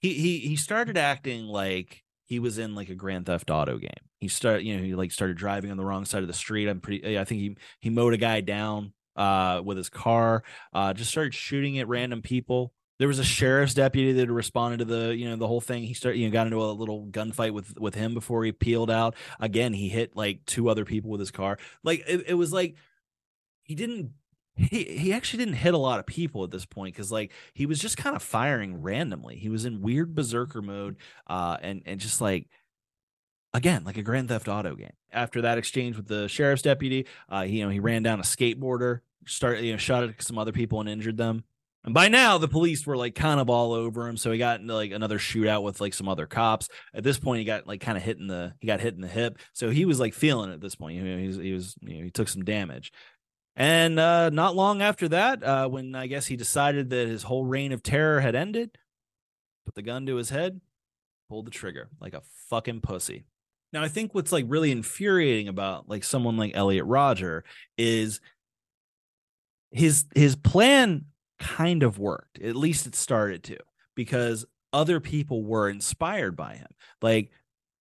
he 0.00 0.14
he 0.14 0.38
he 0.38 0.56
started 0.56 0.96
acting 0.96 1.46
like 1.46 2.02
he 2.26 2.38
was 2.38 2.58
in 2.58 2.74
like 2.74 2.90
a 2.90 2.94
Grand 2.94 3.26
Theft 3.26 3.50
Auto 3.50 3.78
game. 3.78 3.90
He 4.18 4.28
started 4.28 4.64
you 4.64 4.76
know 4.76 4.82
he 4.82 4.94
like 4.94 5.12
started 5.12 5.36
driving 5.36 5.70
on 5.70 5.76
the 5.76 5.84
wrong 5.84 6.04
side 6.04 6.22
of 6.22 6.28
the 6.28 6.34
street. 6.34 6.68
I'm 6.68 6.80
pretty 6.80 7.18
I 7.18 7.24
think 7.24 7.40
he 7.40 7.56
he 7.80 7.90
mowed 7.90 8.14
a 8.14 8.18
guy 8.18 8.40
down 8.42 8.92
uh 9.16 9.62
with 9.64 9.78
his 9.78 9.88
car. 9.88 10.42
Uh 10.72 10.92
just 10.92 11.10
started 11.10 11.34
shooting 11.34 11.78
at 11.78 11.88
random 11.88 12.22
people 12.22 12.72
there 12.98 13.08
was 13.08 13.18
a 13.18 13.24
sheriff's 13.24 13.74
deputy 13.74 14.12
that 14.12 14.30
responded 14.30 14.78
to 14.78 14.84
the 14.84 15.14
you 15.14 15.28
know 15.28 15.36
the 15.36 15.46
whole 15.46 15.60
thing 15.60 15.82
he 15.82 15.94
started 15.94 16.18
you 16.18 16.26
know 16.26 16.32
got 16.32 16.46
into 16.46 16.62
a 16.62 16.72
little 16.72 17.06
gunfight 17.06 17.52
with 17.52 17.78
with 17.78 17.94
him 17.94 18.14
before 18.14 18.44
he 18.44 18.52
peeled 18.52 18.90
out 18.90 19.14
again 19.40 19.72
he 19.72 19.88
hit 19.88 20.16
like 20.16 20.44
two 20.46 20.68
other 20.68 20.84
people 20.84 21.10
with 21.10 21.20
his 21.20 21.30
car 21.30 21.58
like 21.82 22.04
it, 22.06 22.24
it 22.28 22.34
was 22.34 22.52
like 22.52 22.76
he 23.62 23.74
didn't 23.74 24.12
he 24.56 24.84
he 24.84 25.12
actually 25.12 25.44
didn't 25.44 25.58
hit 25.58 25.74
a 25.74 25.78
lot 25.78 25.98
of 25.98 26.06
people 26.06 26.42
at 26.42 26.50
this 26.50 26.64
point 26.64 26.94
because 26.94 27.12
like 27.12 27.30
he 27.52 27.66
was 27.66 27.78
just 27.78 27.96
kind 27.96 28.16
of 28.16 28.22
firing 28.22 28.82
randomly. 28.82 29.36
He 29.36 29.48
was 29.48 29.64
in 29.64 29.82
weird 29.82 30.14
berserker 30.14 30.62
mode 30.62 30.96
uh 31.26 31.58
and 31.60 31.82
and 31.84 32.00
just 32.00 32.20
like 32.20 32.48
again 33.52 33.84
like 33.84 33.98
a 33.98 34.02
grand 34.02 34.28
theft 34.28 34.48
auto 34.48 34.74
game. 34.74 34.94
After 35.12 35.42
that 35.42 35.58
exchange 35.58 35.96
with 35.96 36.08
the 36.08 36.28
sheriff's 36.28 36.62
deputy 36.62 37.06
uh 37.28 37.42
he, 37.42 37.58
you 37.58 37.64
know 37.64 37.70
he 37.70 37.80
ran 37.80 38.02
down 38.02 38.18
a 38.18 38.22
skateboarder 38.22 39.00
started 39.26 39.64
you 39.64 39.72
know 39.72 39.78
shot 39.78 40.04
at 40.04 40.22
some 40.22 40.38
other 40.38 40.52
people 40.52 40.80
and 40.80 40.88
injured 40.88 41.18
them. 41.18 41.44
And 41.84 41.94
by 41.94 42.08
now 42.08 42.38
the 42.38 42.48
police 42.48 42.86
were 42.86 42.96
like 42.96 43.14
kind 43.14 43.38
of 43.38 43.50
all 43.50 43.74
over 43.74 44.08
him 44.08 44.16
so 44.16 44.32
he 44.32 44.38
got 44.38 44.60
into 44.60 44.74
like 44.74 44.90
another 44.90 45.18
shootout 45.18 45.62
with 45.64 45.82
like 45.82 45.92
some 45.92 46.08
other 46.08 46.26
cops. 46.26 46.70
At 46.94 47.04
this 47.04 47.18
point 47.18 47.40
he 47.40 47.44
got 47.44 47.66
like 47.66 47.82
kind 47.82 47.98
of 47.98 48.04
hit 48.04 48.18
in 48.18 48.26
the 48.26 48.54
he 48.58 48.66
got 48.66 48.80
hit 48.80 48.94
in 48.94 49.02
the 49.02 49.06
hip 49.06 49.38
so 49.52 49.68
he 49.68 49.84
was 49.84 50.00
like 50.00 50.14
feeling 50.14 50.50
it 50.50 50.54
at 50.54 50.60
this 50.62 50.76
point. 50.76 50.96
You 50.96 51.04
know, 51.04 51.18
he 51.18 51.26
was 51.26 51.36
he 51.36 51.52
was 51.52 51.76
you 51.82 51.98
know 51.98 52.04
he 52.04 52.10
took 52.10 52.28
some 52.28 52.42
damage 52.42 52.90
and 53.56 53.98
uh 53.98 54.30
not 54.30 54.54
long 54.54 54.82
after 54.82 55.08
that 55.08 55.42
uh 55.42 55.68
when 55.68 55.94
i 55.94 56.06
guess 56.06 56.26
he 56.26 56.36
decided 56.36 56.90
that 56.90 57.08
his 57.08 57.22
whole 57.24 57.44
reign 57.44 57.72
of 57.72 57.82
terror 57.82 58.20
had 58.20 58.34
ended 58.34 58.76
put 59.64 59.74
the 59.74 59.82
gun 59.82 60.06
to 60.06 60.16
his 60.16 60.30
head 60.30 60.60
pulled 61.28 61.46
the 61.46 61.50
trigger 61.50 61.88
like 62.00 62.14
a 62.14 62.22
fucking 62.48 62.80
pussy 62.80 63.24
now, 63.72 63.82
I 63.82 63.88
think 63.88 64.14
what's 64.14 64.32
like 64.32 64.46
really 64.48 64.70
infuriating 64.70 65.48
about 65.48 65.88
like 65.88 66.04
someone 66.04 66.36
like 66.36 66.52
Elliot 66.54 66.86
Rodger 66.86 67.44
is 67.76 68.20
his 69.70 70.06
his 70.14 70.36
plan 70.36 71.06
kind 71.38 71.82
of 71.82 71.98
worked. 71.98 72.40
At 72.40 72.56
least 72.56 72.86
it 72.86 72.94
started 72.94 73.42
to 73.44 73.58
because 73.94 74.46
other 74.72 75.00
people 75.00 75.44
were 75.44 75.68
inspired 75.68 76.36
by 76.36 76.54
him. 76.54 76.68
Like 77.02 77.30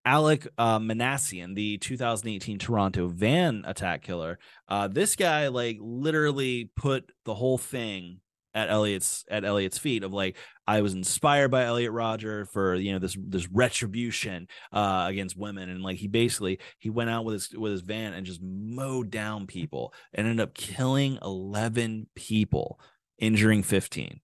Alek 0.05 0.47
uh, 0.57 0.79
Minassian, 0.79 1.55
the 1.55 1.77
2018 1.79 2.59
Toronto 2.59 3.07
van 3.07 3.63
attack 3.65 4.03
killer. 4.03 4.37
Uh, 4.67 4.87
this 4.87 5.15
guy 5.15 5.47
like 5.47 5.77
literally 5.79 6.69
put 6.75 7.11
the 7.25 7.33
whole 7.33 7.57
thing 7.57 8.19
at 8.55 8.69
Elliot's 8.69 9.25
at 9.29 9.43
Elliot's 9.43 9.77
feet 9.77 10.03
of 10.03 10.13
like 10.13 10.37
I 10.65 10.81
was 10.81 10.93
inspired 10.93 11.51
by 11.51 11.65
Elliot 11.65 11.91
Rodger 11.91 12.45
for 12.45 12.73
you 12.75 12.93
know 12.93 12.99
this 12.99 13.17
this 13.19 13.47
retribution 13.49 14.47
uh, 14.71 15.05
against 15.09 15.37
women 15.37 15.69
and 15.69 15.83
like 15.83 15.97
he 15.97 16.07
basically 16.07 16.59
he 16.79 16.89
went 16.89 17.09
out 17.09 17.25
with 17.25 17.33
his 17.33 17.49
with 17.53 17.73
his 17.73 17.81
van 17.81 18.13
and 18.13 18.25
just 18.25 18.41
mowed 18.41 19.11
down 19.11 19.45
people 19.45 19.93
and 20.13 20.25
ended 20.25 20.41
up 20.41 20.53
killing 20.53 21.19
11 21.21 22.07
people 22.15 22.79
injuring 23.19 23.61
15 23.61 24.21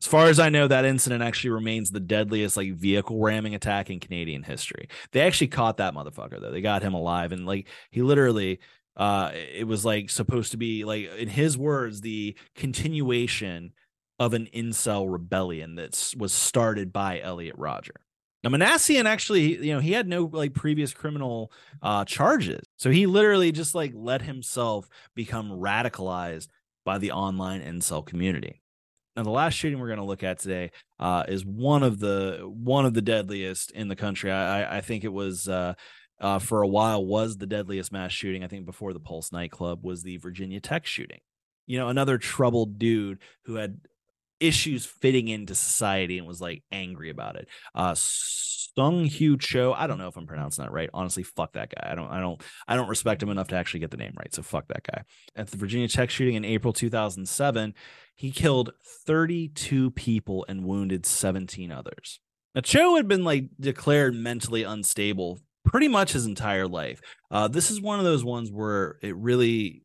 as 0.00 0.06
far 0.06 0.28
as 0.28 0.40
I 0.40 0.48
know, 0.48 0.66
that 0.66 0.86
incident 0.86 1.22
actually 1.22 1.50
remains 1.50 1.90
the 1.90 2.00
deadliest 2.00 2.56
like 2.56 2.72
vehicle 2.72 3.20
ramming 3.20 3.54
attack 3.54 3.90
in 3.90 4.00
Canadian 4.00 4.42
history. 4.42 4.88
They 5.12 5.20
actually 5.20 5.48
caught 5.48 5.76
that 5.76 5.94
motherfucker 5.94 6.40
though. 6.40 6.50
They 6.50 6.62
got 6.62 6.82
him 6.82 6.94
alive 6.94 7.32
and 7.32 7.44
like 7.44 7.68
he 7.90 8.00
literally 8.00 8.60
uh 8.96 9.30
it 9.34 9.66
was 9.66 9.84
like 9.84 10.08
supposed 10.08 10.52
to 10.52 10.56
be 10.56 10.84
like 10.84 11.14
in 11.16 11.28
his 11.28 11.56
words 11.58 12.00
the 12.00 12.36
continuation 12.54 13.72
of 14.18 14.32
an 14.32 14.48
incel 14.54 15.10
rebellion 15.10 15.74
that 15.74 16.14
was 16.16 16.32
started 16.32 16.92
by 16.92 17.20
Elliot 17.20 17.56
Rodger. 17.58 18.00
Now 18.42 18.50
Minassian 18.50 19.04
actually, 19.04 19.64
you 19.66 19.74
know, 19.74 19.80
he 19.80 19.92
had 19.92 20.08
no 20.08 20.30
like 20.32 20.54
previous 20.54 20.94
criminal 20.94 21.52
uh 21.82 22.06
charges. 22.06 22.66
So 22.78 22.90
he 22.90 23.04
literally 23.04 23.52
just 23.52 23.74
like 23.74 23.92
let 23.94 24.22
himself 24.22 24.88
become 25.14 25.50
radicalized 25.50 26.48
by 26.86 26.96
the 26.96 27.12
online 27.12 27.60
incel 27.60 28.04
community. 28.04 28.62
Now 29.20 29.24
the 29.24 29.30
last 29.32 29.52
shooting 29.52 29.78
we're 29.78 29.88
going 29.88 29.98
to 29.98 30.04
look 30.06 30.22
at 30.22 30.38
today 30.38 30.70
uh, 30.98 31.24
is 31.28 31.44
one 31.44 31.82
of 31.82 31.98
the 31.98 32.38
one 32.42 32.86
of 32.86 32.94
the 32.94 33.02
deadliest 33.02 33.70
in 33.72 33.88
the 33.88 33.94
country. 33.94 34.32
I, 34.32 34.78
I 34.78 34.80
think 34.80 35.04
it 35.04 35.12
was 35.12 35.46
uh, 35.46 35.74
uh, 36.18 36.38
for 36.38 36.62
a 36.62 36.66
while 36.66 37.04
was 37.04 37.36
the 37.36 37.46
deadliest 37.46 37.92
mass 37.92 38.12
shooting. 38.12 38.42
I 38.42 38.46
think 38.46 38.64
before 38.64 38.94
the 38.94 38.98
Pulse 38.98 39.30
nightclub 39.30 39.84
was 39.84 40.02
the 40.02 40.16
Virginia 40.16 40.58
Tech 40.58 40.86
shooting. 40.86 41.20
You 41.66 41.76
know, 41.76 41.88
another 41.88 42.16
troubled 42.16 42.78
dude 42.78 43.18
who 43.44 43.56
had 43.56 43.80
issues 44.40 44.84
fitting 44.86 45.28
into 45.28 45.54
society 45.54 46.18
and 46.18 46.26
was 46.26 46.40
like 46.40 46.62
angry 46.72 47.10
about 47.10 47.36
it. 47.36 47.48
Uh 47.74 47.94
Seung-Hui 47.94 49.36
Cho, 49.38 49.72
I 49.72 49.86
don't 49.86 49.98
know 49.98 50.08
if 50.08 50.16
I'm 50.16 50.26
pronouncing 50.26 50.64
that 50.64 50.72
right. 50.72 50.90
Honestly, 50.94 51.22
fuck 51.22 51.52
that 51.54 51.72
guy. 51.74 51.90
I 51.90 51.94
don't 51.94 52.10
I 52.10 52.20
don't 52.20 52.40
I 52.68 52.76
don't 52.76 52.88
respect 52.88 53.22
him 53.22 53.30
enough 53.30 53.48
to 53.48 53.56
actually 53.56 53.80
get 53.80 53.90
the 53.90 53.96
name 53.96 54.14
right. 54.18 54.34
So 54.34 54.42
fuck 54.42 54.68
that 54.68 54.84
guy. 54.84 55.02
At 55.36 55.48
the 55.48 55.56
Virginia 55.56 55.88
Tech 55.88 56.10
shooting 56.10 56.34
in 56.34 56.44
April 56.44 56.72
2007, 56.72 57.74
he 58.16 58.30
killed 58.30 58.72
32 59.06 59.90
people 59.92 60.44
and 60.48 60.64
wounded 60.64 61.06
17 61.06 61.72
others. 61.72 62.20
Now 62.54 62.60
Cho 62.60 62.96
had 62.96 63.08
been 63.08 63.24
like 63.24 63.46
declared 63.58 64.14
mentally 64.14 64.62
unstable 64.62 65.40
pretty 65.64 65.88
much 65.88 66.12
his 66.12 66.26
entire 66.26 66.66
life. 66.66 67.00
Uh, 67.30 67.48
this 67.48 67.70
is 67.70 67.80
one 67.80 67.98
of 67.98 68.04
those 68.04 68.24
ones 68.24 68.50
where 68.50 68.96
it 69.02 69.14
really 69.16 69.82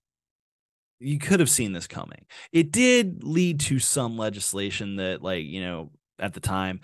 you 1.00 1.20
could 1.20 1.40
have 1.40 1.50
seen 1.50 1.74
this 1.74 1.88
coming. 1.88 2.26
It 2.52 2.72
did 2.72 3.24
lead 3.24 3.60
to 3.62 3.80
some 3.80 4.18
legislation 4.18 4.96
that, 4.98 5.22
like, 5.22 5.46
you 5.46 5.62
know, 5.62 5.92
at 6.20 6.34
the 6.34 6.40
time, 6.40 6.80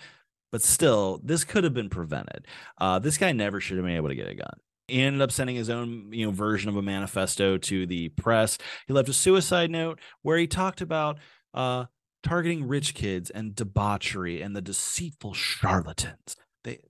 but 0.50 0.62
still, 0.62 1.20
this 1.24 1.44
could 1.44 1.64
have 1.64 1.74
been 1.74 1.88
prevented. 1.88 2.46
Uh, 2.78 2.98
this 2.98 3.16
guy 3.16 3.32
never 3.32 3.60
should 3.60 3.78
have 3.78 3.86
been 3.86 3.96
able 3.96 4.10
to 4.10 4.14
get 4.14 4.28
a 4.28 4.34
gun. 4.34 4.54
He 4.88 5.00
ended 5.00 5.22
up 5.22 5.32
sending 5.32 5.56
his 5.56 5.70
own, 5.70 6.12
you 6.12 6.26
know, 6.26 6.32
version 6.32 6.68
of 6.68 6.76
a 6.76 6.82
manifesto 6.82 7.56
to 7.56 7.86
the 7.86 8.10
press. 8.10 8.58
He 8.86 8.92
left 8.92 9.08
a 9.08 9.14
suicide 9.14 9.70
note 9.70 9.98
where 10.20 10.36
he 10.36 10.46
talked 10.46 10.82
about 10.82 11.18
uh, 11.54 11.86
targeting 12.22 12.68
rich 12.68 12.94
kids 12.94 13.30
and 13.30 13.54
debauchery 13.54 14.42
and 14.42 14.54
the 14.54 14.60
deceitful 14.60 15.32
charlatans. 15.32 16.36
They, 16.64 16.80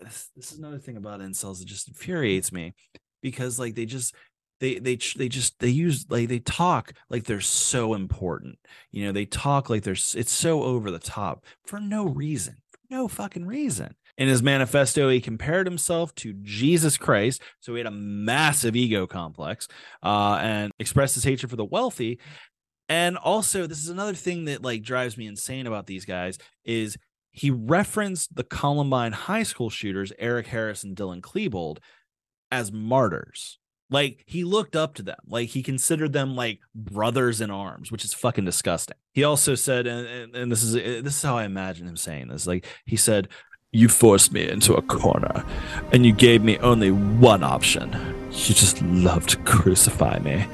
this, 0.00 0.30
this 0.36 0.52
is 0.52 0.58
another 0.58 0.78
thing 0.78 0.96
about 0.96 1.20
incels 1.20 1.58
that 1.58 1.66
just 1.66 1.88
infuriates 1.88 2.52
me 2.52 2.74
because, 3.20 3.58
like, 3.58 3.74
they 3.74 3.86
just 3.86 4.14
they 4.60 4.78
they 4.78 4.96
they 5.16 5.28
just 5.28 5.58
they 5.58 5.68
use 5.68 6.06
like 6.08 6.28
they 6.28 6.38
talk 6.38 6.92
like 7.10 7.24
they're 7.24 7.40
so 7.40 7.94
important 7.94 8.58
you 8.90 9.04
know 9.04 9.12
they 9.12 9.26
talk 9.26 9.68
like 9.68 9.82
they're 9.82 9.92
it's 9.92 10.32
so 10.32 10.62
over 10.62 10.90
the 10.90 10.98
top 10.98 11.44
for 11.64 11.80
no 11.80 12.06
reason 12.06 12.56
for 12.70 12.78
no 12.90 13.08
fucking 13.08 13.46
reason. 13.46 13.94
In 14.16 14.28
his 14.28 14.42
manifesto 14.42 15.10
he 15.10 15.20
compared 15.20 15.66
himself 15.66 16.14
to 16.16 16.34
jesus 16.34 16.96
christ 16.96 17.42
so 17.58 17.72
he 17.72 17.78
had 17.78 17.86
a 17.88 17.90
massive 17.90 18.76
ego 18.76 19.08
complex 19.08 19.66
uh, 20.04 20.38
and 20.40 20.70
expressed 20.78 21.16
his 21.16 21.24
hatred 21.24 21.50
for 21.50 21.56
the 21.56 21.64
wealthy. 21.64 22.20
And 22.88 23.16
also 23.16 23.66
this 23.66 23.82
is 23.82 23.88
another 23.88 24.14
thing 24.14 24.44
that 24.44 24.62
like 24.62 24.82
drives 24.82 25.16
me 25.16 25.26
insane 25.26 25.66
about 25.66 25.86
these 25.86 26.04
guys 26.04 26.38
is 26.64 26.96
he 27.32 27.50
referenced 27.50 28.36
the 28.36 28.44
columbine 28.44 29.10
high 29.10 29.42
school 29.42 29.68
shooters 29.68 30.12
eric 30.18 30.46
harris 30.46 30.84
and 30.84 30.96
dylan 30.96 31.20
klebold 31.20 31.78
as 32.52 32.70
martyrs 32.70 33.58
like 33.94 34.24
he 34.26 34.42
looked 34.42 34.74
up 34.74 34.94
to 34.94 35.02
them, 35.02 35.20
like 35.26 35.50
he 35.50 35.62
considered 35.62 36.12
them 36.12 36.34
like 36.34 36.58
brothers 36.74 37.40
in 37.40 37.50
arms, 37.50 37.90
which 37.92 38.04
is 38.04 38.12
fucking 38.12 38.44
disgusting. 38.44 38.96
He 39.12 39.22
also 39.22 39.54
said, 39.54 39.86
and, 39.86 40.06
and, 40.06 40.36
and 40.36 40.52
this 40.52 40.62
is 40.64 40.74
eh, 40.74 41.00
this 41.00 41.16
is 41.16 41.22
how 41.22 41.38
I 41.38 41.44
imagine 41.44 41.86
him 41.86 41.96
saying 41.96 42.28
this. 42.28 42.46
Like 42.46 42.66
he 42.84 42.96
said, 42.96 43.28
"You 43.70 43.88
forced 43.88 44.32
me 44.32 44.48
into 44.48 44.74
a 44.74 44.82
corner, 44.82 45.44
and 45.92 46.04
you 46.04 46.12
gave 46.12 46.42
me 46.42 46.58
only 46.58 46.90
one 46.90 47.44
option. 47.44 47.92
You 48.32 48.54
just 48.54 48.82
loved 48.82 49.30
to 49.30 49.36
crucify 49.38 50.18
me. 50.18 50.44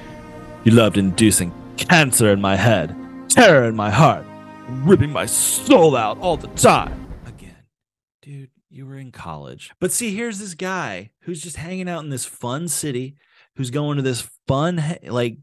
You 0.64 0.72
loved 0.72 0.98
inducing 0.98 1.52
cancer 1.78 2.30
in 2.30 2.40
my 2.42 2.56
head, 2.56 2.94
terror 3.30 3.66
in 3.66 3.74
my 3.74 3.90
heart, 3.90 4.24
ripping 4.68 5.10
my 5.10 5.24
soul 5.26 5.96
out 5.96 6.18
all 6.18 6.36
the 6.36 6.48
time." 6.48 7.08
Again, 7.26 7.64
dude, 8.20 8.50
you 8.68 8.86
were 8.86 8.98
in 8.98 9.12
college. 9.12 9.70
But 9.80 9.92
see, 9.92 10.14
here's 10.14 10.38
this 10.38 10.54
guy 10.54 11.10
who's 11.20 11.42
just 11.42 11.56
hanging 11.56 11.88
out 11.88 12.04
in 12.04 12.10
this 12.10 12.26
fun 12.26 12.68
city, 12.68 13.16
who's 13.56 13.70
going 13.70 13.96
to 13.96 14.02
this 14.02 14.28
fun 14.46 14.82
like 15.04 15.38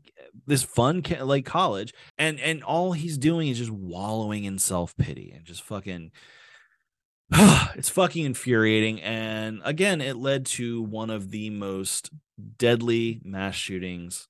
this 0.46 0.64
fun 0.64 1.04
like 1.22 1.46
college 1.46 1.94
and 2.18 2.40
and 2.40 2.64
all 2.64 2.94
he's 2.94 3.18
doing 3.18 3.48
is 3.48 3.58
just 3.58 3.72
wallowing 3.72 4.44
in 4.44 4.60
self-pity 4.60 5.32
and 5.36 5.46
just 5.46 5.62
fucking 5.62 6.12
it's 7.34 7.90
fucking 7.90 8.26
infuriating 8.26 9.02
and 9.02 9.62
again 9.64 10.00
it 10.00 10.16
led 10.16 10.46
to 10.46 10.82
one 10.84 11.10
of 11.10 11.32
the 11.32 11.50
most 11.50 12.12
deadly 12.58 13.20
mass 13.24 13.56
shootings 13.56 14.28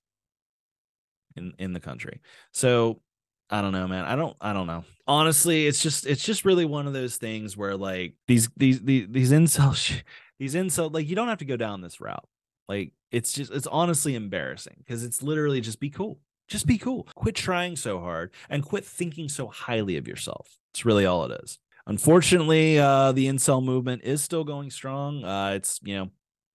in 1.38 1.54
in 1.60 1.74
the 1.74 1.80
country. 1.80 2.22
So 2.52 3.02
I 3.50 3.62
don't 3.62 3.72
know, 3.72 3.88
man. 3.88 4.06
I 4.06 4.16
don't 4.16 4.36
I 4.42 4.54
don't 4.54 4.68
know. 4.68 4.84
Honestly, 5.08 5.68
it's 5.68 5.82
just 5.82 6.06
it's 6.06 6.24
just 6.24 6.44
really 6.44 6.66
one 6.66 6.88
of 6.88 6.94
those 6.94 7.18
things 7.18 7.56
where 7.56 7.78
like 7.78 8.16
these 8.28 8.50
these 8.58 8.82
these 8.82 9.08
these 9.10 9.32
sh- 9.76 10.02
these 10.40 10.56
incel 10.56 10.94
like 10.94 11.08
you 11.08 11.16
don't 11.16 11.30
have 11.30 11.40
to 11.40 11.46
go 11.46 11.58
down 11.58 11.82
this 11.82 12.02
route. 12.02 12.28
Like 12.68 12.94
it's 13.12 13.34
just 13.34 13.52
it's 13.52 13.68
honestly 13.68 14.16
embarrassing 14.16 14.76
because 14.80 15.04
it's 15.04 15.24
literally 15.24 15.62
just 15.62 15.80
be 15.80 15.90
cool. 15.90 16.20
Just 16.48 16.66
be 16.66 16.78
cool. 16.78 17.08
Quit 17.16 17.36
trying 17.36 17.76
so 17.76 18.00
hard 18.00 18.34
and 18.50 18.64
quit 18.64 18.86
thinking 18.86 19.30
so 19.30 19.48
highly 19.48 19.98
of 19.98 20.08
yourself. 20.08 20.58
It's 20.74 20.86
really 20.86 21.06
all 21.06 21.26
it 21.26 21.40
is. 21.44 21.60
Unfortunately, 21.86 22.80
uh 22.80 23.12
the 23.12 23.28
incel 23.28 23.64
movement 23.64 24.04
is 24.04 24.24
still 24.24 24.44
going 24.44 24.72
strong. 24.72 25.24
Uh 25.24 25.52
it's, 25.56 25.80
you 25.84 25.96
know, 25.96 26.12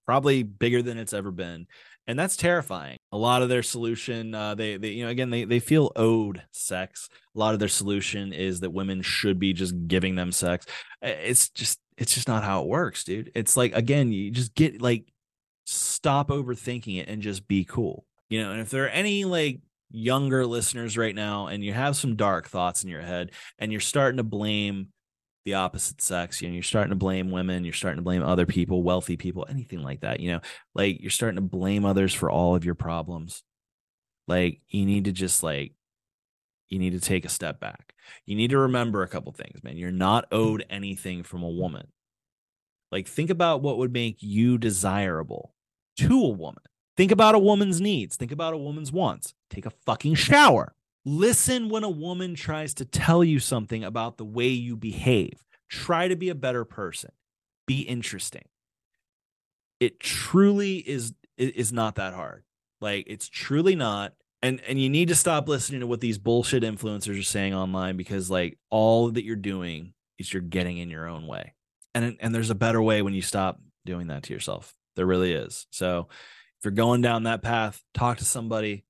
probably 0.06 0.42
bigger 0.42 0.82
than 0.82 0.98
it's 0.98 1.12
ever 1.12 1.30
been 1.30 1.66
and 2.06 2.18
that's 2.18 2.36
terrifying 2.36 2.98
a 3.12 3.16
lot 3.16 3.42
of 3.42 3.48
their 3.48 3.62
solution 3.62 4.34
uh, 4.34 4.54
they, 4.54 4.76
they 4.76 4.88
you 4.88 5.04
know 5.04 5.10
again 5.10 5.30
they, 5.30 5.44
they 5.44 5.60
feel 5.60 5.92
owed 5.96 6.42
sex 6.50 7.08
a 7.34 7.38
lot 7.38 7.54
of 7.54 7.60
their 7.60 7.68
solution 7.68 8.32
is 8.32 8.60
that 8.60 8.70
women 8.70 9.02
should 9.02 9.38
be 9.38 9.52
just 9.52 9.74
giving 9.86 10.14
them 10.14 10.32
sex 10.32 10.66
it's 11.00 11.48
just 11.50 11.78
it's 11.96 12.14
just 12.14 12.28
not 12.28 12.42
how 12.42 12.62
it 12.62 12.68
works 12.68 13.04
dude 13.04 13.30
it's 13.34 13.56
like 13.56 13.74
again 13.74 14.12
you 14.12 14.30
just 14.30 14.54
get 14.54 14.82
like 14.82 15.04
stop 15.64 16.28
overthinking 16.28 17.00
it 17.00 17.08
and 17.08 17.22
just 17.22 17.46
be 17.46 17.64
cool 17.64 18.04
you 18.28 18.42
know 18.42 18.50
and 18.50 18.60
if 18.60 18.70
there 18.70 18.84
are 18.84 18.88
any 18.88 19.24
like 19.24 19.60
younger 19.90 20.46
listeners 20.46 20.96
right 20.96 21.14
now 21.14 21.46
and 21.46 21.62
you 21.62 21.72
have 21.72 21.96
some 21.96 22.16
dark 22.16 22.48
thoughts 22.48 22.82
in 22.82 22.90
your 22.90 23.02
head 23.02 23.30
and 23.58 23.70
you're 23.70 23.80
starting 23.80 24.16
to 24.16 24.22
blame 24.22 24.88
the 25.44 25.54
opposite 25.54 26.00
sex. 26.00 26.40
You 26.40 26.48
know, 26.48 26.54
you're 26.54 26.62
starting 26.62 26.90
to 26.90 26.96
blame 26.96 27.30
women, 27.30 27.64
you're 27.64 27.72
starting 27.72 27.98
to 27.98 28.02
blame 28.02 28.22
other 28.22 28.46
people, 28.46 28.82
wealthy 28.82 29.16
people, 29.16 29.46
anything 29.48 29.82
like 29.82 30.00
that. 30.00 30.20
You 30.20 30.32
know, 30.32 30.40
like 30.74 31.00
you're 31.00 31.10
starting 31.10 31.36
to 31.36 31.42
blame 31.42 31.84
others 31.84 32.14
for 32.14 32.30
all 32.30 32.54
of 32.54 32.64
your 32.64 32.74
problems. 32.74 33.42
Like 34.28 34.60
you 34.68 34.86
need 34.86 35.06
to 35.06 35.12
just 35.12 35.42
like 35.42 35.72
you 36.68 36.78
need 36.78 36.92
to 36.92 37.00
take 37.00 37.24
a 37.24 37.30
step 37.30 37.60
back. 37.60 37.92
You 38.24 38.36
need 38.36 38.50
to 38.50 38.58
remember 38.58 39.02
a 39.02 39.08
couple 39.08 39.32
things, 39.32 39.62
man. 39.62 39.76
You're 39.76 39.90
not 39.90 40.30
mm-hmm. 40.30 40.42
owed 40.42 40.64
anything 40.70 41.22
from 41.22 41.42
a 41.42 41.48
woman. 41.50 41.88
Like 42.92 43.08
think 43.08 43.30
about 43.30 43.62
what 43.62 43.78
would 43.78 43.92
make 43.92 44.18
you 44.20 44.58
desirable 44.58 45.54
to 45.96 46.22
a 46.22 46.28
woman. 46.28 46.62
Think 46.96 47.10
about 47.10 47.34
a 47.34 47.38
woman's 47.38 47.80
needs. 47.80 48.16
Think 48.16 48.30
about 48.30 48.52
a 48.52 48.58
woman's 48.58 48.92
wants. 48.92 49.34
Take 49.48 49.64
a 49.64 49.72
fucking 49.86 50.14
shower. 50.14 50.74
Listen 51.04 51.70
when 51.70 51.84
a 51.84 51.90
woman 51.90 52.34
tries 52.34 52.74
to 52.74 52.84
tell 52.84 53.24
you 53.24 53.40
something 53.40 53.82
about 53.82 54.18
the 54.18 54.24
way 54.24 54.48
you 54.48 54.76
behave. 54.76 55.42
Try 55.68 56.06
to 56.06 56.16
be 56.16 56.28
a 56.28 56.34
better 56.34 56.66
person. 56.66 57.10
Be 57.66 57.80
interesting. 57.80 58.44
It 59.80 59.98
truly 59.98 60.76
is 60.76 61.14
is 61.38 61.72
not 61.72 61.94
that 61.94 62.12
hard. 62.12 62.44
Like 62.80 63.06
it's 63.08 63.28
truly 63.28 63.74
not. 63.74 64.12
And 64.42 64.60
and 64.68 64.78
you 64.78 64.90
need 64.90 65.08
to 65.08 65.14
stop 65.14 65.48
listening 65.48 65.80
to 65.80 65.86
what 65.86 66.00
these 66.00 66.18
bullshit 66.18 66.62
influencers 66.62 67.18
are 67.18 67.22
saying 67.22 67.54
online 67.54 67.96
because 67.96 68.30
like 68.30 68.58
all 68.70 69.10
that 69.10 69.24
you're 69.24 69.34
doing 69.34 69.94
is 70.18 70.32
you're 70.32 70.42
getting 70.42 70.76
in 70.76 70.90
your 70.90 71.08
own 71.08 71.26
way. 71.26 71.54
And 71.94 72.16
and 72.20 72.34
there's 72.34 72.50
a 72.50 72.54
better 72.54 72.80
way 72.80 73.02
when 73.02 73.14
you 73.14 73.22
stop 73.22 73.60
doing 73.84 74.08
that 74.08 74.24
to 74.24 74.32
yourself. 74.32 74.74
There 74.96 75.06
really 75.06 75.32
is. 75.32 75.66
So 75.70 76.08
if 76.58 76.64
you're 76.64 76.72
going 76.72 77.00
down 77.00 77.24
that 77.24 77.42
path, 77.42 77.82
talk 77.94 78.18
to 78.18 78.24
somebody, 78.24 78.84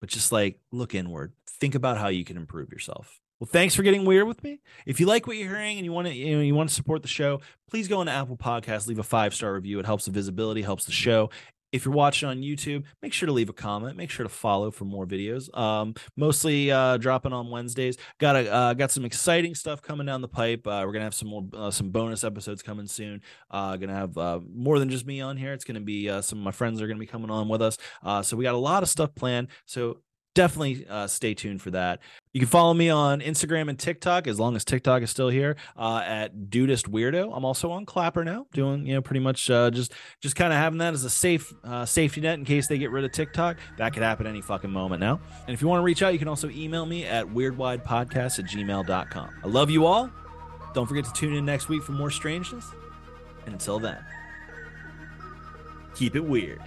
but 0.00 0.08
just 0.08 0.32
like 0.32 0.58
look 0.72 0.94
inward 0.94 1.32
think 1.60 1.74
about 1.74 1.98
how 1.98 2.08
you 2.08 2.24
can 2.24 2.36
improve 2.36 2.72
yourself. 2.72 3.20
Well, 3.40 3.48
thanks 3.50 3.74
for 3.74 3.82
getting 3.82 4.04
weird 4.04 4.26
with 4.26 4.42
me. 4.42 4.60
If 4.84 4.98
you 4.98 5.06
like 5.06 5.26
what 5.26 5.36
you're 5.36 5.48
hearing 5.48 5.76
and 5.76 5.84
you 5.84 5.92
want 5.92 6.08
to, 6.08 6.14
you 6.14 6.36
know, 6.36 6.42
you 6.42 6.54
want 6.54 6.70
to 6.70 6.74
support 6.74 7.02
the 7.02 7.08
show, 7.08 7.40
please 7.70 7.86
go 7.86 8.00
into 8.00 8.12
Apple 8.12 8.36
Podcasts, 8.36 8.88
leave 8.88 8.98
a 8.98 9.04
five 9.04 9.32
star 9.32 9.52
review. 9.54 9.78
It 9.78 9.86
helps 9.86 10.06
the 10.06 10.10
visibility, 10.10 10.62
helps 10.62 10.84
the 10.84 10.92
show. 10.92 11.30
If 11.72 11.84
you're 11.84 11.94
watching 11.94 12.28
on 12.28 12.38
YouTube, 12.38 12.84
make 13.02 13.12
sure 13.12 13.26
to 13.26 13.32
leave 13.32 13.48
a 13.48 13.52
comment. 13.52 13.96
Make 13.96 14.10
sure 14.10 14.24
to 14.24 14.30
follow 14.30 14.70
for 14.70 14.84
more 14.84 15.06
videos. 15.06 15.54
Um, 15.56 15.94
mostly 16.16 16.70
uh, 16.70 16.96
dropping 16.96 17.32
on 17.32 17.50
Wednesdays. 17.50 17.98
Got 18.18 18.36
a 18.36 18.52
uh, 18.52 18.74
got 18.74 18.90
some 18.90 19.04
exciting 19.04 19.54
stuff 19.54 19.82
coming 19.82 20.06
down 20.06 20.22
the 20.22 20.28
pipe. 20.28 20.66
Uh, 20.66 20.82
we're 20.86 20.92
gonna 20.92 21.04
have 21.04 21.14
some 21.14 21.28
more 21.28 21.44
uh, 21.54 21.70
some 21.70 21.90
bonus 21.90 22.24
episodes 22.24 22.62
coming 22.62 22.86
soon. 22.86 23.20
Uh, 23.50 23.76
gonna 23.76 23.94
have 23.94 24.16
uh, 24.16 24.40
more 24.54 24.78
than 24.78 24.88
just 24.88 25.06
me 25.06 25.20
on 25.20 25.36
here. 25.36 25.52
It's 25.52 25.64
gonna 25.64 25.80
be 25.80 26.08
some 26.22 26.38
of 26.38 26.44
my 26.44 26.52
friends 26.52 26.80
are 26.80 26.86
gonna 26.86 26.98
be 26.98 27.06
coming 27.06 27.30
on 27.30 27.48
with 27.48 27.62
us. 27.62 27.76
Uh, 28.02 28.22
so 28.22 28.36
we 28.36 28.44
got 28.44 28.54
a 28.54 28.58
lot 28.58 28.82
of 28.82 28.88
stuff 28.88 29.14
planned. 29.14 29.48
So 29.66 29.98
definitely 30.34 30.86
uh, 30.88 31.06
stay 31.06 31.34
tuned 31.34 31.60
for 31.60 31.70
that. 31.72 32.00
You 32.32 32.40
can 32.40 32.48
follow 32.48 32.72
me 32.74 32.90
on 32.90 33.20
Instagram 33.20 33.68
and 33.68 33.78
TikTok 33.78 34.26
as 34.26 34.38
long 34.38 34.54
as 34.54 34.64
TikTok 34.64 35.02
is 35.02 35.10
still 35.10 35.28
here 35.28 35.56
uh, 35.76 36.02
at 36.04 36.50
Dudist 36.50 36.90
Weirdo. 36.90 37.32
I'm 37.34 37.44
also 37.44 37.70
on 37.70 37.84
Clapper 37.84 38.24
now, 38.24 38.46
doing 38.52 38.86
you 38.86 38.94
know 38.94 39.02
pretty 39.02 39.20
much 39.20 39.50
uh, 39.50 39.70
just 39.70 39.92
just 40.20 40.36
kind 40.36 40.52
of 40.52 40.58
having 40.58 40.78
that 40.78 40.94
as 40.94 41.04
a 41.04 41.10
safe 41.10 41.52
uh, 41.64 41.84
safety 41.84 42.20
net 42.20 42.38
in 42.38 42.44
case 42.44 42.68
they 42.68 42.78
get 42.78 42.90
rid 42.90 43.04
of 43.04 43.12
TikTok. 43.12 43.58
That 43.78 43.92
could 43.92 44.02
happen 44.02 44.26
any 44.26 44.40
fucking 44.40 44.70
moment 44.70 45.00
now. 45.00 45.20
And 45.46 45.54
if 45.54 45.60
you 45.60 45.68
want 45.68 45.80
to 45.80 45.84
reach 45.84 46.02
out, 46.02 46.12
you 46.12 46.18
can 46.18 46.28
also 46.28 46.48
email 46.50 46.86
me 46.86 47.04
at 47.04 47.26
weirdwidepodcast 47.26 48.38
at 48.38 48.44
gmail.com. 48.44 49.30
I 49.42 49.46
love 49.48 49.70
you 49.70 49.86
all. 49.86 50.10
Don't 50.74 50.86
forget 50.86 51.04
to 51.04 51.12
tune 51.12 51.34
in 51.34 51.44
next 51.44 51.68
week 51.68 51.82
for 51.82 51.92
more 51.92 52.10
strangeness. 52.10 52.66
And 53.46 53.54
until 53.54 53.78
then, 53.78 53.98
keep 55.94 56.14
it 56.14 56.24
weird. 56.24 56.60